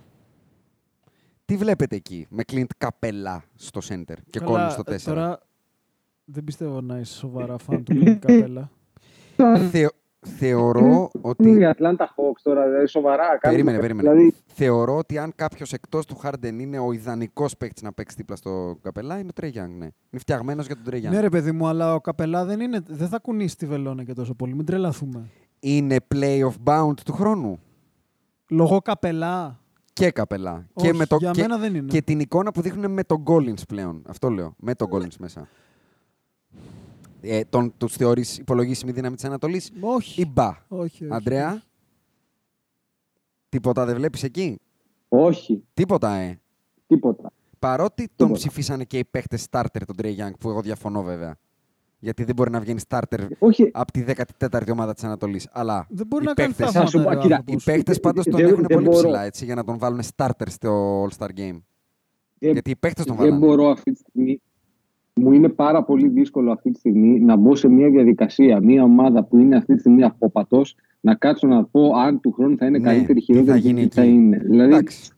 [1.45, 4.91] Τι βλέπετε εκεί με Clint Capella στο center και Καλά, Collins στο 4.
[4.91, 5.39] ε, Τώρα
[6.25, 8.63] δεν πιστεύω να είσαι σοβαρά φαν του Clint Capella.
[9.71, 9.89] Θεω-
[10.21, 13.23] θεωρώ ότι Η Atlanta Hawks τώρα, δηλαδή, σοβαρά.
[13.23, 14.09] κάνουμε- Περίμενε, περίμενε.
[14.09, 18.35] Δηλαδή, Θεωρώ ότι αν κάποιος εκτός του Harden είναι ο ιδανικός παίκτης να παίξει δίπλα
[18.35, 19.85] στο καπελά, είναι ο Trey Young, ναι.
[19.85, 21.09] Είναι φτιαγμένος για τον Trey Young.
[21.09, 24.13] ναι, ρε παιδί μου, αλλά ο Καπελά δεν, είναι, δεν θα κουνήσει τη βελόνα και
[24.13, 24.53] τόσο πολύ.
[24.55, 25.29] Μην τρελαθούμε.
[25.59, 27.59] Είναι play of bound του χρόνου.
[28.49, 29.59] Λόγω Καπελά.
[29.93, 30.67] Και καπελά.
[30.73, 31.87] Όχι, και, με το, για και, μένα δεν είναι.
[31.87, 34.01] και την εικόνα που δείχνουν με τον Collins πλέον.
[34.07, 34.53] Αυτό λέω.
[34.57, 35.47] Με τον Collins μέσα.
[37.29, 40.21] Ε, τον, τους θεωρείς υπολογίσιμη δύναμη της Ανατολής Όχι.
[40.21, 41.07] ή μπα; όχι, όχι.
[41.09, 41.61] Αντρέα,
[43.49, 44.59] τίποτα δεν βλέπεις εκεί;
[45.07, 46.39] όχι, Τίποτα, ε.
[46.87, 47.31] τίποτα.
[47.59, 48.33] Παρότι τον Τίποτα.
[48.33, 51.35] ψηφίσανε και οι παίχτες starter τον Trey Young, που εγώ διαφωνώ βέβαια.
[51.99, 54.03] Γιατί δεν μπορεί να βγαίνει starter Όχι, από τη
[54.39, 55.47] 14η ομάδα της Ανατολής.
[55.51, 57.15] Αλλά Δεν μπορεί οι να κάνει παίκτες- Θα σου πω, θαύματα.
[57.15, 57.63] ρε, κοίτα, άνθρωπος.
[57.63, 58.97] Οι παίχτε πάντως τον Δεν- έχουν δεν πολύ μπορώ.
[58.97, 61.61] ψηλά έτσι, για να τον βάλουν starter στο All-Star Game.
[62.39, 63.45] δεν- Γιατί οι παίχτε τον δεν βάλανε.
[63.45, 64.41] μπορώ αυτή τη στιγμή.
[65.17, 69.23] Μου είναι πάρα πολύ δύσκολο αυτή τη στιγμή να μπω σε μια διαδικασία, μια ομάδα
[69.23, 70.61] που είναι αυτή τη στιγμή απόπατο,
[70.99, 73.67] να κάτσω να πω αν του χρόνου θα είναι Ναι, καλύτερη, τι χειρότερη θα και
[73.67, 74.11] γίνει τι θα εκεί.
[74.11, 74.37] είναι.
[74.37, 75.11] Δηλαδή, Εντάξει.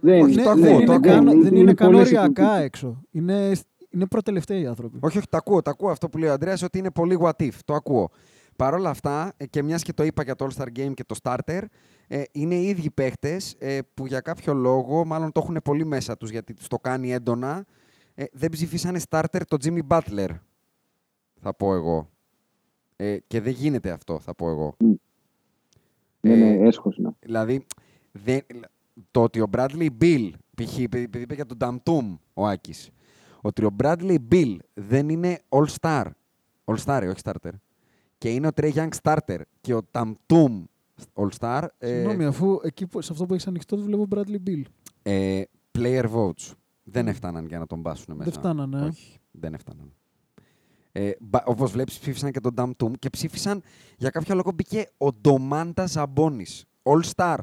[0.00, 1.42] δεν, Όχι, Ναι, το δεν ακούω, είναι το καν- ακούω.
[1.42, 2.64] Δεν είναι καν πολλές οριακά εκπομπές.
[2.64, 3.02] έξω.
[3.10, 3.50] Είναι,
[3.90, 4.98] είναι προτελευταίοι οι άνθρωποι.
[5.00, 7.42] Όχι, όχι, το ακούω, το ακούω αυτό που λέει ο Αντρέας ότι είναι πολύ what
[7.42, 7.52] if.
[7.64, 8.08] Το ακούω.
[8.56, 11.16] Παρ' όλα αυτά, ε, και μιας και το είπα για το All-Star Game και το
[11.22, 11.60] Starter,
[12.08, 13.36] ε, είναι οι ίδιοι παίχτε
[13.94, 17.64] που για κάποιο λόγο, μάλλον το έχουν πολύ μέσα τους γιατί τους το κάνει έντονα,
[18.14, 20.28] ε, δεν ψηφίσανε Starter το Jimmy Butler.
[21.40, 22.10] Θα πω εγώ.
[22.96, 24.76] Ε, και δεν γίνεται αυτό, θα πω εγώ.
[26.20, 27.10] ναι, ναι, Ε, έσχος είναι.
[27.20, 27.66] Δηλαδή,
[28.12, 28.40] δεν,
[29.10, 30.78] το ότι ο Bradley Bill, π.χ.
[30.78, 32.90] επειδή επειδή είπε για τον Damtum ο Άκης,
[33.40, 36.04] ότι ο Bradley Bill δεν είναι all-star,
[36.64, 37.50] all-star, ε, όχι starter,
[38.18, 40.62] και είναι ο Trey Young starter και ο Damtum
[41.14, 44.62] all-star, ε, Συγγνώμη, αφού εκεί που, σε αυτό που έχεις ανοιχτό το βλέπω Bradley Bill.
[45.02, 45.42] ε,
[45.78, 46.52] player votes.
[46.82, 48.30] Δεν έφταναν για να τον μπάσουν μέσα.
[48.30, 48.78] Δεν φτάνανε.
[48.80, 48.84] ε.
[48.88, 49.92] Όχι, δεν έφταναν.
[50.92, 53.62] Ε, μπα- όπως βλέπεις ψήφισαν και τον Damtum και ψήφισαν
[53.96, 57.36] για κάποιο λόγο μπήκε ο Ντομάντας Ζαμπόνης, all-star.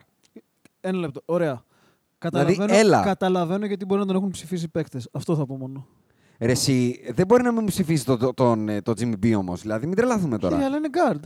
[0.80, 1.22] Ένα λεπτό.
[1.26, 1.64] Ωραία.
[2.18, 3.04] Καταλαβαίνω, Δηλαδή, έλα.
[3.04, 5.10] καταλαβαίνω γιατί μπορεί να τον έχουν ψηφίσει παίκτες.
[5.12, 5.88] Αυτό θα πω μόνο.
[6.40, 9.34] Ρε εσύ, δεν μπορεί να μην μου ψηφίσει το, το, τον, ε, το Jimmy B
[9.38, 9.62] όμως.
[9.62, 10.54] Δηλαδή, μην τρελαθούμε τώρα.
[10.54, 11.20] Κύριε, αλλά είναι guard.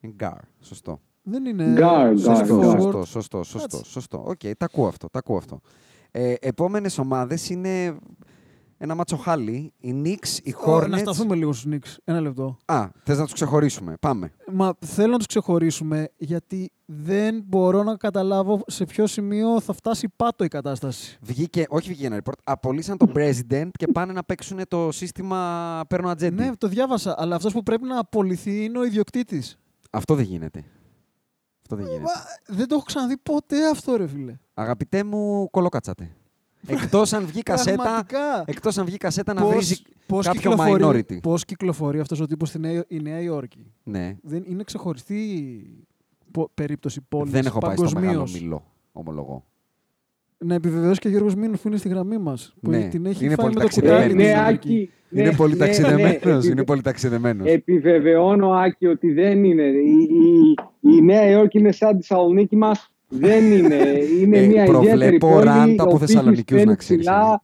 [0.00, 0.38] Είναι Γκάρ.
[0.60, 1.00] Σωστό.
[1.22, 1.74] Δεν είναι.
[1.78, 2.80] Guard, guard, Σωστό, guard.
[2.80, 3.90] σωστό, σωστό, σωστό, Έτσι.
[3.90, 4.22] σωστό.
[4.26, 5.60] Οκ, τα ακούω αυτό, τα ακούω αυτό.
[6.10, 7.96] Ε, επόμενες ομάδες είναι
[8.78, 9.72] ένα ματσοχάλι.
[9.78, 10.88] Οι Knicks, οι Ω, Hornets...
[10.88, 11.96] Να σταθούμε λίγο στους Knicks.
[12.04, 12.58] Ένα λεπτό.
[12.64, 13.94] Α, θες να τους ξεχωρίσουμε.
[14.00, 14.32] Πάμε.
[14.52, 20.08] Μα θέλω να τους ξεχωρίσουμε γιατί δεν μπορώ να καταλάβω σε ποιο σημείο θα φτάσει
[20.16, 21.18] πάτο η κατάσταση.
[21.20, 26.08] Βγήκε, όχι βγήκε ένα report, απολύσαν τον president και πάνε να παίξουν το σύστημα παίρνω
[26.08, 26.42] ατζέντη.
[26.42, 29.58] Ναι, το διάβασα, αλλά αυτός που πρέπει να απολυθεί είναι ο ιδιοκτήτης.
[29.90, 30.64] Αυτό δεν γίνεται.
[31.70, 32.02] Αυτό δεν γίνεται.
[32.48, 34.36] Μα, δεν το έχω ξαναδεί ποτέ αυτό, ρε φίλε.
[34.54, 36.10] Αγαπητέ μου, κολοκάτσατε.
[36.66, 38.42] Εκτός αν βγει κασέτα, Πραγματικά.
[38.46, 41.20] εκτός αν βγει κασέτα να Πώς- βρίζει πώς κάποιο κυκλοφορεί, minority.
[41.22, 44.16] Πώς κυκλοφορεί αυτός ο τύπος στη Νέα, η Νέα Υόρκη; Ναι.
[44.22, 45.86] Δεν είναι ξεχωριστή
[46.30, 48.12] πο- περίπτωση πόλης Δεν έχω πάει στο παγκοσμίως.
[48.12, 49.44] μεγάλο μιλό, ομολογώ.
[50.44, 52.54] Να επιβεβαιώσει και ο Γιώργος Μήνος που είναι στη γραμμή μας.
[52.62, 54.02] Που Ναι, την έχει είναι φάει πολύ με το ταξιδεμένος.
[54.08, 54.14] κουτάλι.
[54.14, 54.68] Ναι, στην ναι, Αμερική.
[54.68, 57.46] Άκη, ναι, είναι πολύ ναι, ταξιδεμένος, ναι, είναι επιβε- πολύ ταξιδεμένος.
[57.48, 59.62] Επιβεβαιώνω, Άκη, ότι δεν είναι.
[59.62, 60.54] Η, η,
[60.96, 62.92] η Νέα Υόρκη είναι σαν τη Θεσσαλονίκη μας.
[63.08, 63.76] Δεν είναι.
[64.20, 65.44] Είναι Ε, μια προβλέπω ιδιαίτερη πόλη.
[65.44, 67.42] ράντα από ο πύχης Θεσσαλονικιούς, μπαίνει να ξέρεις, ψηλά.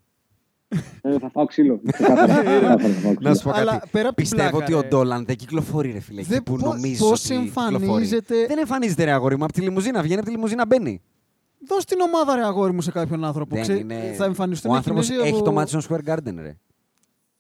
[1.03, 1.80] Ε, θα φάω ξύλο.
[1.92, 2.34] Ξεκάθαρα.
[2.34, 3.16] Ξεκάθαρα θα φάω ξύλο.
[3.20, 3.88] Να σου πω Αλλά κάτι.
[3.90, 4.88] πέρα απ' την Πιστεύω πλάκα, ότι ο ρε.
[4.88, 6.20] Ντόλαν δεν κυκλοφορεί, ρε φίλε.
[6.20, 7.74] εκεί Δεν- που πώς- νομίζεις πώς ότι κυκλοφορεί.
[7.84, 9.45] εμφανίζεται- Δεν εμφανίζεται, ρε αγόρι μου.
[9.45, 11.01] Από τη λιμουζίνα βγαίνει, από τη λιμουζίνα μπαίνει.
[11.69, 13.55] Δώσ' την ομάδα, ρε αγόρι μου, σε κάποιον άνθρωπο.
[13.55, 14.15] Δεν Ξέ- είναι...
[14.17, 16.57] Θα εμφανιστούν Ο άνθρωπος Κινέζοι έχει από- το Madison Square Garden, ρε.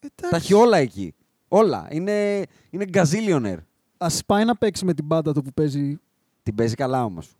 [0.00, 0.30] Εντάξει.
[0.30, 1.14] Τα έχει όλα εκεί.
[1.48, 1.86] Όλα.
[1.90, 3.58] Είναι, είναι gazillionaire.
[3.96, 5.98] Ας πάει να παίξει με την μπάντα του που παίζει.
[6.42, 7.36] Την παίζει καλά όμως.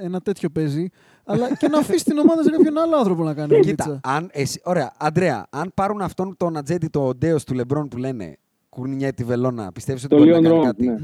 [0.00, 0.88] Ένα τέτοιο παίζει.
[1.24, 4.00] αλλά και να αφήσει την ομάδα σε κάποιον άλλο άνθρωπο να κάνει Κοίτα, δουλίτσα.
[4.12, 8.36] αν, εσύ, ωραία, Αντρέα, αν πάρουν αυτόν τον ατζέντη, το ντέος του Λεμπρόν που λένε
[8.68, 10.96] κουνιέ τη βελόνα, πιστεύεις ότι Το μπορεί να Leon κάνει Rose, κάτι; ναι.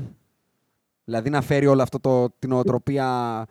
[1.04, 3.44] Δηλαδή να φέρει όλο αυτό το, την οτροπία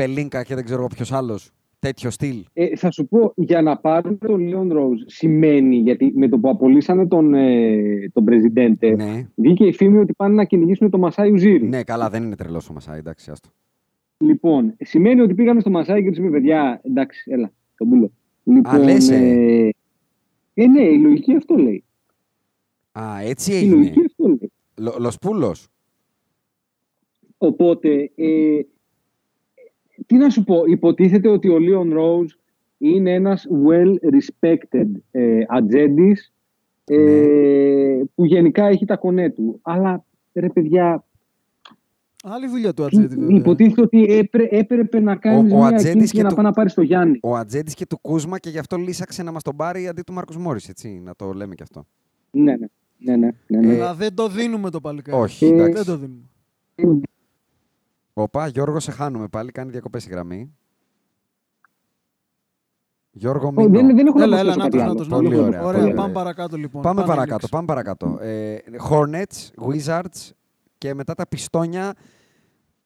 [0.00, 1.50] Πελίνκα και δεν ξέρω ποιος άλλος.
[1.78, 2.44] τέτοιο στυλ.
[2.52, 6.48] Ε, θα σου πω, για να πάρουν τον Leon Rose σημαίνει, γιατί με το που
[6.48, 9.28] απολύσανε τον, ε, τον Presidente, Ναι.
[9.34, 11.68] βγήκε η φήμη ότι πάνε να κυνηγήσουν το Μασάι Ουζίρι.
[11.68, 13.48] Ναι, καλά, δεν είναι τρελός ο Μασάι, εντάξει, άστο.
[14.18, 18.10] Λοιπόν, σημαίνει ότι πήγανε στο Μασάι και τους είπε, παιδιά, εντάξει, έλα, τον πουλο.
[18.44, 19.16] Λοιπόν, λες, ε.
[19.16, 19.70] ε,
[20.54, 21.84] ε, ναι, η λογική αυτό λέει.
[22.92, 23.74] Α, έτσι Η έγινε.
[23.74, 24.52] λογική αυτό λέει.
[24.76, 25.68] Λο- Λοσπούλος.
[27.38, 28.60] Οπότε, ε,
[30.06, 32.36] τι να σου πω, υποτίθεται ότι ο Leon Rose
[32.78, 36.32] είναι ένας well-respected ε, ατζέντης
[36.84, 38.04] ε, Ναι.
[38.14, 39.58] που γενικά έχει τα κονέ του.
[39.62, 41.04] Αλλά, ρε παιδιά,
[42.28, 43.36] Άλλη δουλειά του Ατζέτη, βέβαια.
[43.36, 46.34] υποτίθεται ότι έπρε, έπρεπε να κάνεις Ο- ο μια Ατζέντης κίνηση και για να του-
[46.36, 47.18] πάει να πάρει στο Γιάννη.
[47.22, 50.12] Ο Ατζέντης και του Κούσμα και γι' αυτό λύσαξε να μας τον πάρει αντί του
[50.12, 51.00] Μάρκο Μόρις, έτσι.
[51.04, 51.86] Να το λέμε και αυτό.
[52.30, 52.66] Ναι, ναι.
[52.98, 53.74] ναι, ναι, ναι, ναι.
[53.74, 55.22] Αλλά δεν το δίνουμε το παλικάρι.
[55.22, 55.84] Όχι, Ε, Δεν εντάξει.
[55.84, 56.22] το δίνουμε.
[58.18, 59.52] Οπα, Γιώργο, σε χάνουμε πάλι.
[59.52, 60.54] Κάνει διακοπές η γραμμή.
[63.10, 63.72] Γιώργο, Ω, μην.
[63.72, 64.94] δεν, δεν έχω Έλα, να έλα, προσθέσω να κάτι το, να άλλο.
[64.94, 65.42] το, Πολύ να το.
[65.46, 66.12] ωραία, Ωραία, πολύ πάμε ωραία.
[66.12, 66.82] παρακάτω λοιπόν.
[66.82, 67.50] Πάμε Πάνε παρακάτω, Knicks.
[67.50, 68.18] πάμε παρακάτω.
[68.20, 68.56] Ε,
[68.90, 70.30] Hornets, Wizards
[70.78, 71.94] και μετά τα πιστόνια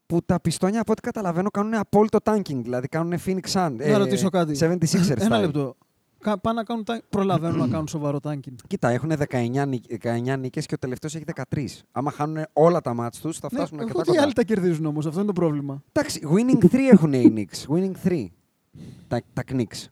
[0.07, 3.76] που τα πιστόνια από ό,τι καταλαβαίνω κάνουν απόλυτο tanking, δηλαδή κάνουν Phoenix Sun.
[3.91, 4.57] Να ρωτήσω κάτι.
[4.61, 5.41] 76ers Ένα style.
[5.41, 5.76] λεπτό.
[6.21, 8.57] Κα- Πάνε να κάνουν, τα- προλαβαίνουν να κάνουν σοβαρό τάγκινγκ.
[8.66, 11.66] Κοίτα, έχουν 19, νίκ- 19 νίκες και ο τελευταίος έχει 13.
[11.93, 14.23] Άμα χάνουν όλα τα μάτς τους, θα Ναι, φτάσουν αρκετά ούτε οι κοντά.
[14.25, 15.07] άλλοι τα κερδίζουν όμως.
[15.07, 15.83] Αυτό είναι το πρόβλημα.
[15.93, 17.75] Εντάξει, winning 3 έχουν οι Knicks.
[17.77, 18.27] Winning 3.
[19.09, 19.87] Τα, τα Knicks.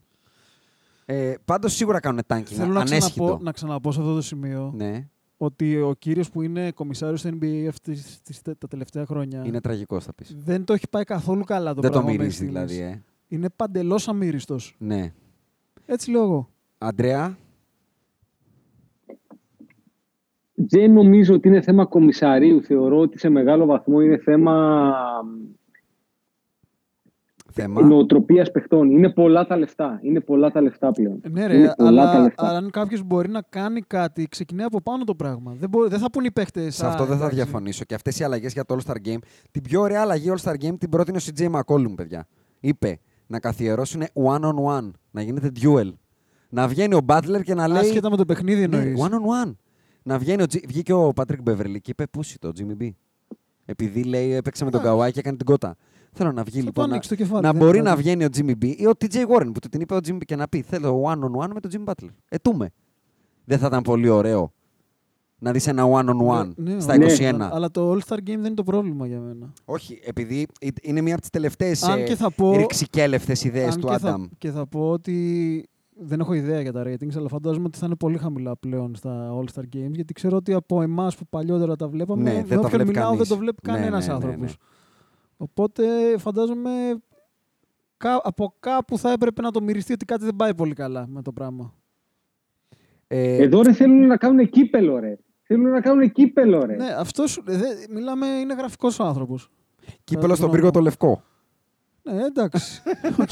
[1.04, 2.42] Ε, πάντως σίγουρα κάνουν tanking.
[2.44, 3.24] Θέλω να ανέσχυτο.
[3.24, 7.30] ξαναπώ, να ξαναπώ σε αυτό το σημείο Ναι, ότι ο κύριος που είναι κομισάριος στο
[7.40, 10.34] NBA αυτής, της- τα τελευταία χρόνια είναι τραγικός θα πεις.
[10.38, 12.04] δεν το έχει πάει καθόλου καλά το Δεν το πράγμα.
[12.10, 12.70] μέχρι μυρίζει στιγμής.
[12.76, 13.02] δηλαδή, ε.
[13.28, 14.74] Είναι παντελώς αμύριστος.
[14.78, 15.12] Ναι.
[15.90, 16.48] Έτσι λέω εγώ.
[16.78, 17.36] Αντρέα,
[20.54, 22.62] Δεν νομίζω ότι είναι θέμα κομισαρίου.
[22.62, 24.92] Θεωρώ ότι σε μεγάλο βαθμό είναι θέμα
[27.52, 27.82] θέμα.
[27.82, 28.90] νοοτροπίας παιχτών.
[28.90, 29.98] Είναι πολλά τα λεφτά.
[30.02, 31.20] Είναι πολλά τα λεφτά πλέον.
[31.30, 32.48] Ναι, ρε, είναι πολλά τα αλλά, λεφτά.
[32.48, 35.54] αλλά αν κάποιος μπορεί να κάνει κάτι, ξεκινάει από πάνω το πράγμα.
[35.58, 36.74] Δεν, μπορεί, δεν θα πούν οι παίχτες.
[36.74, 37.84] Σε αυτό δεν θα διαφωνήσω.
[37.84, 39.18] Και αυτές οι αλλαγές για το All Star Game.
[39.50, 42.26] Την πιο ωραία αλλαγή All Star Game την πρότεινε ο CJ McCollum, παιδιά.
[42.60, 42.98] Είπε
[43.28, 45.92] να καθιερώσουν one on one, να γίνεται duel.
[46.48, 47.82] Να βγαίνει ο Butler και να λέει.
[47.82, 49.00] Άσχετα με το παιχνίδι Ναι, εννοείς.
[49.02, 49.54] one on one.
[50.02, 50.56] Να βγαίνει ο G...
[50.68, 52.88] Βγήκε ο Patrick Beverly και είπε πούσι το Jimmy B;
[53.64, 55.76] Επειδή λέει έπαιξε με τον Kawhi και έκανε την κότα.
[56.12, 56.84] Θέλω να βγει Θα το λοιπόν.
[56.84, 58.02] Να, ανοίξει το κεφάλι, να δεν μπορεί είναι να κάτι.
[58.02, 60.36] βγαίνει ο Jimmy B ή ο TJ Warren που του την είπε ο Jimmy και
[60.36, 62.08] να πει Θέλω one on one με τον Jimmy Butler.
[62.28, 62.70] Ετούμε.
[63.44, 64.52] Δεν θα ήταν πολύ ωραίο
[65.38, 67.34] να δεις ένα one on one Ναι, ναι, στα ωραία, 21.
[67.34, 69.52] αλλά- Αλλά το All Star Game δεν είναι το πρόβλημα για μένα.
[69.64, 73.80] Όχι, επειδή ε- είναι μία από τις τελευταίες Αν και θα πω- ρηξικέλευτες ιδέες Αν
[73.80, 74.22] του και Άνταμ.
[74.22, 75.68] θα, και θα πω ότι
[76.00, 79.30] δεν έχω ιδέα για τα ratings, αλλά φαντάζομαι ότι θα είναι πολύ χαμηλά πλέον στα
[79.34, 82.48] All Star Games, γιατί ξέρω ότι από εμάς που παλιότερα τα βλέπαμε, Ναι, με δεν
[82.48, 83.18] τα όποιον βλέπει μιλάω κανείς.
[83.18, 84.40] δεν το βλέπει Ναι, κανένας ναι, ναι, άνθρωπος.
[84.50, 84.56] ναι.
[85.36, 85.84] Οπότε
[86.18, 86.70] φαντάζομαι
[87.96, 91.22] κα- από κάπου θα έπρεπε να το μυριστεί ότι κάτι δεν πάει πολύ καλά με
[91.22, 91.74] το πράγμα.
[93.06, 95.18] Ε, Εδώ ρε θέλουν να κάνουν κύπελο, ρε.
[95.50, 96.76] Θέλουν να κάνουν κύπελο, ρε.
[96.76, 97.42] Ναι, αυτός
[97.90, 99.50] μιλάμε, είναι γραφικός άνθρωπος.
[100.04, 101.22] Κύπελο στον πύργο το λευκό.
[102.02, 102.82] Ναι, εντάξει.
[103.20, 103.28] Οκ.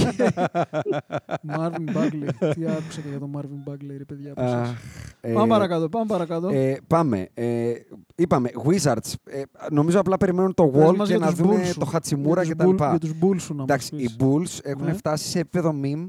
[1.49, 2.29] Marvin Bagley.
[2.55, 4.31] Τι άκουσατε για τον Marvin Bagley, ρε παιδιά.
[4.33, 4.69] από εσάς.
[4.69, 4.77] Αχ,
[5.21, 6.49] ε, Πάμε παρακάτω, πάμε παρακάτω.
[6.49, 7.29] Ε, πάμε.
[7.35, 7.73] Ε,
[8.15, 9.13] είπαμε, Wizards.
[9.25, 11.79] Ε, νομίζω απλά περιμένουν το Πες Wall μας και για να τους δουν Bulls σου.
[11.79, 12.89] το Hachimura Για και τους τα Bull- λοιπά.
[12.91, 14.17] Για τους Bulls σου να μας Εντάξει, οι πεις.
[14.21, 14.93] Bulls έχουν Ναι.
[14.93, 16.07] φτάσει σε επίπεδο meme.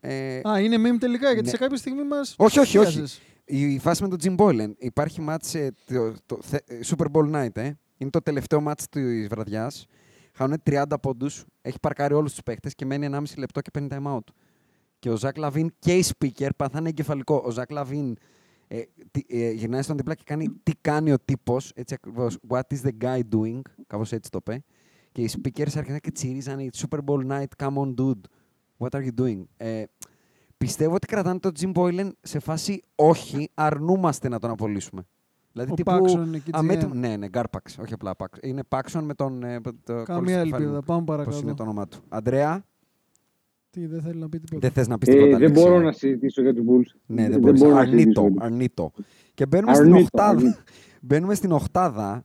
[0.00, 1.48] Ε, Α, είναι meme τελικά, γιατί ναι.
[1.50, 3.02] σε κάποια στιγμή μας όχι, όχι, όχι.
[3.50, 3.74] Πιάζες.
[3.74, 4.72] Η φάση με τον Jim Boylan.
[4.78, 7.72] Υπάρχει μάτς, ε, το, το, θε- ε, Super Bowl night, ε.
[7.96, 9.86] Είναι το τελευταίο μάτς της βραδιάς.
[10.34, 11.44] Χάνουν 30 πόντους.
[11.62, 14.24] Έχει παρκάρει όλους τους παίχτες και μένει 1,5 λεπτό και παίρνει time out.
[14.98, 17.42] Και ο Zach LaVine και οι speaker παθάνε εγκεφαλικό.
[17.46, 18.16] Ο Zach LaVine
[18.68, 21.72] ε, τι- ε, γυρνάει στον δίπλα και κάνει τι κάνει ο τύπος.
[21.74, 22.38] Έτσι ακριβώς.
[22.48, 24.62] What is the guy doing; Κάπως έτσι το είπε.
[25.12, 28.20] Και οι speakers άρχισαν και τσιρίζανε Super Bowl night, come on dude.
[28.78, 29.82] What are you doing; Ε,
[30.64, 35.02] πιστεύω ότι κρατάνε τον Jim Boylan σε φάση όχι, αρνούμαστε να τον απολύσουμε.
[35.52, 36.94] Δηλαδή Ο τύπου Paxson είναι εκεί αμέτω- GM.
[36.96, 38.26] Ναι, ναι, Garpax, όχι απλά Pax.
[38.42, 39.42] Είναι Paxson με τον.
[39.42, 40.72] ε, το- το κόλλησε Καμία στο κεφάλι ελπίδα.
[40.72, 40.82] μου.
[40.82, 41.54] Πάμε Πώς είναι παρακάτω.
[41.54, 41.98] το όνομά του.
[42.08, 42.64] Αντρέα,
[43.70, 44.58] Τι, δεν θέλει να πει τίποτα.
[44.60, 45.30] δεν θες να πεις Ε, τίποτα.
[45.38, 45.82] δεν Λέξη, μπορώ ε.
[45.82, 46.98] να συζητήσω για τους Bulls.
[47.06, 47.60] Ναι, δεν, δεν μπορείς.
[47.60, 48.20] μπορώ να Αρνείτο, συζητήσω.
[48.22, 48.92] για τους αρνείτο.
[49.34, 50.30] Και μπαίνουμε στην Αρνείτο, οχτάδα.
[50.38, 50.58] αρνείτο.
[51.02, 52.24] Μπαίνουμε στην οχτάδα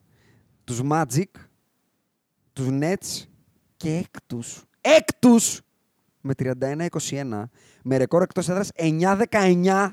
[0.63, 1.23] τους Magic,
[2.53, 3.23] τους Nets
[3.77, 4.63] και έκτους.
[4.81, 5.61] Έκτους!
[6.27, 7.43] Με 31-21,
[7.83, 9.89] με ρεκόρ εκτός έδρας 9-19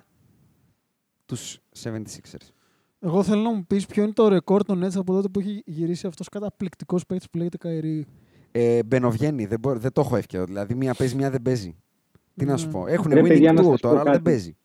[1.26, 2.48] τους 76ers.
[3.00, 5.62] Εγώ θέλω να μου πεις ποιο είναι το ρεκόρ των Nets από τότε που έχει
[5.66, 8.06] γυρίσει αυτός καταπληκτικός παίκτης που λέγεται Καϊρή.
[8.52, 10.44] Ε, μπαινοβγαίνει, δεν, μπο- δεν το έχω εύκαιρο.
[10.44, 11.76] Δηλαδή, μία παίζει, μία δεν παίζει.
[12.36, 12.72] Τι να σου Ναι.
[12.72, 12.86] πω.
[12.86, 14.24] Έχουν Ρε, παιδιά, winning να duo σας πω τώρα, αλλά δεν κάτι.
[14.24, 14.56] παίζει.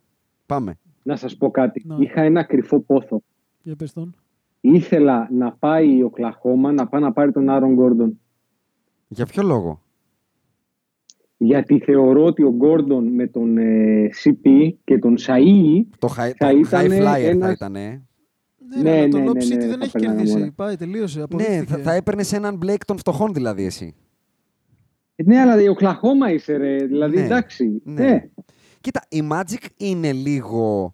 [0.45, 0.79] Πάμε.
[1.03, 1.81] Να σας πω κάτι.
[1.87, 1.97] Να.
[1.99, 3.21] Είχα ένα κρυφό πόθο.
[3.61, 4.15] Για πες τον.
[4.61, 8.19] Ήθελα να πάει ο Κλαχώμα να πάει να πάρει τον Άρον Γκόρντον.
[9.07, 9.81] Για ποιο λόγο;
[11.37, 16.49] Γιατί θεωρώ ότι ο Γκόρντον με τον ε, CP και τον Σαΐ Το high, θα
[16.49, 17.75] το ήταν high flyer θα ένας- ήταν.
[17.75, 18.01] Ε.
[18.83, 20.35] Ναι, Ναι, ναι, το ναι, Lob ναι, City ναι, δεν θα έχει περνάμε κερδίσει.
[20.37, 20.51] όλα.
[20.55, 21.17] Πάει, τελείωσε.
[21.17, 21.63] Ναι, αποδείχθηκε.
[21.65, 23.95] θα, θα έπαιρνε έναν Blake των φτωχών δηλαδή εσύ.
[25.25, 26.75] Ναι, αλλά η Οκλαχώμα είσαι ρε.
[26.85, 27.81] Δηλαδή, Ναι, εντάξει.
[27.83, 28.03] ναι.
[28.03, 28.23] Ναι.
[28.81, 30.93] Κοίτα, η Magic είναι λίγο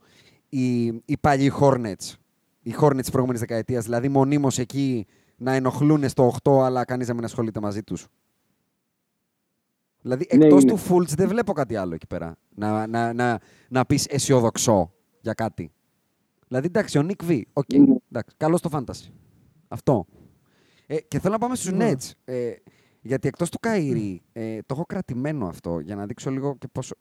[0.49, 2.13] οι, οι παλιοί Hornets.
[2.63, 3.83] Οι Hornets της προηγούμενης δεκαετίας.
[3.83, 5.05] Δηλαδή, μονίμως εκεί
[5.37, 8.07] να ενοχλούν στο 8, αλλά κανείς να μην ασχολείται μαζί τους.
[10.03, 10.71] Δηλαδή, Ναι, εκτός είναι.
[10.71, 12.35] του Fultz δεν βλέπω κάτι άλλο εκεί πέρα.
[12.55, 13.39] Να, να, να,
[13.69, 15.71] να πεις αισιόδοξο για κάτι.
[16.47, 17.95] Δηλαδή, εντάξει, ο Nick V, οκ, Ναι.
[18.11, 19.09] εντάξει, καλό στο fantasy.
[19.67, 20.05] Αυτό.
[20.87, 21.91] Ε, και θέλω να πάμε στους Ναι.
[21.91, 22.11] Nets.
[22.25, 22.51] Ε,
[23.01, 26.95] γιατί εκτός του Kyrie, ε, το έχω κρατημένο αυτό για να δείξω λίγο και πόσο...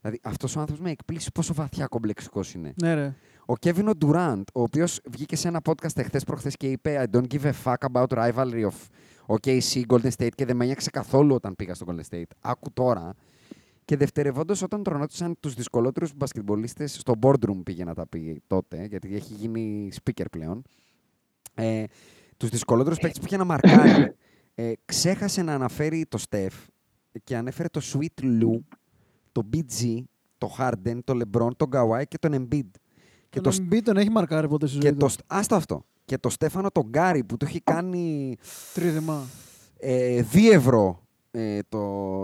[0.00, 2.72] Δηλαδή, αυτός ο άνθρωπος με εκπλήσσει πόσο βαθιά κομπλεξικός είναι.
[2.82, 3.14] Ναι, ρε.
[3.46, 7.26] Ο Kevin Durant, ο οποίος βγήκε σε ένα podcast εχθές προχθές και είπε I don't
[7.34, 8.74] give a fuck about rivalry of
[9.26, 12.30] OKC Golden State και δεν με ένιωξε καθόλου όταν πήγα στο Golden State.
[12.40, 13.14] Άκου τώρα.
[13.84, 18.84] Και δευτερευόντως όταν τον ρώτησαν τους δυσκολότερους μπασκετμπολίστες στο boardroom πήγε να τα πει τότε,
[18.86, 20.62] γιατί έχει γίνει speaker πλέον.
[21.54, 21.84] Ε,
[22.36, 24.14] τους δυσκολότερους παίκτες που είχε να μαρκάρει.
[24.56, 26.66] Ε, ξέχασε να αναφέρει το Steph
[27.24, 28.58] και ανέφερε το Sweet Lou,
[29.32, 29.98] το BG,
[30.38, 32.70] το Harden, το LeBron, τον Kawhi και τον Embiid.
[33.28, 35.12] Και Τον το, Embiid τον έχει μαρκάρει ποτέ στη και ζωή το, του.
[35.26, 35.84] άστο αυτό.
[36.04, 38.36] Και το Στέφανο τον Γκάρι που του έχει κάνει
[38.74, 39.22] Τρίδημα.
[39.78, 41.78] ε, δίευρο ε, το,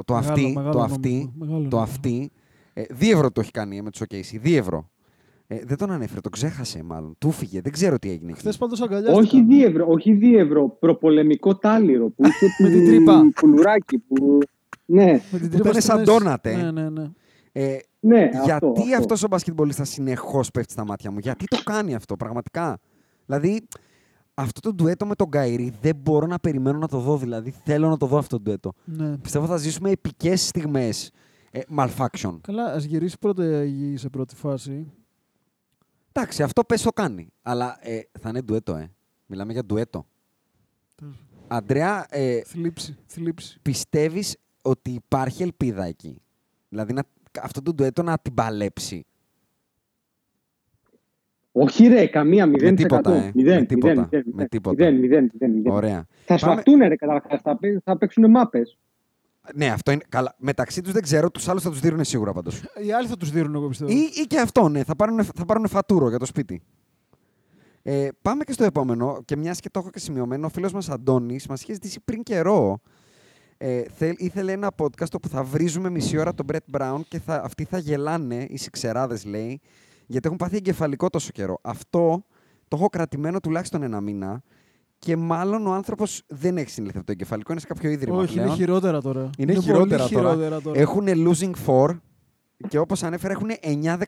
[0.04, 0.94] το Μεγάλο, αυτή, μεγάλο το νόμισμα.
[0.94, 1.82] αυτή, Μεγάλο το νόμισμα.
[1.82, 2.30] αυτή.
[2.72, 4.90] Ε, δίευρο το έχει κάνει ε, με τους OKC, δίευρο.
[5.46, 7.14] Ε, δεν τον ανέφερε, τον ξέχασε μάλλον.
[7.18, 8.30] Του φύγε, δεν ξέρω τι έγινε.
[8.30, 8.40] εκεί.
[8.40, 9.24] Χθες πάντως αγκαλιάστηκαν.
[9.24, 13.22] Όχι δίευρο, όχι δίευρο, προπολεμικό τάλιρο που είχε Με την που- τρύπα.
[13.40, 14.38] πουλουράκι που...
[14.84, 16.10] Ναι, Με την Που τρύπα παίρνε στη σαν μέση.
[16.10, 16.56] ντόνατ, ε.
[16.56, 17.10] Ναι, ναι, ναι.
[17.52, 18.96] Ε, ναι, γιατί αυτό, αυτό.
[18.98, 21.18] αυτός ο μπασκετμπολίστας συνεχώς πέφτει στα μάτια μου.
[21.18, 22.78] Γιατί το κάνει αυτό, πραγματικά.
[23.30, 23.66] Δηλαδή,
[24.34, 27.16] αυτό το ντουέτο με τον Καϊρή δεν μπορώ να περιμένω να το δω.
[27.16, 28.72] Δηλαδή, θέλω να το δω αυτό το ντουέτο.
[28.84, 29.16] ναι.
[29.18, 31.10] Πιστεύω θα ζήσουμε επικές στιγμές
[31.50, 32.38] ε, malfunction.
[32.40, 34.92] Καλά, ας γυρίσει πρώτα η σε πρώτη φάση.
[36.12, 37.32] Εντάξει, αυτό πες το κάνει.
[37.42, 38.90] Αλλά ε, θα είναι ντουέτο, ε.
[39.26, 40.06] Μιλάμε για ντουέτο.
[41.48, 43.58] Αντρέα, ε, Θλίψη, θλίψη.
[43.62, 46.22] πιστεύεις ότι υπάρχει ελπίδα εκεί;
[46.68, 47.02] Δηλαδή, να,
[47.42, 49.04] αυτό το ντουέτο να την παλέψει.
[51.52, 53.30] Όχι ρε, καμία, μηδέν τίποτα, ε.
[53.34, 54.84] Μηδέν, Με τίποτα, μηδέν, μηδέν, με τίποτα.
[54.84, 55.72] Μηδέν, μηδέν, μηδέν, μηδέν.
[55.72, 56.06] Ωραία.
[56.24, 58.78] Θα Πάμε- σφαχτούν ρε καταρχάς, θα, παί- θα παίξουν μάπες.
[59.54, 60.02] Ναι, αυτό είναι.
[60.08, 60.34] Καλά.
[60.38, 62.62] Μεταξύ τους δεν ξέρω, τους άλλους θα τους δίνουν σίγουρα πάντως.
[62.86, 63.90] Οι άλλοι θα τους δίνουν, εγώ πιστεύω.
[63.90, 64.84] ή, ή και αυτό, ναι.
[64.84, 66.62] Θα πάρουν, θα πάρουν φατούρο για το σπίτι.
[67.82, 69.22] Ε, πάμε και στο επόμενο.
[69.24, 72.22] Και μιας και το έχω και σημειωμένο, ο φίλος μας Αντώνης μας είχε ζητήσει πριν
[72.22, 72.80] καιρό.
[73.58, 77.42] Ε, θέλ, ήθελε ένα podcast όπου θα βρίζουμε μισή ώρα τον Brett Brown και θα,
[77.44, 79.60] αυτοί θα γελάνε, οι σιξεράδε λέει,
[80.10, 81.58] γιατί έχουν πάθει εγκεφαλικό τόσο καιρό.
[81.62, 82.24] Αυτό
[82.68, 84.42] το έχω κρατημένο τουλάχιστον ένα μήνα
[84.98, 88.32] και μάλλον ο άνθρωπος δεν έχει συνηθίσει από το εγκεφαλικό, είναι σε κάποιο ίδρυμα Όχι,
[88.32, 88.46] πλέον.
[88.46, 89.30] είναι χειρότερα τώρα.
[89.38, 90.28] Είναι, πολύ χειρότερα, τώρα.
[90.30, 90.80] χειρότερα τώρα.
[90.80, 91.96] Έχουν losing 4
[92.68, 93.50] και όπως ανέφερα έχουν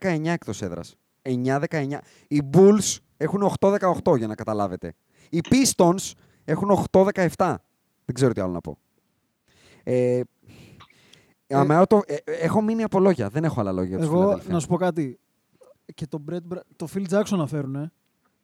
[0.00, 0.96] 9-19 εκτός έδρας.
[1.22, 1.98] 9-19.
[2.28, 4.94] Οι Bulls έχουν 8-18 για να καταλάβετε.
[5.30, 6.12] Οι Pistons
[6.44, 7.06] έχουν 8-17.
[8.04, 8.78] Δεν ξέρω τι άλλο να πω.
[9.82, 10.20] Ε,
[11.48, 13.28] αμέσως το, ε, ε, έχω μείνει από λόγια.
[13.28, 13.88] Δεν έχω άλλα λόγια.
[13.88, 14.52] για τους Εγώ Φιλαδέλφια.
[14.52, 15.18] να σου πω κάτι.
[15.94, 17.92] Και το, Brett, Bra- το Phil Jackson να φέρουν, ε.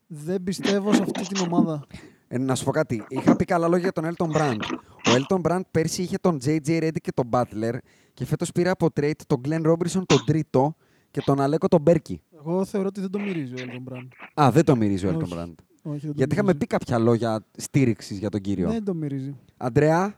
[0.06, 1.86] Δεν πιστεύω σε αυτή την ομάδα.
[2.28, 3.04] Ε, να σου πω κάτι.
[3.08, 4.60] Είχα πει καλά λόγια για τον Elton Brand.
[4.82, 7.74] Ο Elton Brand πέρσι είχε τον JJ Reddick και τον Butler
[8.14, 10.76] και φέτος πήρε από trade τον Glenn Robertson τον τρίτο
[11.10, 12.20] και τον Αλέκο τον Μπέρκι.
[12.38, 14.08] Εγώ θεωρώ ότι δεν το μυρίζει ο Elton Brand.
[14.44, 15.32] Α, δεν το μυρίζει ο Elton Όχι.
[15.36, 15.54] Brand.
[15.82, 16.56] Όχι, δεν το Γιατί είχαμε μυρίζει.
[16.58, 18.68] πει κάποια λόγια στήριξης για τον κύριο.
[18.70, 19.36] Δεν το μυρίζει.
[19.56, 20.14] Αντρέα,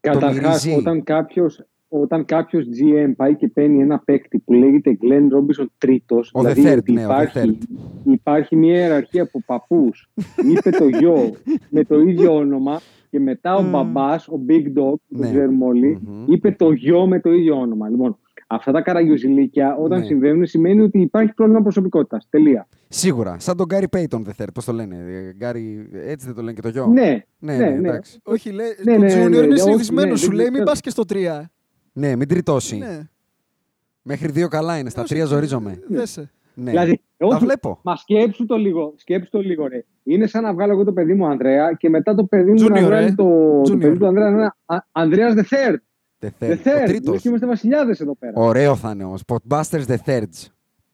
[0.00, 0.80] Καταρχάς, μυρίζει.
[0.80, 1.62] όταν κάποιος,
[2.00, 6.62] όταν κάποιος GM πάει και παίρνει ένα παίκτη που λέγεται Glenn Robinson τρίτος, Ο δηλαδή
[6.64, 7.58] The Third, ότι ναι, ο The υπάρχει,
[8.04, 10.10] υπάρχει μια ιεραρχία από παππούς,
[10.52, 11.32] είπε το γιο
[11.70, 15.26] με το ίδιο όνομα και μετά ο μπαμπάς, ο Big Dog, που Ναι.
[15.26, 16.24] το ξέρουμε όλοι, Μμμ.
[16.32, 17.88] είπε το γιο με το ίδιο όνομα.
[17.88, 18.16] Λοιπόν,
[18.46, 20.04] αυτά τα καραγιοζηλίκια όταν Ναι.
[20.04, 22.26] συμβαίνουν σημαίνει ότι υπάρχει πρόβλημα προσωπικότητας.
[22.30, 22.68] Τελεία.
[22.88, 23.36] σίγουρα.
[23.38, 24.48] Σαν τον Γκάρι Πέιτον δεν θέλει.
[24.54, 24.96] Πώς το λένε.
[25.08, 26.86] ε, Γκάρι, έτσι δεν το λένε και το γιο.
[26.86, 27.88] Ναι, ναι, ναι, ναι, ναι.
[27.88, 28.18] εντάξει.
[28.22, 30.10] Όχι, λέει, Ναι, το ναι, ναι, Junior ναι, είναι όχι, συνηθισμένος.
[30.10, 30.66] ναι, Σου δεν λέει μην ξέρω.
[30.68, 31.50] πας και στο 3.
[31.92, 32.76] Ναι, μην τριτώσει.
[32.76, 33.08] Ναι.
[34.02, 34.90] Μέχρι δύο καλά είναι.
[34.90, 35.80] Στα τρία ζορίζομαι.
[35.88, 36.30] Δέσε.
[36.54, 36.70] Ναι.
[36.70, 37.78] Δηλαδή, Τα όχι, βλέπω.
[37.82, 39.84] Μα σκέψου το λίγο, σκέψου το λίγο, ρε.
[40.02, 42.70] Είναι σαν να βγάλω εγώ το παιδί μου Ανδρέα και μετά το παιδί μου Junior,
[42.70, 43.14] να βγάλει ε.
[43.14, 43.24] το,
[43.64, 43.80] το Junior.
[43.80, 44.30] παιδί του Ανδρέα.
[44.30, 45.76] να είναι Α- Ανδρέας the third.
[46.20, 46.56] The The third.
[46.58, 46.84] Ο third.
[46.86, 47.12] τρίτος.
[47.12, 48.32] Λες και είμαστε βασιλιάδες εδώ πέρα.
[48.34, 49.22] Ωραίο θα είναι όμως.
[49.26, 50.46] Podbusters the thirds.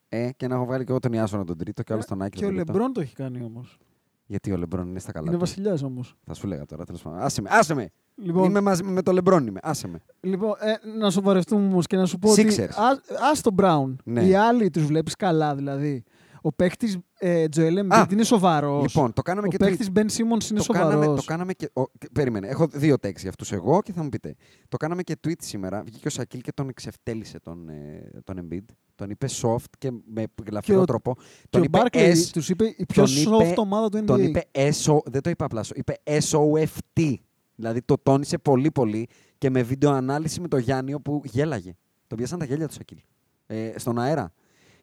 [0.09, 2.39] Ε, και να έχω βγάλει και εγώ τον Ιάσονα τον τρίτο και άλλο τον Άκη
[2.39, 2.73] Και ο τον τρίτο.
[2.73, 3.79] Λεμπρόν το έχει κάνει όμως.
[4.27, 5.25] Γιατί ο Λεμπρόν είναι στα καλά.
[5.27, 5.41] Είναι του.
[5.41, 6.17] βασιλιάς όμως.
[6.25, 6.85] Θα σου λέγα τώρα.
[6.85, 7.19] Τέλος πάντων.
[7.21, 7.49] Άσε με.
[7.53, 7.89] Άσε με.
[8.23, 9.61] Λοιπόν, Είμαι μαζί με το Λεμπρόν είμαι.
[9.63, 9.99] Άσε με.
[10.21, 12.47] λοιπόν ε, να σοβαρευτούμε όμως και να σου πω ότι.
[12.51, 12.63] Sixers.
[12.63, 12.87] Α
[13.31, 13.95] ας τον Brown.
[14.05, 14.25] Ναι.
[14.25, 16.03] Οι άλλοι τους βλέπεις καλά δηλαδή.
[16.43, 18.83] Ο παίχτης ε, Τζοέλ Α, Embiid είναι σοβαρός.
[18.83, 19.93] Λοιπόν, το κάναμε ο και παίχτης tweet.
[19.93, 21.17] Μπεν Simmons είναι το κάναμε, σοβαρός.
[21.21, 21.71] το κάναμε και.
[21.73, 22.47] Ο, και- περίμενε.
[22.49, 24.35] Έχω δύο takes για αυτούς εγώ και θα μου πείτε.
[24.69, 25.83] Το κάναμε και tweet σήμερα.
[25.87, 28.65] Βγήκε ο Σακίλ και τον εξευτέλισε τον, ε, τον Embiid.
[28.95, 31.15] Τον είπε soft και με γλαφυρό ο- τρόπο.
[31.15, 33.99] Και τον ο είπε Barkley S- τους είπε η πιο τον είπε- soft ομάδα του
[33.99, 34.05] NBA.
[34.07, 37.15] Τον είπε SO, δεν το είπα απλά, είπε SOFT.
[37.59, 39.09] Δηλαδή το τόνισε πολύ πολύ
[39.39, 41.77] και με βίντεο ανάλυση με το Γιάννη όπου γέλαγε.
[42.07, 42.99] Τον πιάσαν τα γέλια του Σακίλ.
[43.47, 44.33] Ε, στον αέρα.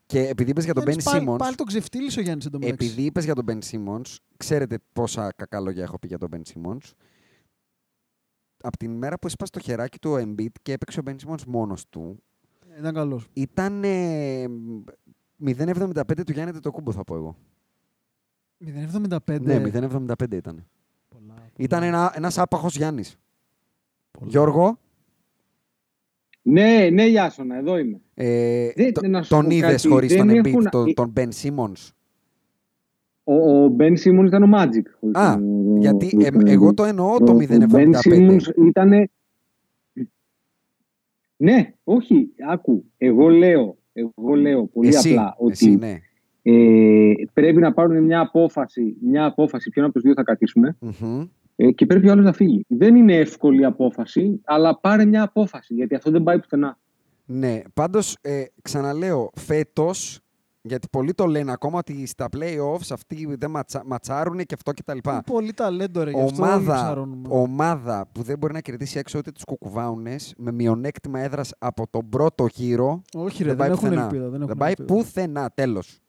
[0.06, 1.38] Και επειδή είπες για τον Ben Γιάννης πάλι, Simmons.
[1.38, 2.88] πάλι τον ξεφτύλισε ο Γιάννης εντωμεταξύ.
[2.88, 6.42] Επειδή είπες για τον Ben Simmons, ξέρετε πόσα κακά λόγια έχω πει για τον Ben
[6.54, 6.92] Simmons.
[8.62, 11.44] Από την μέρα που έσπασε το χεράκι του ο Embiid και έπαιξε ο Ben Simmons
[11.48, 12.24] μόνος του,
[12.78, 13.28] Ήταν καλός.
[13.34, 14.46] ήταν ε,
[15.46, 17.36] 0,75 του Γιάννη το κούμπο θα πω εγώ.
[18.66, 19.42] 0,75.
[19.42, 20.68] Ναι, 0,75 ήταν.
[21.56, 23.18] Πολλά, Ήταν πολλά, ένα, ένας άπαχος Γιάννης.
[24.12, 24.30] πολλά.
[24.30, 24.80] Γιώργο,
[26.42, 28.02] Ναι, ναι, Γιάσονα, εδώ είμαι.
[28.14, 30.84] ε, Δεν- το- να σου τον πω είδες κάτι, χωρίς δεν τον Embiid, έχουν- το-
[30.88, 31.90] ε- τον Ben Simmons;
[33.24, 34.84] Ο, ο Ben Simmons ήταν ο Magic.
[35.00, 36.76] χωρίς Α, τον- γιατί χωρίς ε, τον εγώ Embiid.
[36.76, 37.68] το εννοώ Ο- το ο 0,75.
[37.72, 39.10] Ben Simmons ήταν...
[41.38, 42.86] Ναι, όχι, άκου.
[42.98, 46.00] Εγώ λέω, εγώ λέω πολύ Εσύ, απλά ότι εσύ, ναι.
[46.42, 51.24] ε, πρέπει να πάρουν μια απόφαση, μια απόφαση ποιον από τους δύο θα κρατήσουμε Μμμ.
[51.56, 52.66] Ε, και πρέπει ο άλλος να φύγει.
[52.68, 56.78] Δεν είναι εύκολη απόφαση, αλλά πάρε μια απόφαση, γιατί αυτό δεν πάει πουθενά.
[57.26, 60.20] Ναι, πάντως ε, ξαναλέω, φέτος,
[60.62, 64.98] γιατί πολλοί το λένε ακόμα ότι στα playoffs αυτοί δεν ματσα, ματσάρουν και αυτό κτλ.
[65.10, 67.28] Είναι πολύ ταλέντο ρε, γι' αυτό όλοι Ομάδα, ψαρώνουμε.
[67.32, 72.10] ομάδα που δεν μπορεί να κερδίσει έξω ούτε τους κουκουβάουνες με μειονέκτημα έδρας από τον
[72.10, 74.02] πρώτο γύρο Όχι ρε, δεν δεν, πάει έχουν πουθενά.
[74.04, 74.30] ελπίδα.
[74.30, 74.94] Δεν, έχουν πάει ελπίδα.
[74.94, 76.00] πουθενά, τέλος.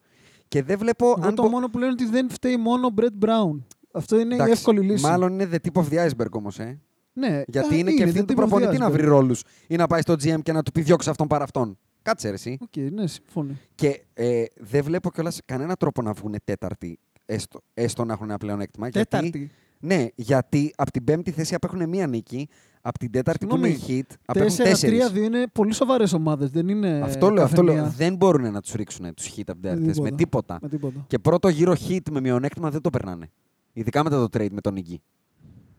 [0.48, 2.90] Και δεν βλέπω Εγώ αν το μπο- μόνο που λένε ότι δεν φταίει μόνο ο
[3.00, 3.58] Brett Brown.
[3.96, 5.04] Αυτό είναι Εντάξει, η εύκολη λύση.
[5.04, 6.80] Μάλλον είναι the tip of the iceberg όμως, ε.
[7.12, 9.76] ναι, Γιατί α, είναι, και ευθύνη δεν του την προπονητή να προδιάζει, βρει ρόλους ή
[9.76, 11.78] να πάει στο GM και να του πει διώξει αυτόν παρά αυτόν.
[12.02, 12.58] Κάτσε ρε εσύ.
[12.60, 13.58] Οκ, ναι, συμφωνεί.
[13.74, 18.38] Και ε, δεν βλέπω κιόλας κανένα τρόπο να βγουν τέταρτη, έστω, έστω να έχουν ένα
[18.38, 18.88] πλεονέκτημα.
[18.88, 19.50] Γιατί, Τέταρτη;
[19.80, 22.48] ναι, γιατί από την πέμπτη θέση απέχουν μία νίκη,
[22.80, 25.10] από την τέταρτη που είναι η Συγγνώμη, Heat απέχουν τέσσερις.
[25.12, 26.50] 4-3-2 είναι πολύ σοβαρές ομάδες.
[26.50, 27.00] Δεν είναι.
[27.04, 27.92] Αυτό λέω, αυτό καθεμία λέω.
[27.96, 30.58] Δεν μπορούν να τους ρίξουν τους Hit από την τέταρτη θέση με τίποτα.
[30.62, 31.04] Με τίποτα.
[31.06, 33.30] Και πρώτο γύρο Hit με μειονέκτημα δεν το περνάνε.
[33.78, 35.02] Ειδικά μετά το trade με τον Νίκη.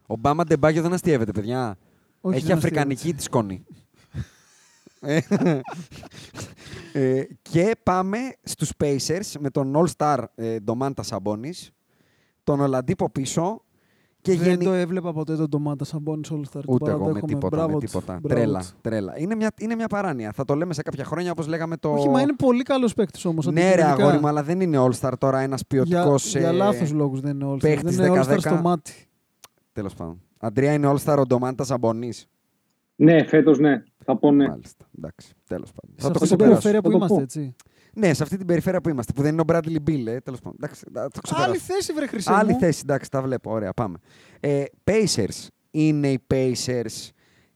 [0.07, 1.77] Ο Μπάμα Ντεμπάγιος δεν αστείευεται, παιδιά.
[2.21, 3.65] Όχι, Έχει δεν αφρικανική τη σκόνη.
[4.99, 5.19] Ε,
[6.93, 11.71] ε, και πάμε στους Pacers με τον All-Star ε, Ντομάντα Σαμπόνης,
[12.43, 13.63] τον Ολαντίπο πίσω
[14.31, 16.41] και δεν γενι- το έβλεπα ποτέ τον Ντομάτα Σαμπόνι All Star.
[16.51, 17.27] Το Ούτε εγώ με παραδέχομαι.
[17.33, 17.47] τίποτα.
[17.57, 17.91] Μπράβο με τους.
[17.91, 18.19] τίποτα.
[18.21, 18.73] Μπράβο Τρέλα, τους.
[18.81, 19.19] τρέλα.
[19.19, 20.31] Είναι μια, είναι μια παράνοια.
[20.31, 21.93] Θα το λέμε σε κάποια χρόνια όπως λέγαμε το...
[21.93, 23.45] Όχι, μα είναι πολύ καλός παίκτης όμως.
[23.45, 26.35] Ναι ρε αγόρι μου, αλλά δεν είναι All-Star τώρα ένας Για, ποιοτικός...
[26.37, 27.59] για ε, λάθος λόγους δεν είναι All Star.
[27.59, 28.39] παίχτης Δεν είναι All Star 10-10.
[28.39, 28.93] στο μάτι.
[29.73, 30.21] Τέλος πάντων.
[30.39, 32.27] Αντρία είναι All-Star ο Ντομάντα Σαμπονής.
[32.95, 33.83] Ναι, φέτος ναι.
[34.05, 34.47] Θα πω ναι.
[34.47, 34.85] Μάλιστα.
[34.97, 35.33] Εντάξει.
[35.47, 35.95] Τέλος πάντων.
[35.97, 36.61] Σε Θα το αυτή την ξεπεράσω.
[36.61, 37.21] περιφέρεια που Θα το είμαστε, πω.
[37.21, 37.55] έτσι.
[37.97, 40.39] Ναι, σε αυτή την περιφέρεια που είμαστε, που δεν είναι ο Bradley Bill, ε, τέλος
[40.41, 40.57] πάντων.
[40.61, 41.51] Εντάξει, θα το ξεπεράσω.
[41.51, 42.33] Άλλη θέση, βρε χρυσέ.
[42.33, 42.59] Άλλη μου.
[42.59, 43.51] θέση, εντάξει, τα βλέπω.
[43.51, 43.97] Ωραία, πάμε.
[44.39, 45.47] Ε, Pacers.
[45.71, 47.09] Είναι οι Pacers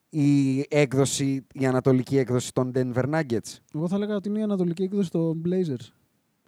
[0.10, 4.84] η έκδοση, η ανατολική έκδοση των Denver Nuggets; Εγώ θα έλεγα ότι είναι η ανατολική
[4.84, 5.92] έκδοση των Blazers.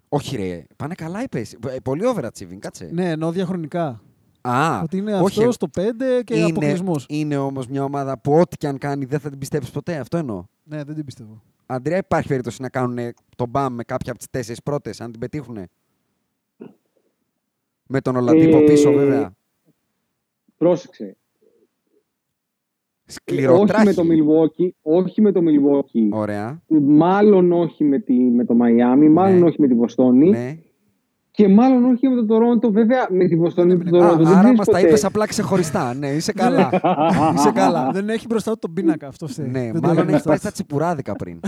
[0.10, 1.70] Όχι ρε, πάνε καλά οι Pacers.
[1.70, 2.90] Ε, Πολύ overachieving, κάτσε.
[2.94, 4.02] Ναι, ενώ διαχρονικά.
[4.42, 7.06] Α, ότι είναι όχι, αυτός στο 5 και είναι, αποκλεισμός.
[7.10, 9.98] είναι όμως μια ομάδα που ό,τι και αν κάνει δεν θα την πιστέψεις ποτέ.
[9.98, 10.44] Αυτό εννοώ.
[10.64, 11.42] Ναι, δεν την πιστεύω.
[11.74, 15.20] Αντρέα, υπάρχει περίπτωση να κάνουν τον μπαμ με κάποια από τις τέσσερις πρώτες, αν την
[15.20, 15.58] πετύχουν.
[17.88, 19.34] Με τον Ολαντίπο Ε, πίσω, βέβαια.
[20.58, 21.18] Πρόσεξε.
[23.06, 23.88] Σκληροτράχη.
[23.88, 26.10] Όχι με το Milwaukee, όχι με το Milwaukee.
[26.12, 26.62] Ωραία.
[26.82, 29.46] Μάλλον όχι με, τη, με το Miami, μάλλον Ναι.
[29.46, 30.58] όχι με τη Βοστόνη Ναι.
[31.36, 32.72] Και μάλλον όχι με το Toronto.
[32.72, 34.88] Βέβαια, με τη Βοστόνη και το Α, Toronto δεν άρα ξέρεις μας τα ποτέ.
[34.88, 35.94] είπες απλά ξεχωριστά.
[35.94, 36.70] Ναι, είσαι καλά.
[37.36, 37.90] είσαι καλά.
[37.94, 39.28] Δεν έχει μπροστά του τον πίνακα αυτό.
[39.28, 39.48] φταίει.
[39.48, 40.42] ναι, Δεν το μάλλον έχει μπροστά πάει του.
[40.42, 41.40] στα τσιπουράδικα πριν.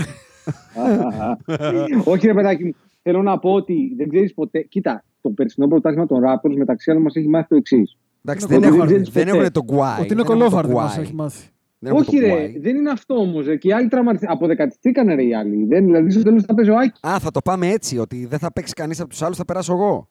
[2.05, 4.61] όχι ρε παιδάκι μου, θέλω να πω ότι δεν ξέρεις ποτέ.
[4.61, 7.97] Κοίτα, το περσινό πρωτάθλημα των Raptors μεταξύ άλλων μας έχει μάθει το εξής.
[8.25, 8.93] Εντάξει, Είναι δεν κολόφαρδο.
[8.95, 9.91] έχουν, Δεν δεν ξέρεις έχουν το γκουάι.
[9.91, 11.03] Ότι είναι δεν έχουν το κολόφαρδο μας γκουάι.
[11.05, 11.47] έχει μάθει.
[11.85, 12.59] Δεν έχουν Όχι το ρε, γκουάι.
[12.59, 13.45] δεν είναι αυτό όμως.
[13.59, 14.35] Και οι άλλοι τραυματιστήκαν.
[14.35, 15.65] Αποδεκατιστήκαν ρε οι άλλοι.
[15.65, 16.99] Δεν, δηλαδή στο τέλος θα παίζει ο Άκη.
[17.07, 19.73] Α, θα το πάμε έτσι, ότι δεν θα παίξει κανείς από τους άλλους, θα περάσω
[19.73, 20.09] εγώ.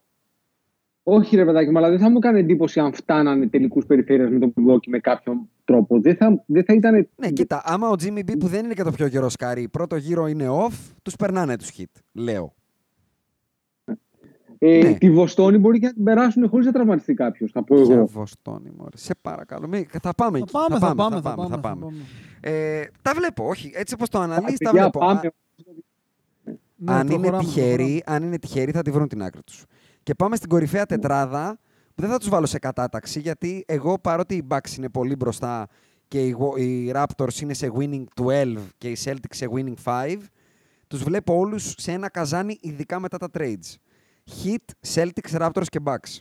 [1.06, 4.38] Όχι ρε παιδάκι μου, αλλά δεν θα μου έκανε εντύπωση αν φτάνανε τελικούς περιφέρειας με
[4.38, 6.00] τον Milwaukee με κάποιον τρόπο.
[6.00, 7.08] Δεν θα, δεν θα ήταν.
[7.16, 9.96] Ναι, κοίτα, άμα ο Jimmy B που δεν είναι και το πιο γερό σκάρι, πρώτο
[9.96, 12.54] γύρο είναι off, τους περνάνε τους hit, λέω.
[14.66, 14.94] Ε, Ναι.
[14.98, 17.50] Τη Βοστόνη μπορεί και να την περάσουν χωρίς να τραυματιστεί κάποιος.
[17.50, 18.06] Θα πω Για εγώ.
[18.06, 18.96] Βοστόνη, μωρέ.
[18.96, 19.68] Σε παρακαλώ.
[19.68, 19.86] Μη...
[20.02, 20.52] Θα πάμε Θα εκεί.
[20.52, 21.42] πάμε, θα πάμε, θα πάμε.
[21.48, 21.80] θα θα πάμε.
[21.84, 21.96] πάμε.
[22.40, 23.70] Ε, τα βλέπω, όχι.
[23.74, 24.98] Έτσι όπως το αναλύεις, τα Παιδιά, βλέπω.
[24.98, 25.20] πάμε.
[25.20, 25.30] Α,
[26.76, 29.64] Ναι, αν, είναι προχωράμε, τυχεροί, αν είναι τυχεροί, θα τη βρουν την άκρη τους.
[30.02, 31.58] Και πάμε στην κορυφαία τετράδα,
[31.94, 35.66] που δεν θα τους βάλω σε κατάταξη, γιατί εγώ παρότι οι Bucks είναι πολύ μπροστά
[36.08, 40.16] και οι, Wa- οι Raptors είναι σε winning 12 και οι Celtics σε winning 5,
[40.86, 43.74] τους βλέπω όλους σε ένα καζάνι, ειδικά μετά τα trades.
[44.30, 46.18] Heat, Celtics, Raptors και Bucks.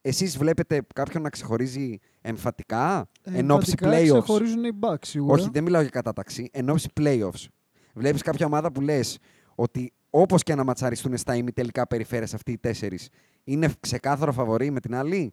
[0.00, 5.32] Εσείς βλέπετε κάποιον να ξεχωρίζει εμφατικά εν ώψη Εμφαντικά playoffs; ξεχωρίζουν οι Bucks σίγουρα.
[5.34, 6.48] Όχι, δεν μιλάω για κατάταξη.
[6.52, 7.46] Εν ώψη playoffs.
[7.94, 9.18] Βλέπεις κάποια ομάδα που λες
[9.54, 13.08] ότι όπως και να ματσαριστούν στα ημιτελικά περιφέρειες αυτοί οι τέσσερις,
[13.44, 15.32] είναι ξεκάθαρο φαβορή με την άλλη;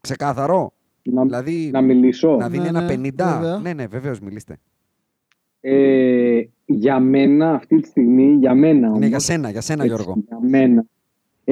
[0.00, 3.10] Ξεκάθαρο; Να, Δηλαδή, να μιλήσω; να δίνει Ναι, ένα ναι, 50.
[3.16, 3.58] βέβαια.
[3.58, 4.56] Ναι, ναι, βεβαίως μιλήστε.
[5.60, 9.94] Ε, για μένα αυτή τη στιγμή, για μένα όμως, Είναι για σένα, για σένα έτσι,
[9.94, 10.22] Γιώργο.
[10.26, 10.84] Για μένα.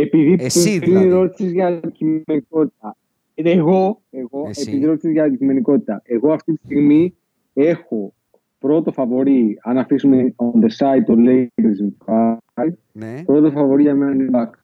[0.01, 1.09] Επειδή Εσύ, πριν δηλαδή.
[1.09, 2.97] ρώτησες για αντικειμενικότητα.
[3.35, 4.69] Εγώ, εγώ Εσύ.
[4.70, 7.15] επειδή ρώτησες για αντικειμενικότητα, εγώ αυτή τη στιγμή
[7.53, 8.12] έχω
[8.59, 13.23] πρώτο φαβορή, αν αφήσουμε on the side το Lakers five, Ναι.
[13.25, 14.59] πρώτο φαβορή για μένα είναι η Bucks.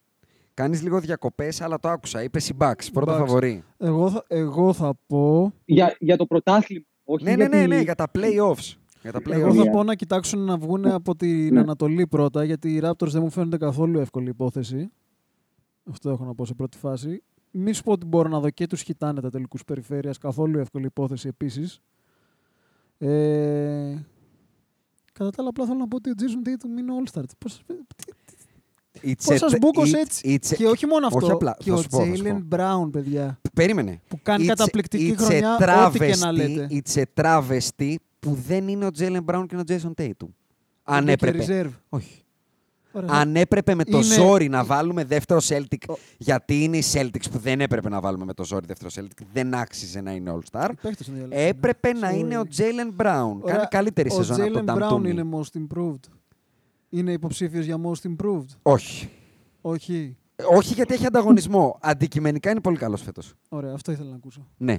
[0.54, 2.22] Κάνεις λίγο διακοπές, αλλά το άκουσα.
[2.22, 3.18] Είπες η Bucks, πρώτο Bucks.
[3.18, 3.62] φαβορή.
[3.78, 5.52] Εγώ, θα, εγώ θα πω...
[5.64, 6.84] Για, για το πρωτάθλημα.
[7.04, 8.74] Όχι Ναι, ναι, ναι, γιατί- ναι, για τα playoffs.
[9.02, 9.54] Για τα Εγώ playoffs.
[9.54, 9.70] θα Yeah.
[9.72, 11.60] πω να κοιτάξουν να βγουν από την Ναι.
[11.60, 14.90] Ανατολή πρώτα, γιατί οι Raptors δεν μου φαίνονται καθόλου εύκολη υπόθεση.
[15.90, 17.22] Αυτό έχω να πω σε πρώτη φάση.
[17.50, 20.86] Μη σου πω ότι μπορώ να δω και τους χιτάνε τα τελικούς περιφέρειας, καθόλου εύκολη
[20.86, 21.80] υπόθεση επίσης.
[22.98, 23.94] Ε,
[25.12, 27.22] κατά τα άλλα, απλά θέλω να πω ότι ο Jason Tatum είναι All-Star.
[27.38, 27.62] Πώς,
[29.02, 31.56] It's πώς σας a- μπούκος it's- έτσι; it's a- και όχι μόνο αυτό, όχι απλά,
[31.58, 32.42] και θα ο σου πω, θα σου πω.
[32.50, 34.00] Jalen Brown, παιδιά, Περίμενε.
[34.08, 35.54] που κάνει It's- καταπληκτική it's a χρονιά,
[35.86, 36.68] ό,τι και να travesty- λέτε.
[36.70, 40.28] It's a travesty που δεν είναι ο Jalen Brown και ο Jason Tatum.
[40.82, 41.44] Αν Είναι και έπρεπε.
[41.68, 41.72] reserve.
[41.88, 42.23] Όχι.
[42.96, 43.08] Ωραία.
[43.12, 47.30] Αν έπρεπε με το Είναι- ζόρι να βάλουμε δεύτερο Celtic, Ο- γιατί είναι οι Celtics
[47.30, 50.68] που δεν έπρεπε να βάλουμε με το ζόρι δεύτερο Celtic, δεν άξιζε να είναι All-Star.
[50.72, 51.48] Οι παίκτες είναι διαλέξιμοι.
[51.48, 52.16] Έπρεπε να Sorry.
[52.18, 53.36] είναι ο Jalen Brown.
[53.40, 56.10] Ωραία, Κάνει καλύτερη ο σεζόν από Jalen τον Brown Brown είναι most improved.
[56.88, 58.46] Είναι υποψήφιος για most improved.
[58.62, 59.10] Όχι.
[59.60, 60.16] Όχι.
[60.50, 61.78] Όχι γιατί έχει ανταγωνισμό.
[61.80, 63.34] Αντικειμενικά είναι πολύ καλός φέτος.
[63.48, 64.46] Ωραία, αυτό ήθελα να ακούσω.
[64.56, 64.78] Ναι.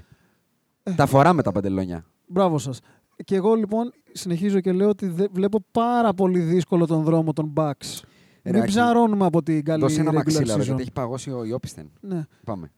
[0.83, 0.91] Ε.
[0.93, 2.05] Τα φοράμε τα παντελόνια.
[2.27, 2.79] Μπράβο σας.
[3.23, 7.53] Και εγώ λοιπόν συνεχίζω και λέω ότι δε- βλέπω πάρα πολύ δύσκολο τον δρόμο των
[7.55, 8.01] Bucks.
[8.43, 10.65] Ρε, Μην Άκη, ψαρώνουμε από την καλή Δώσε ένα regular μαξίλαρο season.
[10.65, 11.91] γιατί έχει παγώσει ο Ιόπισθεν.
[12.01, 12.23] Ναι.
[12.45, 12.71] Πάμε.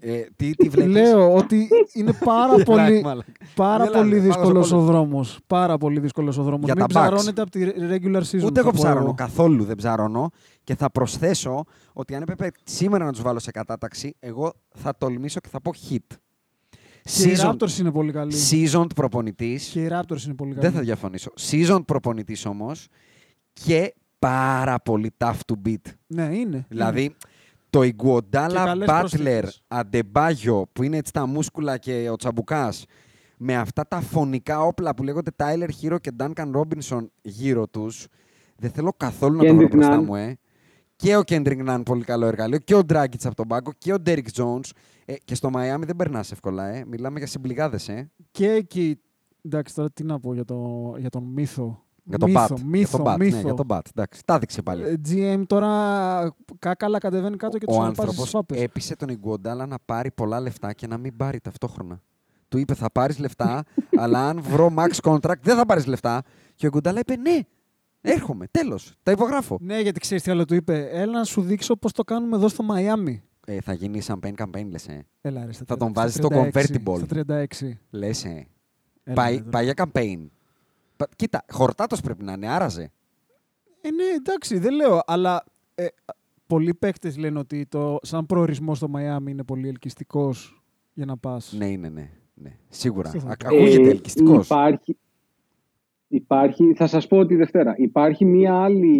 [0.00, 3.32] Ε, τι, τι βλέπεις; Λέω ότι είναι πάρα πολύ, Μαλάκα, μαλάκα.
[3.54, 4.86] πάρα Γελάνε, πολύ πάγωσε δύσκολος ο πόλος.
[4.90, 5.38] δρόμος.
[5.46, 6.64] Πάρα πολύ δύσκολος ο δρόμος.
[6.64, 7.02] Για Μην τα Bucks.
[7.04, 8.44] ψαρώνετε από τη regular season.
[8.44, 9.14] Ούτε θα εγώ πω ψάρωνω.
[9.14, 10.30] Καθόλου δεν ψάρωνω.
[10.64, 15.40] Και θα προσθέσω ότι αν έπρεπε σήμερα να τους βάλω σε κατάταξη, εγώ θα τολμήσω
[15.40, 16.16] και θα πω hit.
[17.14, 18.34] Και οι Season, Raptors είναι πολύ καλοί.
[18.50, 19.68] seasoned προπονητής.
[19.68, 20.66] Και οι Raptors είναι πολύ καλοί.
[20.66, 21.30] Δεν θα διαφωνήσω.
[21.50, 22.88] Seasoned προπονητής όμως
[23.52, 25.92] και πάρα πολύ tough to beat.
[26.06, 26.66] Ναι, είναι.
[26.68, 27.16] Δηλαδή
[27.70, 29.62] το Και Ιγκουοντάλα καλές Butler προσθήκες.
[29.68, 32.84] Αντεμπάγιο που είναι έτσι τα μούσκουλα και ο Τσαμπουκάς
[33.36, 38.06] με αυτά τα φωνικά όπλα που λέγονται Tyler Hero και Duncan Robinson γύρω τους.
[38.56, 40.04] Δεν θέλω καθόλου να το βρω Kendrick μπροστά Nunn.
[40.04, 40.38] μου, ε.
[41.02, 42.58] Και ο Kendrick Nunn πολύ καλό εργαλείο.
[42.58, 43.72] Και ο Dragic από τον πάγκο.
[43.78, 44.70] Και ο Derrick Jones.
[45.04, 46.84] Ε, και στο Miami δεν περνάς εύκολα, ε.
[46.86, 48.10] Μιλάμε για συμπληγάδες, ε.
[48.30, 49.00] Και εκεί.
[49.42, 51.82] Εντάξει, τώρα τι να πω για, το, για τον μύθο.
[52.04, 52.60] Για τον μύθο, Bat.
[52.64, 53.36] Μύθο, για τον Bat, μύθο.
[53.36, 53.80] Ναι, για τον Bat.
[53.90, 54.82] Εντάξει, τα έδειξε πάλι.
[54.82, 58.60] Ε, GM τώρα κάκαλα κατεβαίνει κάτω και τους ο αναπάζει άνθρωπος στις φάπες.
[58.60, 62.02] έπεισε τον Ιγκουοντάλα να πάρει πολλά λεφτά και να μην πάρει ταυτόχρονα.
[62.48, 63.64] Του είπε: Θα πάρεις λεφτά,
[64.02, 66.22] αλλά αν βρω max contract δεν θα πάρεις λεφτά.
[66.54, 67.38] Και ο Ιγκουοντάλα είπε: Ναι,
[68.00, 68.94] έρχομαι, τέλος.
[69.02, 69.58] Τα υπογράφω.
[69.60, 70.88] Ναι, γιατί ξέρεις τι άλλο του είπε.
[70.90, 73.22] Έλα να σου δείξω πώς το κάνουμε εδώ στο Μαϊάμι.
[73.46, 74.88] Ε, θα γίνει campaign campaign, λες.
[74.88, 75.06] Ε.
[75.20, 76.96] Έλα, ρε, στα Θα τον στα βάζεις στο 36, convertible.
[76.96, 77.06] Στα
[77.60, 77.78] 36.
[77.90, 78.46] Λες, ε.
[79.04, 79.50] Έλα, πάει, ρε, τώρα.
[79.50, 80.26] πάει για campaign.
[80.96, 82.92] Πα- Κοίτα, χορτάτος πρέπει να είναι, άραζε.
[83.80, 85.00] Ε, ναι, εντάξει, δεν λέω.
[85.06, 85.44] Αλλά
[85.74, 85.86] ε,
[86.46, 90.62] πολλοί παίκτες λένε ότι το, σαν προορισμό στο Μαϊάμι είναι πολύ ελκυστικός
[90.94, 91.52] για να πας.
[91.56, 92.10] Ναι, είναι, ναι.
[92.34, 92.56] ναι.
[92.68, 93.08] Σίγουρα.
[93.08, 93.46] Αυτό θα Α- πω.
[93.56, 94.44] Ακούγεται Ε, ελκυστικός.
[94.44, 94.96] Υπάρχει,
[96.08, 97.74] υπάρχει, θα σας πω τη Δευτέρα.
[97.76, 98.98] Υπάρχει μία άλλη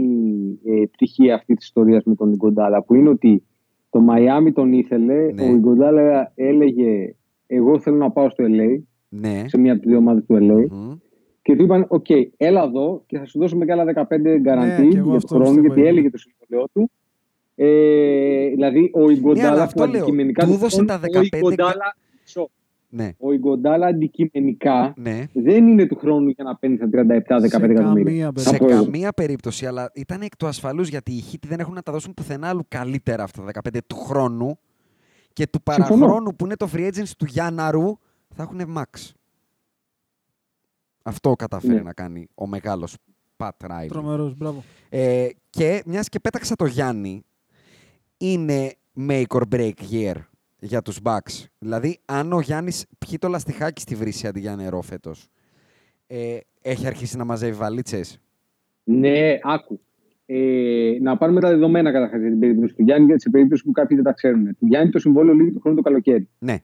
[0.64, 3.42] ε, πτυχή αυτή της ιστορίας με τον Ιγκοντάλα που είναι ότι
[3.90, 5.42] το Μαϊάμι τον ήθελε, Ναι.
[5.44, 7.14] ο Ιγκοντάλα έλεγε
[7.46, 9.42] εγώ θέλω να πάω στο LA, Ναι.
[9.46, 10.94] σε μία από τις δύο ομάδες του LA Μμμ.
[11.42, 12.06] και του είπαν οκ,
[12.36, 15.34] έλα εδώ και θα σου δώσουμε και άλλα 15 guaranteed Ναι, και εγώ για αυτό
[15.34, 15.88] τον χρόνο πιστεύω γιατί είναι.
[15.88, 16.90] έλεγε το συμβολέο του.
[17.54, 20.00] Ε, δηλαδή ο Ναι, αλλά Ιγκοντάλα αυτό που λέω.
[20.02, 22.07] αντικειμενικά Του έδωσε τα ο 15 Ιγκοντάλα, μισό.
[22.90, 23.10] Ναι.
[23.18, 25.26] ο Ιγκοντάλα αντικειμενικά ναι.
[25.32, 27.82] δεν είναι του χρόνου για να παίρνεις στα 37-15 εκατομμύρια.
[27.82, 28.82] καμία Θα Σε πω εγώ.
[28.84, 32.14] καμία περίπτωση, αλλά ήταν εκ του ασφαλούς γιατί οι Χίτοι δεν έχουν να τα δώσουν
[32.14, 34.58] πουθενά άλλου καλύτερα αυτά τα 15 του χρόνου
[35.32, 35.98] και του Συμφωνώ.
[35.98, 37.98] παραχρόνου που είναι το free agency του Γιάνναρου
[38.34, 39.10] θα έχουν max.
[41.02, 41.80] Αυτό καταφέρει Ναι.
[41.80, 42.96] να κάνει ο μεγάλος
[43.36, 43.88] Πατ Ράιλι.
[43.88, 44.62] Τρομερός, μπράβο.
[44.88, 47.22] Ε, και μιας και πέταξα το Γιάννη,
[48.18, 48.72] είναι
[49.08, 50.14] make or break year
[50.60, 51.44] για τους Bucks.
[51.58, 55.28] Δηλαδή, αν ο Γιάννης πιει το λαστιχάκι στη βρύση αντί για νερό φέτος,
[56.06, 58.20] ε, έχει αρχίσει να μαζεύει βαλίτσες.
[58.84, 59.80] Ναι, άκου.
[60.26, 63.70] Ε, να πάρουμε τα δεδομένα καταρχάς για την περίπτωση του Γιάννη, γιατί σε περίπτωση που
[63.70, 64.44] κάποιοι δεν τα ξέρουν.
[64.44, 66.28] Του Γιάννη το συμβόλαιο λύγει το χρόνο το καλοκαίρι.
[66.38, 66.56] Ναι.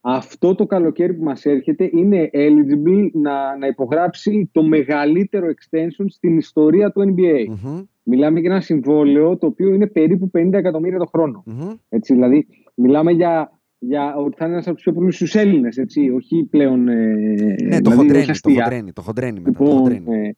[0.00, 6.36] Αυτό το καλοκαίρι που μας έρχεται είναι eligible να, να υπογράψει το μεγαλύτερο extension στην
[6.36, 7.46] ιστορία του NBA.
[7.48, 7.82] Μμμ.
[8.02, 11.42] Μιλάμε για ένα συμβόλαιο το οποίο είναι περίπου 50 εκατομμύρια το χρόνο.
[11.46, 11.70] Μμμ.
[11.88, 12.46] Έτσι, δηλαδή,
[12.80, 15.78] μιλάμε για, για ότι θα είναι ένας από τους πιο πολλού στους Έλληνες,
[16.14, 16.88] όχι πλέον.
[16.88, 18.62] Ε, Ναι, το δηλαδή, χοντρένει, ως το αστεία.
[18.64, 19.58] χοντρένει, το χοντρένει μετά.
[19.58, 20.04] Το Λοιπόν, χοντρένει.
[20.26, 20.30] ε,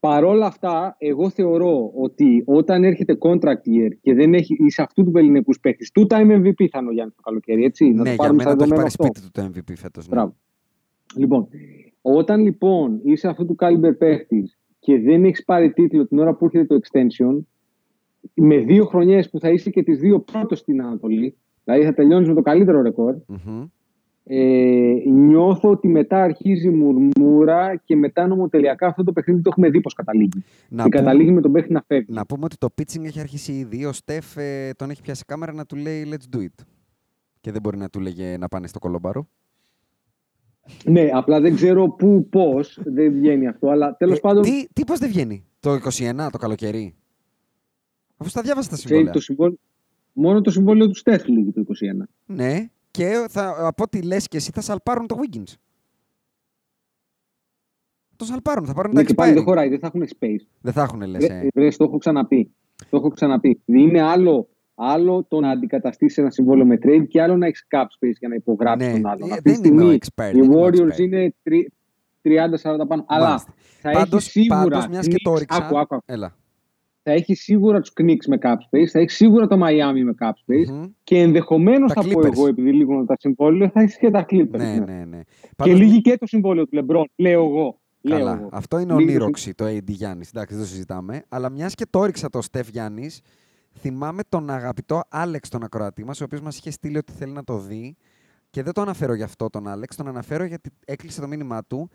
[0.00, 5.18] παρόλα αυτά, εγώ θεωρώ ότι όταν έρχεται contract year και δεν έχει είσαι αυτού του
[5.18, 7.84] ελληνικού παίχτη, του time MVP θα είναι ο Γιάννης το καλοκαίρι, έτσι.
[7.84, 9.04] να ναι, το για πάρουμε μένα σαν το έχει δεδομένο πάρει αυτό.
[9.04, 10.08] σπίτι του το MVP φέτος.
[10.08, 10.14] Ναι.
[10.14, 10.36] Μπράβο.
[11.16, 11.48] Λοιπόν,
[12.02, 16.44] όταν λοιπόν είσαι αυτού του caliber παίχτη και δεν έχεις πάρει τίτλο την ώρα που
[16.44, 17.38] έρχεται το extension,
[18.34, 22.28] με δύο χρονιές που θα είσαι και τις δύο πρώτο στην Ανατολή, δηλαδή θα τελειώνεις
[22.28, 23.64] με το καλύτερο ρεκόρ, Μμμ.
[24.24, 29.80] ε, νιώθω ότι μετά αρχίζει μουρμούρα και μετά νομοτελειακά αυτό το παιχνίδι το έχουμε δει
[29.80, 30.28] πώς καταλήγει.
[30.68, 32.12] Να και πούμε- καταλήγει με τον παίχτη να φεύγει.
[32.12, 33.84] Να πούμε ότι το pitching έχει αρχίσει ήδη.
[33.84, 36.64] Ο Στεφ ε, τον έχει πιάσει κάμερα να του λέει Let's do it.
[37.40, 39.28] Και δεν μπορεί να του λέγε να πάνε στο κολόμπαρο.
[40.84, 44.84] Ναι, απλά δεν ξέρω πού, πώς, δεν βγαίνει αυτό, αλλά τέλος Ε, πάντων Τι, τι
[44.84, 46.94] πώς δεν βγαίνει; Το 21 το καλοκαίρι;
[48.20, 49.12] Αφού στα διάβασα τα ξέρεις, συμβόλαια.
[49.12, 49.56] το συμβόλαιο,
[50.12, 52.08] μόνο το συμβόλαιο τους Στεφ λύγει το 21.
[52.26, 55.52] Ναι, και θα, από ό,τι λες και εσύ θα σαλπάρουν το Wiggins.
[58.16, 59.44] Το σαλπάρουν, θα πάρουν Ναι, τα και πάλι δεν expiring.
[59.46, 60.46] χωράει, δεν θα έχουν space.
[60.60, 61.26] Δεν θα έχουν λες.
[61.26, 61.48] Ρε, Ε.
[61.60, 62.54] ρε, το έχω ξαναπεί.
[62.90, 63.60] Το έχω ξαναπεί.
[63.64, 67.82] Είναι άλλο, άλλο το να αντικαταστήσεις ένα συμβόλαιο με trade και άλλο να έχεις cap
[67.82, 69.28] space για να υπογράψεις Ναι, τον άλλον.
[69.30, 70.98] ε, Αυτή τη δεν είμαι ο στιγμή expert, οι δεν είμαι ο Warriors expert.
[70.98, 71.72] είναι τρι-
[72.22, 73.04] 30-40 πάνω.
[73.08, 73.54] Αλλά Μάλιστα.
[73.80, 74.58] θα Πάντως, έχει σίγουρα.
[74.68, 76.04] πάντως, μιας και το Knicks- έριξα, άκου, άκου, άκου.
[76.06, 76.36] Έλα.
[77.10, 80.28] Θα έχει σίγουρα τους Knicks με cap space, θα έχει σίγουρα το Miami με cap
[80.30, 80.84] space Μμμ.
[81.04, 82.32] και ενδεχομένως Τα θα πω Clippers.
[82.32, 84.58] εγώ, επειδή λήγουν τα συμβόλαια, θα έχεις και τα Clippers.
[84.58, 84.84] Ναι, ναι.
[84.84, 85.20] ναι, ναι.
[85.40, 87.80] Και Πάντως, λύγει και το συμβόλαιο του LeBron, λέω εγώ.
[88.00, 88.38] Λέω Καλά.
[88.38, 88.48] εγώ.
[88.52, 90.28] Αυτό είναι Λίγη το ονείροξη το AD Γιάννης.
[90.28, 91.22] Εντάξει, δεν το συζητάμε.
[91.28, 93.20] Αλλά μιας και το έριξα το Στεφ Γιάννης,
[93.78, 97.44] θυμάμαι τον αγαπητό Άλεξ τον ακροατή μας, ο οποίος μας είχε στείλει ότι θέλει να
[97.44, 97.96] το δει.
[98.50, 101.90] Και δεν το αναφέρω γι' αυτό τον Άλεξ, τον αναφέρω γιατί έκλεισε το μήνυμά του.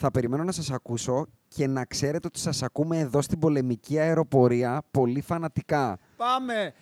[0.00, 4.82] Θα περιμένω να σας ακούσω και να ξέρετε ότι σας ακούμε εδώ στην πολεμική αεροπορία
[4.90, 5.98] πολύ φανατικά.
[6.16, 6.72] Πάμε!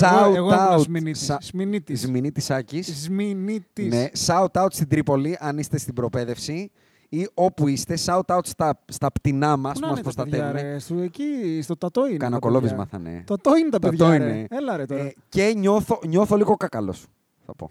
[0.00, 0.80] Shout εγώ ήμουν out.
[0.80, 1.24] Σμινίτης.
[1.24, 2.00] Σα- Σμινίτης.
[2.00, 3.02] Σμινίτης Άκης.
[3.02, 3.94] Σμινίτης.
[3.94, 6.70] Ναι, shout out στην Τρίπολη αν είστε στην προπαίδευση
[7.08, 7.98] ή όπου είστε.
[8.04, 10.72] Shout out στα, στα πτηνά μας Πού που να μας είναι τα παιδιά, προστατεύουν.
[10.72, 12.16] ρε, στο, εκεί, στο τατό είναι.
[12.18, 12.98] τα Κανοκολόβισμα παιδιά.
[13.04, 13.22] θα είναι.
[13.26, 14.16] Το τατό είναι τα Το παιδιά, τό ρε.
[14.16, 14.46] είναι.
[14.50, 15.02] Έλα ρε τώρα.
[15.02, 17.06] Ε, και νιώθω, νιώθω λίγο κακαλός,
[17.46, 17.70] θα πω.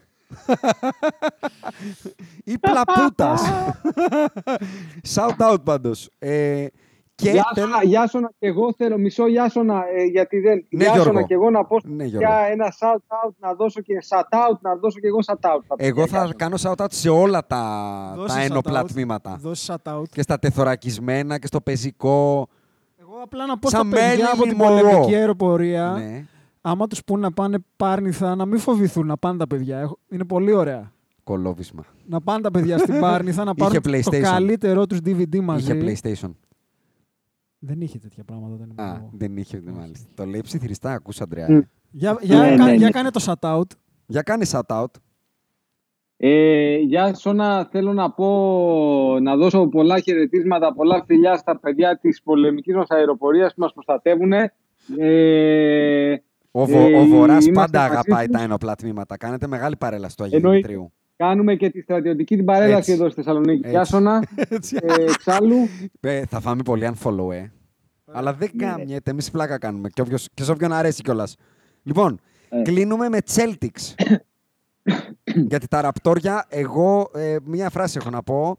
[2.43, 3.41] Ή πλαπούτας.
[5.15, 6.09] Shout out πάντως.
[6.19, 6.65] Ε,
[7.15, 10.65] και Γεια θέλω- σου, Γιάσονα, και εγώ θέλω μισό Γιάσονα, ε, γιατί δεν.
[10.69, 11.25] Ναι, Γιάσονα Γιώργο.
[11.27, 12.27] και εγώ να πω Ναι, Γιώργο.
[12.27, 12.95] για ένα shout
[13.25, 15.59] out να δώσω και shout out να δώσω και εγώ shout out.
[15.65, 16.33] στα Εγώ παιδιά, θα Γιάσονα.
[16.35, 18.87] κάνω shout out σε όλα τα, Δώσε τα ένοπλα shout-out.
[18.87, 19.37] τμήματα.
[19.41, 20.03] Δώσε shout out.
[20.11, 22.47] Και στα τεθωρακισμένα και στο πεζικό.
[23.01, 24.81] Εγώ απλά να πω Σαν στα παιδιά από Marilyn την Monroe.
[24.81, 26.25] πολεμική αεροπορία, Ναι.
[26.67, 29.79] Άμα τους πούν να πάνε Πάρνηθα, να μην φοβηθούν να πάνε τα παιδιά.
[29.79, 30.91] Έχω- Είναι πολύ ωραία.
[31.23, 31.85] Κολόβισμα.
[32.07, 34.19] Να πάνε τα παιδιά στην Πάρνηθα, να πάρουν το PlayStation.
[34.21, 35.77] καλύτερό τους DVD μαζί.
[35.77, 36.31] Είχε PlayStation.
[37.59, 38.55] Δεν είχε τέτοια πράγματα.
[38.55, 39.09] Δεν ήμουν Α, εγώ.
[39.13, 40.07] δεν είχε, ναι, μάλιστα.
[40.13, 41.45] Το λέει ψιθυριστά, ακούς Αντρέα.
[41.51, 41.55] Μμ.
[41.57, 41.69] ε.
[41.91, 42.91] Για, για, Ναι, κα- ναι, για ναι.
[42.91, 43.63] κάνε το shout out.
[44.05, 44.85] Για κάνε shout out.
[46.17, 48.27] Ε, Γιάσονα, θέλω να πω
[49.21, 54.31] να δώσω πολλά χαιρετίσματα, πολλά φιλιά στα παιδιά της πολεμικής μας αεροπορίας που μας προστατεύουν.
[54.97, 56.15] Ε,
[56.57, 58.37] Ο, Βο, Ε, ο Βορράς είμαστε πάντα μαζί αγαπάει τους.
[58.37, 59.17] τα ένοπλα τμήματα.
[59.17, 60.67] Κάνετε μεγάλη παρέλαση του Αγίου Εννοείται.
[60.67, 60.91] Δημητρίου.
[61.15, 62.91] κάνουμε και τη στρατιωτική την παρέλαση Έτσι.
[62.91, 63.57] εδώ στη Θεσσαλονίκη.
[63.57, 63.69] Έτσι.
[63.69, 65.55] Γιάσονα, ε, εξάλλου.
[65.99, 67.51] Ε, θα φάμε πολύ unfollow, ε.
[68.11, 68.65] Αλλά δεν Ναι.
[68.65, 69.11] καμιέται.
[69.11, 69.89] Εμείς πλάκα κάνουμε.
[69.89, 71.35] Και, όποιος, και σε όποιον αρέσει κιόλας.
[71.83, 72.19] Λοιπόν,
[72.49, 72.61] Ε.
[72.61, 73.93] κλείνουμε με Celtics.
[75.49, 78.57] Γιατί τα ραπτόρια, εγώ ε, μία φράση έχω να πω.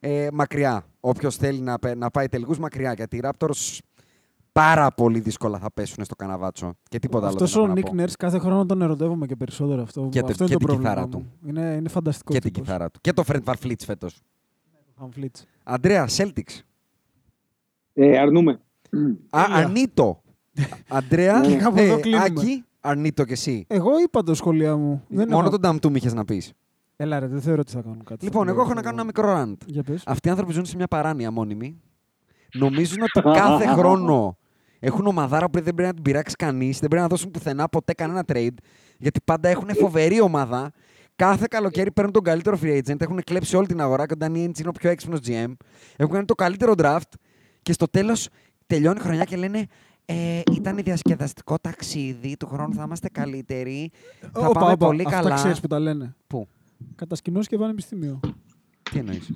[0.00, 0.84] Ε, μακριά.
[1.00, 2.92] Όποιος θέλει να, πε- να πάει τελικούς, μακριά.
[2.92, 3.78] Γιατί οι Raptors
[4.60, 6.74] πάρα πολύ δύσκολα θα πέσουν στο καναβάτσο.
[6.88, 7.34] Και τίποτα άλλο.
[7.34, 8.02] Αυτός δεν ο έχω να Nick πω.
[8.02, 10.08] Nurse κάθε χρόνο τον ερωτεύομαι και περισσότερο αυτό.
[10.10, 11.08] Και το- αυτό και είναι το την πρόβλημα κιθάρα μου.
[11.42, 11.48] του.
[11.48, 12.34] Είναι, είναι φανταστικός.
[12.34, 12.98] Και την κιθάρα του.
[13.00, 14.20] Και το Fred Varfleets φέτος.
[15.10, 15.44] Φλίτς.
[15.64, 16.60] Αντρέα, Celtics.
[17.92, 18.60] Ε, αρνούμε.
[19.30, 20.22] Α, αρνείτο.
[20.88, 22.24] Αντρέα, Και κάπου εδώ κλείνουμε.
[22.24, 23.64] Άκη, αρνείτο κι εσύ.
[23.68, 25.02] Εγώ είπα το σχολεία μου.
[25.08, 26.52] Δεν Μόνο έχω- τον Νταμτούμ είχες να πεις.
[26.96, 28.24] Έλα ρε, δεν θεωρώ ότι θα κάνουν κάτι.
[28.24, 29.56] Λοιπόν, εγώ έχω να κάνω ένα μικρό rant.
[29.66, 30.02] Για πες.
[30.06, 31.80] Αυτοί οι άνθρωποι ζουν σε μια παράνοια μόνιμη.
[32.54, 34.36] Νομίζουν ότι κάθε χρόνο
[34.78, 37.92] έχουν ομαδάρα που δεν πρέπει να την πειράξει κανείς, δεν πρέπει να δώσουν πουθενά ποτέ
[37.92, 38.54] κανένα trade,
[38.98, 40.70] γιατί πάντα έχουν φοβερή ομάδα.
[41.16, 44.46] Κάθε καλοκαίρι παίρνουν τον καλύτερο free agent, έχουν κλέψει όλη την αγορά και ο Ντάνι
[44.48, 45.52] Ainge είναι ο πιο έξυπνος GM.
[45.96, 47.12] Έχουν κάνει το καλύτερο draft
[47.62, 48.28] και στο τέλος
[48.66, 49.66] τελειώνει η χρονιά και λένε
[50.04, 53.90] ε, ήταν διασκεδαστικό ταξίδι, του χρόνου θα είμαστε καλύτεροι,
[54.20, 55.34] θα Όπα, πάμε όπα, πολύ αυτά καλά.
[55.34, 56.14] ξέρεις που τα λένε.
[56.26, 56.48] Πού,
[56.94, 58.20] Κατασκηνώσεις και πανεπιστήμιο.
[58.90, 59.32] τι εννοείς;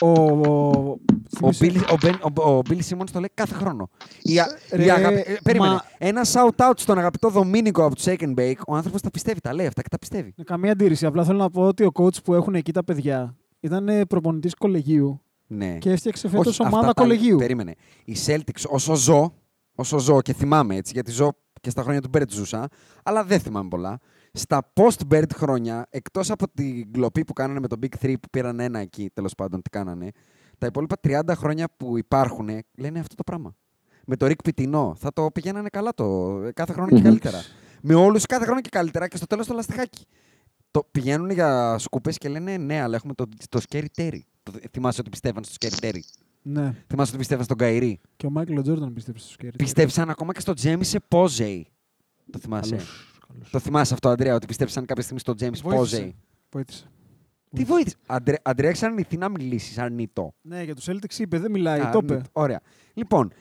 [0.00, 0.98] Ο, ο,
[1.40, 3.90] Ο θυμίσαι- Bill, ο, Ben, ο, ο Bill Simmons το λέει κάθε χρόνο.
[4.22, 5.72] Η, α- η Ρε, αγαπη- ε, περίμενε.
[5.72, 8.58] μα- Ένα shout out στον αγαπητό Δομήνικο από τους Shake and Bake.
[8.68, 10.32] Ο άνθρωπος τα πιστεύει, τα λέει αυτά και τα πιστεύει.
[10.36, 11.06] Ναι, Καμία αντίρρηση.
[11.06, 15.20] Απλά θέλω να πω ότι ο coach που έχουν εκεί τα παιδιά ήταν προπονητής κολεγίου
[15.46, 15.78] Ναι.
[15.78, 17.36] και έφτιαξε φέτος Όχι, ομάδα αυτά τα- κολεγίου.
[17.38, 17.74] Περίμενε.
[18.04, 19.34] Οι Celtics όσο ζω,
[19.74, 22.68] όσο ζω και θυμάμαι έτσι, γιατί ζω και στα χρόνια του Bird ζούσα,
[23.02, 23.98] αλλά δεν θυμάμαι πολλά.
[24.36, 28.60] Στα post-Bird χρόνια, εκτός από την κλοπή που κάνανε με το Big 3 που πήραν
[28.60, 30.10] ένα εκεί, τέλος πάντων, τι κάνανε,
[30.58, 33.54] τα υπόλοιπα 30 χρόνια που υπάρχουν λένε αυτό το πράγμα.
[34.06, 37.42] Με το Rick Πιτινό θα το πηγαίνανε καλά το κάθε χρόνο και καλύτερα.
[37.82, 40.04] με όλους κάθε χρόνο και καλύτερα και στο τέλος το λαστιχάκι.
[40.70, 44.18] Το πηγαίνουν για σκούπες και λένε ναι, αλλά έχουμε το, το Scary Terry.
[44.42, 46.00] Το, θυμάσαι ότι πιστεύαν στο Scary Terry;
[46.42, 46.74] Ναι.
[46.86, 49.56] Θυμάσαι ότι πιστεύαν στον Καϊρή; Και ο Μάικλ Τζόρνταν πίστεψε στο σκέρι.
[49.56, 51.66] Πίστεψαν ακόμα και στο Τζέμι σε Πόζεϊ.
[52.30, 53.50] Το θυμάσαι; Καλός, καλός.
[53.50, 55.96] Το θυμάσαι αυτό, Αντρέα, ότι πίστεψαν κάποια στιγμή στο Τζέμι Βοήθησε.
[55.96, 56.16] Πόζεϊ.
[56.50, 56.88] Βοήθησε.
[57.54, 57.96] Τι βοήθησε.
[58.06, 60.34] Αντρέ, Αντρέα, έχεις αρνηθεί να μιλήσεις, αρνητό.
[60.40, 62.12] Ναι, για τους Celtics είπε, δεν μιλάει, Α, το είπε.
[62.12, 62.30] αρνητό.
[62.32, 62.60] Ωραία.
[62.94, 63.32] Λοιπόν,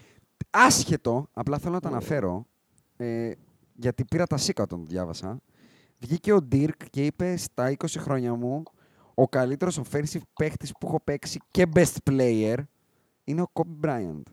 [0.49, 2.45] άσχετο, απλά θέλω να το αναφέρω,
[2.97, 3.31] ε,
[3.75, 5.39] γιατί πήρα τα σίκα όταν το διάβασα.
[5.99, 8.63] Βγήκε ο Dirk και είπε στα 20 χρόνια μου
[9.13, 12.57] ο καλύτερος offensive παίχτης που έχω παίξει και best player
[13.23, 14.23] είναι ο Kobe Bryant.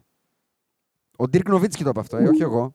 [1.19, 2.75] Ο Dirk Nowitzki το είπε αυτό, ε, όχι εγώ.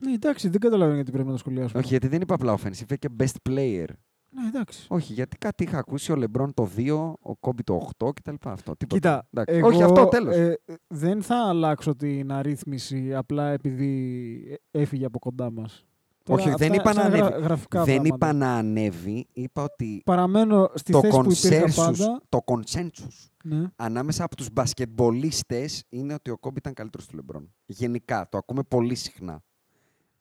[0.00, 1.78] Ναι, εντάξει, δεν καταλαβαίνω γιατί πρέπει να το σχολιάσουμε.
[1.80, 3.84] Όχι, γιατί δεν είπα απλά offensive, είπε και best player.
[4.32, 4.86] Ναι, εντάξει.
[4.88, 8.34] Όχι, γιατί κάτι είχα ακούσει ο Λεμπρόν το 2, ο Kobe το 8 κτλ.
[8.44, 8.94] Αυτό, τίποτα.
[9.00, 9.54] Κοίτα, Εντάξει.
[9.54, 10.36] εγώ, Όχι, αυτό τέλος.
[10.36, 15.84] ε, δεν θα αλλάξω την αρρύθμιση απλά επειδή έφυγε από κοντά μας.
[16.24, 17.42] Τώρα, Όχι, δεν αυτά- είπα να αυτά γρα- ανέβει.
[17.42, 18.14] γραφικά δεν πράγματα.
[18.14, 22.20] είπα να ανέβει, είπα ότι Παραμένω στη το θέση που υπήρχα consensus, πάντα.
[22.28, 23.66] το consensus Ναι.
[23.76, 27.52] ανάμεσα από τους μπασκετμπολίστες είναι ότι ο Κόμπι ήταν καλύτερος του Λεμπρόν.
[27.66, 29.42] Γενικά, το ακούμε πολύ συχνά.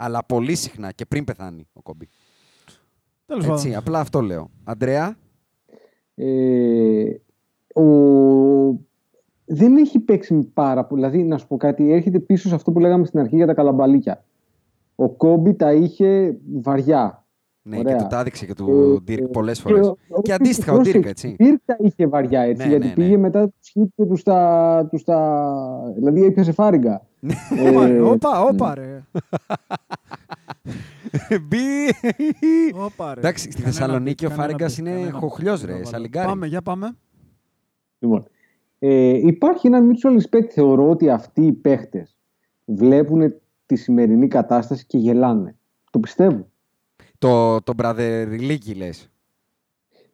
[0.01, 2.07] Αλλά πολύ συχνά και πριν πεθάνει ο Κόμπι.
[3.25, 3.77] Τέλος Έτσι, πάντων.
[3.79, 4.49] απλά αυτό λέω.
[4.63, 5.17] Αντρέα,
[6.15, 7.03] Ε,
[7.81, 7.83] ο...
[9.45, 11.01] Δεν έχει παίξει πάρα πολύ.
[11.01, 13.53] Δηλαδή, να σου πω κάτι, έρχεται πίσω σε αυτό που λέγαμε στην αρχή για τα
[13.53, 14.25] καλαμπαλίκια.
[14.95, 17.25] Ο Κόμπι τα είχε βαριά.
[17.61, 17.95] Ναι, Ωραία.
[17.95, 19.87] και του τα έδειξε και Ε, του Dirk ε, πολλές φορές.
[19.87, 21.27] ο- ο- Και αντίστοιχα ο πρόσεξε, Dirk, έτσι.
[21.39, 22.95] Ο Dirk τα είχε βαριά έτσι, Ναι, γιατί ναι, ναι.
[22.95, 25.91] πήγε μετά του χιτ και τους τα, τους τα.
[25.95, 27.01] Δηλαδή έπιασε φάριγγα.
[27.69, 29.03] Όπα, ρε, Ε, όπα, όπα, ρε.
[31.47, 31.57] Μπι!
[32.85, 33.19] Όπα, ρε.
[33.19, 35.67] Εντάξει, στη Κανένα Θεσσαλονίκη ο μπιτ, κανένα Φάριγκας μπιτ, είναι κανένα χοχλιός, μπιτ.
[35.69, 36.27] ρε, Πάμε, σαλιγκάρι.
[36.27, 36.95] Πάμε, για πάμε.
[37.99, 38.25] Λοιπόν,
[38.79, 40.45] ε, υπάρχει ένα mutual respect.
[40.49, 42.17] Θεωρώ ότι αυτοί οι παίχτες
[42.65, 43.33] βλέπουν
[43.65, 45.55] τη σημερινή κατάσταση και γελάνε.
[45.91, 46.47] Το πιστεύω.
[47.19, 49.09] Το, το brother league λες.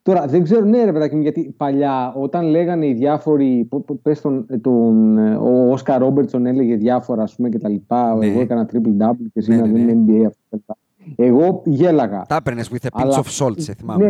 [0.02, 3.68] Τώρα δεν ξέρω, ναι, ρε παιδάκι μου, γιατί παλιά όταν λέγανε οι διάφοροι.
[3.70, 7.58] π- π- Πες τον, ε, τον, ε, ο Όσκαρ Ρόμπερτσον έλεγε διάφορα, ας πούμε, και
[7.60, 8.16] τα λοιπά.
[8.16, 8.26] Ναι.
[8.26, 9.92] Εγώ έκανα triple double και εσύ Ναι, να ναι, δεν ναι.
[9.92, 10.78] είναι NBA αυτό και τα λοιπά.
[11.16, 12.22] Εγώ γέλαγα.
[12.28, 14.04] Τα έπαιρνες with a pinch Αλλά- of salt, σε θυμάμαι.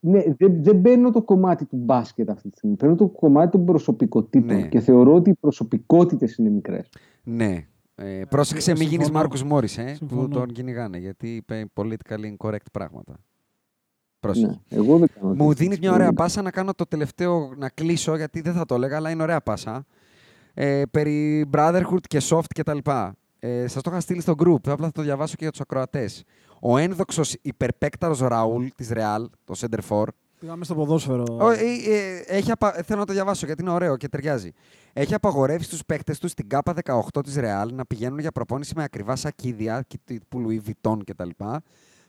[0.00, 2.76] Ναι, ναι δεν, δεν παίρνω το κομμάτι του μπάσκετ αυτή τη στιγμή.
[2.76, 4.56] Παίρνω το κομμάτι των προσωπικότητων.
[4.56, 4.62] Ναι.
[4.68, 6.88] Και θεωρώ ότι οι προσωπικότητες είναι μικρές.
[7.24, 7.64] Ναι.
[8.02, 9.28] Ε, πρόσεξε, ε, μην γίνεις συμφωνώ.
[9.28, 10.28] Μάρκο Μόρις, ε, που Συμφωνώ.
[10.28, 10.98] τον κυνηγάνε.
[10.98, 13.14] Γιατί είπε politically incorrect πράγματα.
[14.20, 14.46] Πρόσεχε.
[14.46, 15.28] Ναι, εγώ δεν κάνω.
[15.28, 15.94] Μου τέτοιες δίνει μια ιστορίες.
[15.94, 19.22] ωραία πάσα να κάνω το τελευταίο, να κλείσω, γιατί δεν θα το έλεγα, αλλά είναι
[19.22, 19.86] ωραία πάσα.
[20.54, 23.14] Ε, περί Brotherhood και Soft και τα λοιπά.
[23.38, 26.24] Ε, σας το είχα στείλει στο group, απλά θα το διαβάσω και για τους ακροατές.
[26.60, 30.04] Ο ένδοξος υπερπέκταρος Ραούλ της Real, το Center for,
[30.40, 31.24] Πήγαμε στο ποδόσφαιρο.
[31.40, 31.56] Ω, ε,
[31.86, 32.72] ε, έχει απα...
[32.72, 34.52] Θέλω να το διαβάσω γιατί είναι ωραίο και ταιριάζει.
[34.92, 38.82] Έχει απαγορεύσει στους παίκτες τους στην ΚΑΠΑ 18 της Real να πηγαίνουν για προπόνηση με
[38.82, 41.28] ακριβά σακίδια και τύπου Louis Vuitton κτλ.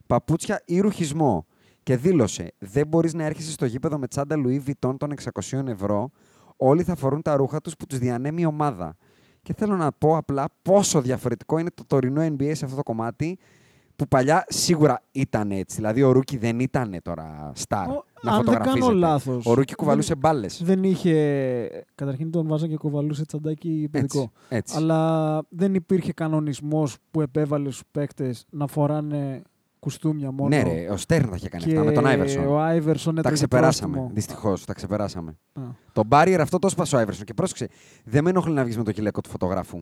[0.07, 1.45] Παπούτσια ή ρουχισμό.
[1.83, 5.13] Και δήλωσε: Δεν μπορείς να έρχεσαι στο γήπεδο με τσάντα Louis Vuitton των
[5.49, 6.09] 600 ευρώ.
[6.57, 8.95] Όλοι θα φορούν τα ρούχα τους που τους διανέμει η ομάδα.
[9.41, 13.39] Και θέλω να πω απλά πόσο διαφορετικό είναι το τωρινό NBA σε αυτό το κομμάτι
[13.95, 15.75] που παλιά σίγουρα ήταν έτσι.
[15.75, 17.85] Δηλαδή ο Ρούκι δεν ήταν τώρα star.
[17.89, 18.93] Ο- να αν δεν κάνω φωτογραφίζεται.
[18.97, 20.63] λάθος, Ο Ρούκι κουβαλούσε μπάλες.
[20.63, 21.85] Δεν είχε.
[21.95, 24.19] Καταρχήν τον βάζα και κοβαλούσε τσαντάκι παιδικό.
[24.19, 24.75] Έτσι, έτσι.
[24.77, 29.41] Αλλά δεν υπήρχε κανονισμός που επέβαλε στους παίκτες να φοράνε
[29.79, 30.47] κουστούμια μόνο.
[30.55, 32.47] Ναι, ρε, ο Στέρν τα είχε κάνει και αυτά με τον Άιβερσον.
[32.47, 33.91] Ο Άιβερσον Τα έτρεχε ξεπεράσαμε.
[33.93, 34.15] πρόστιμο.
[34.15, 35.37] Δυστυχώς, τα ξεπεράσαμε.
[35.53, 35.61] Α.
[35.93, 37.25] Το barrier αυτό το σπάσε ο Άιβερσον.
[37.25, 37.67] Και πρόσεξε,
[38.03, 39.81] δεν με ενοχλεί να βγεις με το γυλαίκο του φωτογράφου.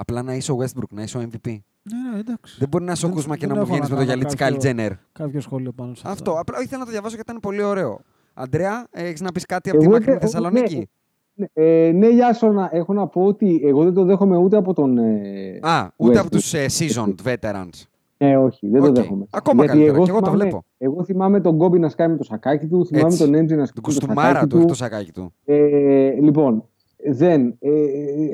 [0.00, 1.56] Απλά να είσαι ο Westbrook, να είσαι ο MVP.
[1.82, 2.56] Ναι, ναι, εντάξει.
[2.58, 4.04] Δεν μπορεί να είσαι ο Δεν- Κούσμα και δεν να μου έχω βγαίνει να με
[4.04, 4.92] το κάνω γυαλί της κάποιο- Κάλι Τζένερ.
[5.12, 6.30] Κάποιο σχόλιο πάνω σε Αυτό.
[6.38, 8.00] Απλά ήθελα να το διαβάσω γιατί ήταν πολύ ωραίο.
[8.34, 10.88] Αντρέα, έχεις να πεις κάτι από Εγώ τη μακρινή δεν- Θεσσαλονίκη;
[11.34, 14.98] Ναι, ε, ναι, Γιάσονα, έχω να πω ότι εγώ δεν το δέχομαι ούτε από τον.
[14.98, 16.30] Ε, Α, ούτε από Westbrook.
[16.30, 17.82] τους seasoned veterans.
[18.16, 18.86] Ναι, όχι, δεν Οκ.
[18.86, 19.26] το δέχομαι.
[19.30, 20.64] Ακόμα Γιατί καλύτερα, και εγώ το θυμάμαι- βλέπω.
[20.78, 23.18] Εγώ θυμάμαι τον Κόμπι να σκάει με το σακάκι του, θυμάμαι Έτσι.
[23.18, 24.70] τον Έντζι να σκάει Την με το κουστούμάρα σακάκι του, έχει του.
[24.70, 25.32] το σακάκι του.
[25.44, 26.64] Ε, λοιπόν,
[27.04, 27.56] δεν.
[27.60, 27.70] Ε,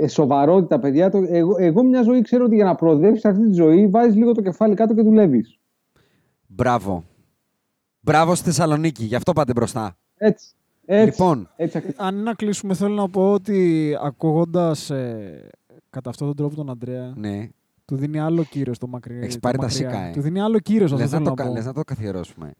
[0.05, 1.10] ε, σοβαρότητα, παιδιά.
[1.10, 4.32] Το, εγώ, εγώ μια ζωή ξέρω ότι για να προοδεύσεις αυτή τη ζωή βάζεις λίγο
[4.32, 5.59] το κεφάλι κάτω και δουλεύεις.
[6.47, 7.05] Μπράβο.
[8.01, 9.97] Μπράβο στη Θεσσαλονίκη, γι' αυτό πάτε μπροστά.
[10.16, 10.47] Έτσι.
[10.88, 11.05] Έτσι.
[11.20, 12.06] Λοιπόν, έτσι ακριβώς.
[12.06, 14.90] Αν είναι να κλείσουμε, θέλω να πω ότι ακούγοντας
[15.90, 17.48] κατά αυτόν τον τρόπο τον Αντρέα, ναι.
[17.84, 19.18] του δίνει άλλο κύριο στο μακριά.
[19.20, 19.88] Έχεις το πάρει τα μακριά.
[19.90, 20.12] σίκα, ε.
[20.12, 21.52] Του δίνει άλλο κύριο, αυτό Λες να, θέλω το, να κα- πω.
[21.52, 22.52] λες να το καθιερώσουμε.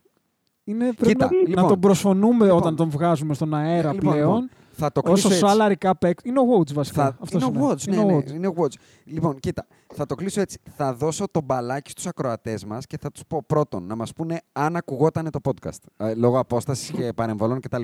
[0.65, 1.63] Είναι, πρέπει Κοίτα, να, λοιπόν.
[1.63, 2.59] να τον προσφωνούμε Λοιπόν.
[2.59, 4.27] όταν τον βγάζουμε στον αέρα Λοιπόν, πλέον.
[4.35, 5.59] λοιπόν, Θα το κλείσω Όσο έτσι.
[5.61, 7.03] salary cap έξ- Είναι ο Woods βασικά.
[7.03, 7.17] Θα...
[7.21, 8.31] Αυτός είναι ο Watch, ναι, Είναι ο ναι, Woods.
[8.33, 8.75] είναι ο Watch.
[9.05, 10.59] Λοιπόν, κοίτα, θα το κλείσω έτσι.
[10.77, 14.41] Θα δώσω το μπαλάκι στους ακροατές μας και θα τους πω πρώτον να μας πούνε
[14.53, 17.83] αν ακουγόταν το podcast, ε, λόγω απόστασης και παρεμβολών κτλ.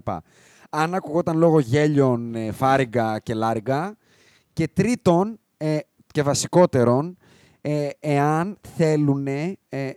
[0.70, 3.96] Αν ακουγόταν λόγω γέλιων, ε, φάριγγα και λάριγγα.
[4.52, 7.16] Και τρίτον ε, και βασικότερον,
[7.64, 9.26] ε, εάν θέλουν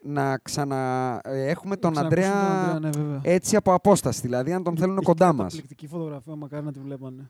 [0.03, 1.21] να ξανα...
[1.23, 3.19] ε, έχουμε τον Ξανακούσουμε Αντρέα τον Ανδρέα, ναι, βέβαια.
[3.23, 5.43] έτσι από απόσταση, δηλαδή αν τον θέλουν κοντά μας.
[5.43, 7.29] Καταπληκτική φωτογραφία, μακάρι να τη βλέπανε.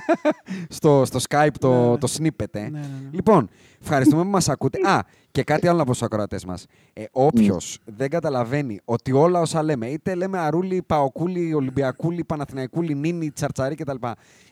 [0.76, 1.98] στο, στο Skype το, Ναι, ναι.
[1.98, 2.60] το snippet, ε.
[2.60, 3.08] Ναι, ναι, ναι.
[3.10, 3.48] Λοιπόν,
[3.82, 4.88] ευχαριστούμε που μας ακούτε.
[4.88, 6.66] Α, και κάτι άλλο να πω στους ακροατές μας.
[6.92, 13.30] Ε, όποιος δεν καταλαβαίνει ότι όλα όσα λέμε, είτε λέμε αρούλι, παοκούλι, ολυμπιακούλι, παναθηναϊκούλι, νίνι,
[13.30, 13.96] τσαρτσαρί κτλ.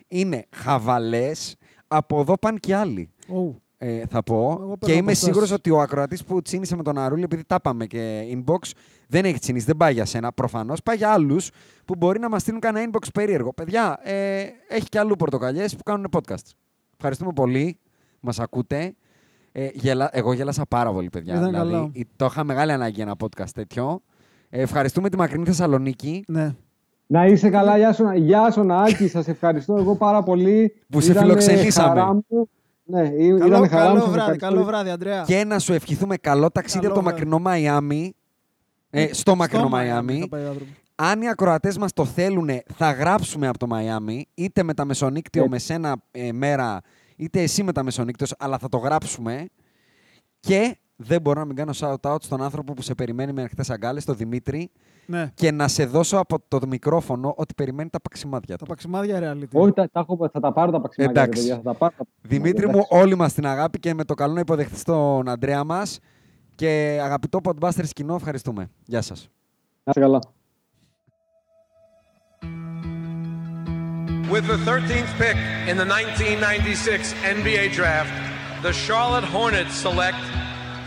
[0.09, 1.57] Είναι χαβαλές,
[1.89, 3.11] από εδώ πάνε και άλλοι.
[3.29, 3.63] Ου.
[3.85, 4.37] Ε, θα πω.
[4.61, 5.25] Εγώ Και παίρνω είμαι αποστάσεις.
[5.25, 8.71] σίγουρος ότι ο ακροατής που τσίνησε με τον Αρούλη, επειδή τα είπαμε και inbox,
[9.09, 10.83] δεν έχει τσινήσει, δεν πάει για σένα προφανώς.
[10.83, 11.51] Πάει για άλλους
[11.85, 13.53] που μπορεί να μας στείλουν κανένα inbox περίεργο.
[13.53, 16.51] Παιδιά, ε, έχει και αλλού πορτοκαλιές που κάνουν podcast.
[16.97, 17.79] Ευχαριστούμε πολύ.
[18.21, 18.95] Μας ακούτε.
[19.53, 20.11] Ε, γελα...
[20.13, 21.35] Εγώ γέλασα πάρα πολύ, παιδιά.
[21.35, 21.91] Ήταν δηλαδή, καλά.
[21.95, 24.03] ε, το είχα μεγάλη ανάγκη ένα podcast τέτοιο.
[24.49, 26.55] Ε, ευχαριστούμε τη μακρινή Θεσσαλονίκη Ναι.
[27.07, 30.75] Να είσαι καλά, γεια σου, γεια σου Νάκη, σας ευχαριστώ εγώ πάρα πολύ.
[30.91, 32.23] Που σε Ήτανε φιλοξενήσαμε.
[32.95, 33.17] Χαρά μου.
[33.17, 33.89] Ναι, ή- Καλό, ήταν χαρά μου.
[33.89, 34.47] καλό σας βράδυ, ευχαριστώ.
[34.47, 35.23] καλό βράδυ, Αντρέα.
[35.27, 37.25] και να σου ευχηθούμε καλό ταξίδι Καλό από το βράδυ.
[37.25, 38.15] μακρινό Μαϊάμι.
[38.91, 40.19] Ε, στο μακρινό Miami Μαϊάμι.
[40.21, 40.75] θα πάει ο άνθρωπος.
[40.95, 45.45] αν οι ακροατές μας το θέλουν, θα γράψουμε από το Μαϊάμι, είτε με τα μεσονύκτιο
[45.45, 45.49] Ε.
[45.49, 46.81] με σένα ε, μέρα,
[47.17, 49.47] είτε εσύ με τα μεσονύκτιος, αλλά θα το γράψουμε.
[50.41, 54.05] Και δεν μπορώ να μην κάνω shout-out στον άνθρωπο που σε περιμένει με ανοιχτές αγκάλες,
[54.05, 54.71] τον Δημήτρη,
[55.07, 55.31] Ναι.
[55.35, 58.69] και να σε δώσω από το μικρόφωνο ότι περιμένει τα παξιμάδια Τα του.
[58.71, 59.49] παξιμάδια reality.
[59.53, 61.41] Όχι, τα, τα έχω, θα τα πάρω τα παξιμάκια, ρε Εντάξει.
[61.43, 62.97] παιδιά, θα τα πάρω τα παξιμάκια, Δημήτρη μου, εντάξει.
[63.05, 65.99] όλοι μας την αγάπη και με το καλό να υποδεχτείς τον Αντρέα μας.
[66.55, 68.71] Και αγαπητό Podbusters κοινό, ευχαριστούμε.
[68.85, 69.29] Γεια σας.
[69.85, 70.19] Να είστε καλά.
[74.31, 75.37] With the 13th pick
[75.71, 78.13] in the 1996 NBA Draft,
[78.63, 80.23] the Charlotte Hornets select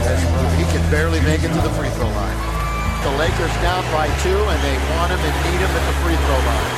[0.00, 2.38] This move, he can barely make it to the free throw line.
[3.04, 6.16] The Lakers down by two, and they want him and need him at the free
[6.16, 6.72] throw line.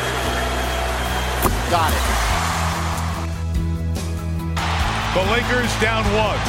[1.70, 2.04] Got it.
[5.14, 6.40] The Lakers down one.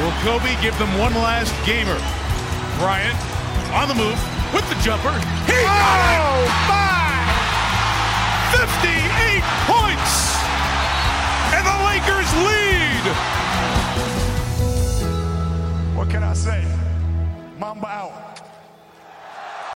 [0.00, 2.00] Will Kobe give them one last gamer?
[2.80, 3.16] Bryant
[3.76, 4.18] on the move
[4.52, 5.12] with the jumper.
[5.48, 6.20] He got it!
[6.20, 7.28] Oh, Five!
[8.56, 10.12] 58 points!
[11.52, 13.51] And the Lakers lead!
[16.12, 16.62] Can I say?
[17.58, 18.31] Mamba out.